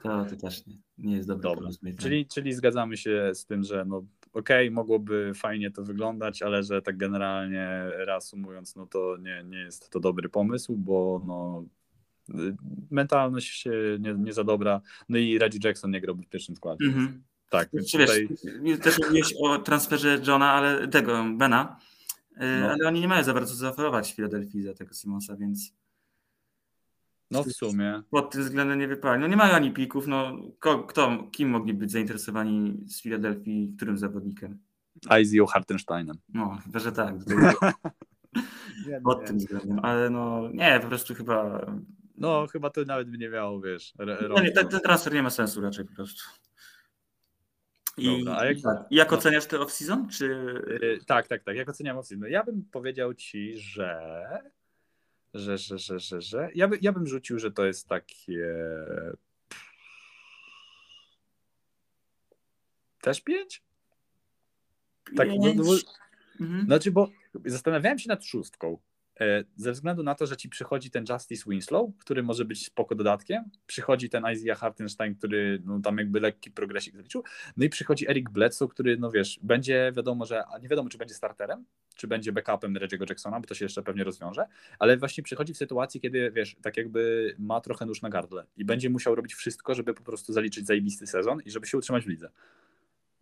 [0.04, 1.70] To, to też nie, nie jest dobre Dobra.
[2.00, 3.98] Czyli, czyli zgadzamy się z tym, że no
[4.34, 9.58] okej, okay, mogłoby fajnie to wyglądać, ale że tak generalnie reasumując, no to nie, nie
[9.58, 11.66] jest to dobry pomysł, bo no
[12.92, 14.82] mentalność się nie, nie za dobra.
[15.10, 16.86] No i Reggie Jackson nie grałby w pierwszym składzie.
[16.86, 17.33] Mm -hmm.
[17.54, 18.30] Tak, więc tutaj...
[18.62, 21.80] Wiesz, też mówiłeś o transferze Johna, ale tego, Bena,
[22.32, 22.72] y, no.
[22.72, 25.74] ale oni nie mają za bardzo zaoferować w Filadelfii za tego Simonsa, więc
[27.32, 28.02] no w sumie.
[28.10, 29.22] Pod tym względem nie wypali.
[29.22, 30.38] No nie mają ani pików, no
[30.88, 34.60] kto, kim mogli być zainteresowani z Filadelfii, którym zawodnikiem?
[35.22, 36.18] Izio Hartensteinem.
[36.34, 37.16] No, chyba, że tak.
[38.88, 39.28] nie, Pod nie.
[39.28, 41.66] tym względem, ale no nie, po prostu chyba...
[42.18, 43.94] No chyba to nawet by nie miało, wiesz...
[44.30, 46.24] no nie, ten, ten transfer nie ma sensu raczej po prostu.
[47.98, 48.78] I, Dobra, a jak, tak.
[48.92, 49.18] jak no.
[49.18, 50.10] oceniasz te off-season?
[50.10, 50.26] Czy...
[50.82, 51.56] Yy, tak, tak, tak.
[51.56, 52.20] Jak oceniam off-season?
[52.20, 54.22] No ja bym powiedział ci, że
[55.34, 56.50] że, że, że, że, że.
[56.56, 58.56] Ja, by, ja bym rzucił, że to jest takie.
[63.02, 63.64] Też pięć?
[65.16, 65.74] Tak, no, no, bo,
[66.40, 66.66] Mhm.
[66.66, 67.10] znaczy, bo
[67.46, 68.78] zastanawiałem się nad szóstką.
[69.20, 72.96] E, Ze względu na to, że ci przychodzi ten Justice Winslow, który może być spoko
[72.96, 77.24] dodatkiem, przychodzi ten Isaiah Hartenstein, który no, tam jakby lekki progresik zaliczył,
[77.58, 81.16] no i przychodzi Eric Bledsoe, który no wiesz, będzie wiadomo, że nie wiadomo, czy będzie
[81.16, 81.66] starterem,
[81.96, 84.46] czy będzie backupem Reggie'ego Jacksona, bo to się jeszcze pewnie rozwiąże,
[84.80, 88.66] ale właśnie przychodzi w sytuacji, kiedy wiesz, tak jakby ma trochę nóż na gardle i
[88.66, 92.08] będzie musiał robić wszystko, żeby po prostu zaliczyć zajebisty sezon i żeby się utrzymać w
[92.08, 92.30] lidze.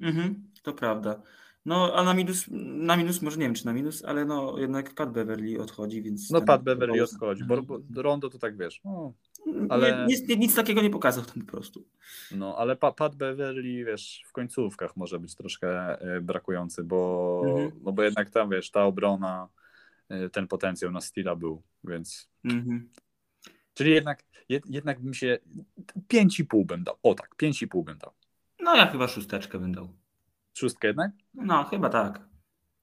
[0.01, 1.21] Mhm, to prawda.
[1.65, 4.93] No, a na minus, na minus, może nie wiem czy na minus, ale no jednak
[4.95, 6.29] Pat Beverly odchodzi, więc.
[6.31, 9.13] No Pat Beverly to- odchodzi, bo, bo Rondo to tak wiesz, no,
[9.45, 11.85] Nie, ale- nic, nic takiego nie pokazał tam po prostu.
[12.31, 17.71] No, ale pa, Pat Beverly, wiesz, w końcówkach może być troszkę e, brakujący, bo, Mhm.
[17.83, 19.47] no bo jednak tam, wiesz, ta obrona,
[20.09, 22.29] e, ten potencjał na Steela był, więc...
[22.43, 22.89] Mhm.
[23.73, 25.37] Czyli jednak, jed, jednak bym się...
[26.07, 26.95] 5,5 bym dał.
[27.03, 28.11] O tak, 5,5 bym dał.
[28.59, 29.89] No ja chyba szósteczkę bym dał.
[30.53, 31.11] Szóstkę jednak?
[31.33, 32.21] No, chyba tak.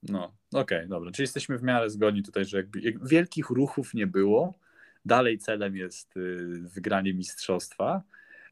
[0.02, 1.10] No, okej, dobra.
[1.10, 4.54] Czyli jesteśmy w miarę zgodni tutaj, że jakby jak wielkich ruchów nie było.
[5.04, 8.02] Dalej celem jest y, wygranie mistrzostwa,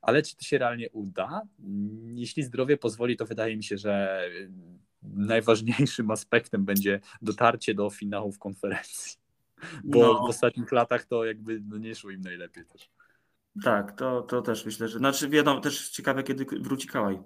[0.03, 1.43] ale czy to się realnie uda?
[2.15, 4.51] Jeśli zdrowie pozwoli, to wydaje mi się, że y,
[5.03, 9.17] najważniejszym aspektem będzie dotarcie do finałów konferencji.
[9.85, 10.27] Bo No.
[10.27, 12.91] w ostatnich latach to jakby no, nie szło im najlepiej też.
[13.65, 14.99] Tak, to, to też myślę, że.
[14.99, 17.19] Znaczy, wiadomo, też ciekawe, kiedy wróci Kałaj.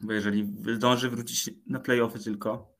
[0.00, 2.78] Bo jeżeli zdąży wrócić na playoffy tylko,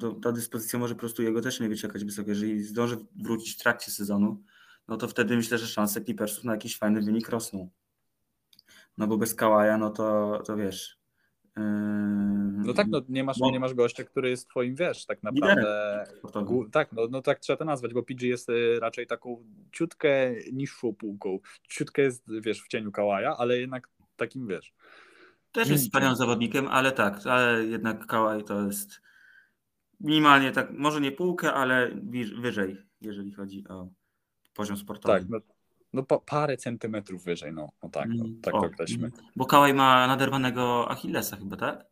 [0.00, 2.28] to ta dyspozycja może po prostu jego też nie być jakaś wysoka.
[2.28, 4.42] Jeżeli zdąży wrócić w trakcie sezonu,
[4.88, 7.70] no to wtedy myślę, że szanse Clippersów na jakiś fajny wynik rosną.
[8.98, 10.98] No bo bez Kałaja, no to, to wiesz.
[11.56, 11.62] Yy,
[12.64, 13.50] No tak, no nie masz, No.
[13.50, 16.04] nie masz gościa, który jest twoim, wiesz, tak naprawdę
[16.72, 20.94] Tak, no, no tak trzeba to nazwać, bo PG jest y, raczej taką ciutkę niższą
[20.94, 21.38] półką.
[21.68, 24.74] Ciutkę jest, wiesz, w cieniu Kałaja, ale jednak takim, wiesz.
[25.54, 29.00] Też jest wspaniałym zawodnikiem, ale tak, ale jednak Kałaj to jest
[30.00, 31.90] minimalnie tak, może nie półkę, ale
[32.40, 33.88] wyżej, jeżeli chodzi o
[34.54, 35.18] poziom sportowy.
[35.20, 35.38] Tak, no,
[35.92, 39.06] no pa, parę centymetrów wyżej, no, no tak, no, Mm, tak o, to określmy.
[39.06, 39.18] mm.
[39.36, 41.84] Bo Kałaj ma naderwanego Achillesa chyba, tak?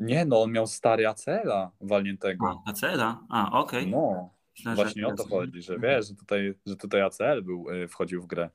[0.00, 2.62] Nie, no on miał stary acela walniętego.
[2.66, 3.20] A, ACL-a?
[3.28, 3.90] A, okej.
[3.90, 5.92] No, Myślałem, że właśnie o to chodzi, że Mhm.
[5.94, 8.50] wiesz, że tutaj, że tutaj ACL był, y, wchodził w grę.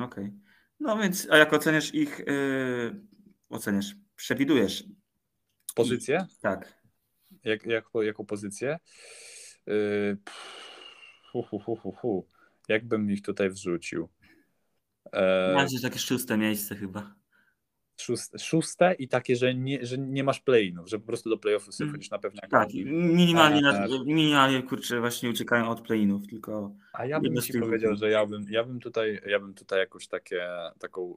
[0.00, 0.32] Okej.
[0.80, 3.00] No więc, a jak oceniasz ich, yy,
[3.54, 4.84] oceniasz, przewidujesz?
[5.74, 6.26] Pozycję?
[6.40, 6.82] Tak.
[7.44, 8.78] Jak, jak, jaką pozycję?
[9.66, 10.16] Yy,
[11.32, 12.26] hu, hu, hu, hu.
[12.68, 14.08] Jakbym ich tutaj wrzucił?
[15.12, 17.14] E, Mam takie szóste miejsce chyba.
[18.00, 21.72] szóste, szóste i takie, że nie, że nie masz play-inów, że po prostu do play-offów
[21.72, 22.00] sobie Mm.
[22.10, 22.48] na pewniaka.
[22.48, 27.40] Tak, i minimalnie, A, na, minimalnie kurczę, właśnie uciekają od play-inów, tylko A ja bym
[27.42, 30.48] ci powiedział, że ja bym, ja bym tutaj, ja bym tutaj jakoś takie,
[30.78, 31.16] taką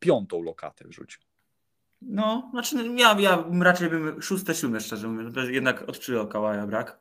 [0.00, 1.20] piątą lokatę wrzucił.
[2.02, 7.00] No, znaczy ja, ja raczej bym szóste, siódme szczerze mówiąc, jednak od Czylo Kałaja brak.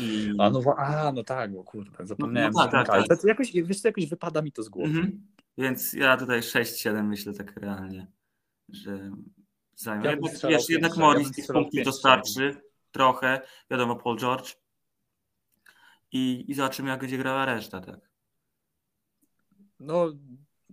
[0.00, 0.32] I...
[0.38, 2.52] A no, a, no tak, bo kurde, zapomniałem.
[2.54, 3.24] No, no tak, tak, tak.
[3.24, 4.88] Jakoś, wiesz co, jakoś wypada mi to z głowy.
[4.88, 5.26] Mhm.
[5.58, 8.06] Więc ja tutaj 6-7 myślę tak realnie,
[8.68, 9.10] że
[9.74, 10.04] zajmę.
[10.04, 12.60] Ja jednak, wiesz, jednak pięć, ja bym Morris tych strzelał punktów dostarczy
[12.92, 13.40] trochę,
[13.70, 14.54] wiadomo Paul George
[16.12, 18.00] i, i zobaczymy jak będzie grała reszta, tak.
[19.80, 20.12] No,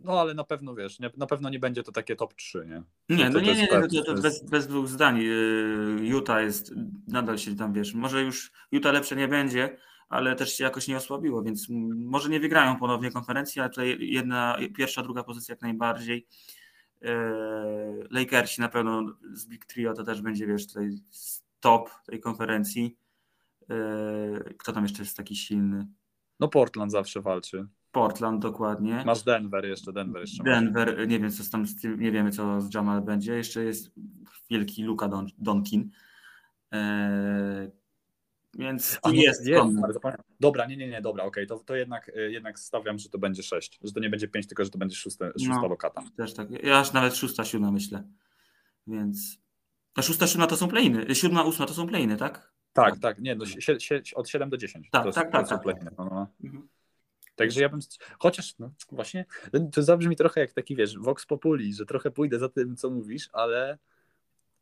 [0.04, 2.84] no, ale na pewno, wiesz, nie, na pewno nie będzie to takie top 3, nie?
[3.18, 5.18] Nie, To- no to nie, nie, nie, to, to bez, bez dwóch zdań.
[5.18, 6.74] Yy, Utah jest,
[7.08, 9.78] nadal się tam, wiesz, może już Utah lepsze nie będzie,
[10.10, 14.58] ale też się jakoś nie osłabiło, więc może nie wygrają ponownie konferencji, ale tutaj jedna,
[14.78, 16.28] pierwsza, druga pozycja jak najbardziej.
[17.02, 17.10] Yy,
[18.10, 19.04] Lakersi na pewno
[19.34, 20.90] z Big Trio to też będzie, wiesz, tutaj
[21.60, 22.98] top tej konferencji.
[23.70, 25.88] Yy, Kto tam jeszcze jest taki silny?
[26.40, 27.68] No Portland zawsze walczy.
[27.92, 29.04] Portland dokładnie.
[29.06, 30.44] Masz Denver jeszcze, Denver jeszcze.
[30.44, 30.54] masz.
[30.54, 33.34] Denver, nie wiem co z tam z tym, nie wiemy co z Jamal będzie.
[33.34, 33.92] Jeszcze jest
[34.50, 35.92] wielki Luka Don, Donkin.
[36.72, 37.72] Eee,
[38.54, 39.76] więc A, tu no, jest, jest.
[40.40, 43.44] Dobra, nie, nie, nie, dobra, okej, to, to jednak, y, jednak stawiam, że to będzie
[43.44, 45.68] 6, że to nie będzie 5, tylko że to będzie szóste, szósta No.
[45.68, 46.04] lokata.
[46.18, 46.64] Też tak.
[46.64, 48.04] Ja aż nawet szósta, siódma myślę.
[48.88, 49.38] Więc
[49.94, 51.16] ta szósta, siódma to są playny.
[51.16, 52.52] Siódma, ósma to są playny, tak?
[52.74, 54.90] Tak, tak, nie, no, sie, sie, od 7 do 10.
[54.92, 55.98] Tak, to, tak, to tak, są tak.
[55.98, 56.28] no, no.
[56.44, 56.68] Mhm.
[57.42, 57.80] Także ja bym,
[58.20, 59.26] chociaż no właśnie,
[59.74, 63.30] to zabrzmi trochę jak taki, wiesz, Vox Populi, że trochę pójdę za tym, co mówisz,
[63.34, 63.78] ale,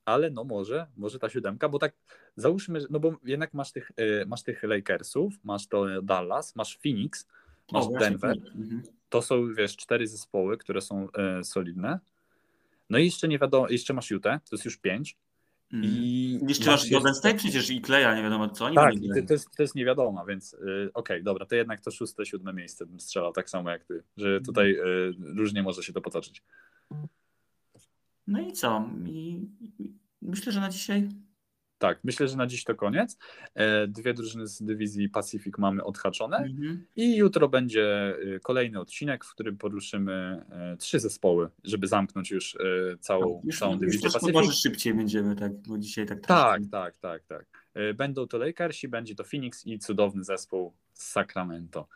[0.06, 1.93] ale no może, może ta siódemka, bo tak
[2.35, 6.77] załóżmy, że- no bo jednak masz tych, y, masz tych Lakersów, masz to Dallas, masz
[6.77, 7.27] Phoenix,
[7.72, 8.84] masz O, Denver, mhm.
[9.10, 11.99] to są, wiesz, cztery zespoły, które są e, solidne.
[12.89, 15.18] No i jeszcze nie wiadomo, jeszcze masz Utah, to jest już pięć.
[15.73, 15.93] Mhm.
[16.03, 19.55] I masz Golden State przecież i Kleja, nie wiadomo co oni Tak, to, to, jest,
[19.57, 22.99] to jest nie wiadomo, więc y, okej, dobra, to jednak to szóste, siódme miejsce bym
[22.99, 26.43] strzelał tak samo jak ty, że tutaj y, różnie może się to potoczyć.
[28.27, 28.89] No i co?
[29.05, 29.47] I
[30.21, 31.09] myślę, że na dzisiaj
[31.80, 33.18] Tak, myślę, że na dziś to koniec.
[33.56, 36.85] E, dwie drużyny z dywizji Pacific mamy odhaczone mhm.
[36.95, 42.57] i jutro będzie e, kolejny odcinek, w którym poruszymy e, trzy zespoły, żeby zamknąć już
[42.99, 44.34] całą, tak, już, całą dywizję już Pacific.
[44.34, 47.45] Może szybciej będziemy, tak, bo dzisiaj tak Tak, tak, tak, tak.
[47.95, 51.88] Będą to Lakersi, będzie to Phoenix i cudowny zespół z Sacramento.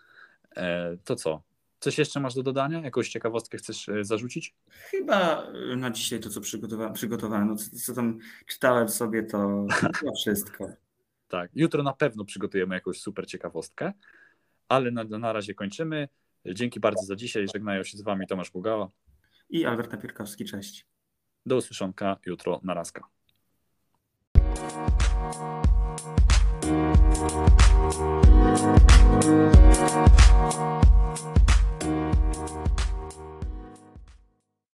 [1.06, 1.42] To co?
[1.84, 2.82] Coś jeszcze masz do dodania?
[2.82, 4.56] Jakąś ciekawostkę chcesz e, zarzucić?
[4.70, 9.66] Chyba e, na dzisiaj to, co przygotowa przygotowałem, no, co, co tam czytałem sobie, to,
[10.06, 10.70] to wszystko.
[11.28, 13.94] tak, jutro na pewno przygotujemy jakąś super ciekawostkę,
[14.70, 16.08] ale na, na razie kończymy.
[16.46, 17.48] Dzięki bardzo za dzisiaj.
[17.54, 18.90] Żegnają się z Wami Tomasz Bugała
[19.50, 20.46] i Alberta Pierkowski.
[20.46, 20.86] Cześć.
[21.46, 22.60] Do usłyszonka jutro.
[22.64, 23.08] Narazka.
[30.44, 31.03] Thank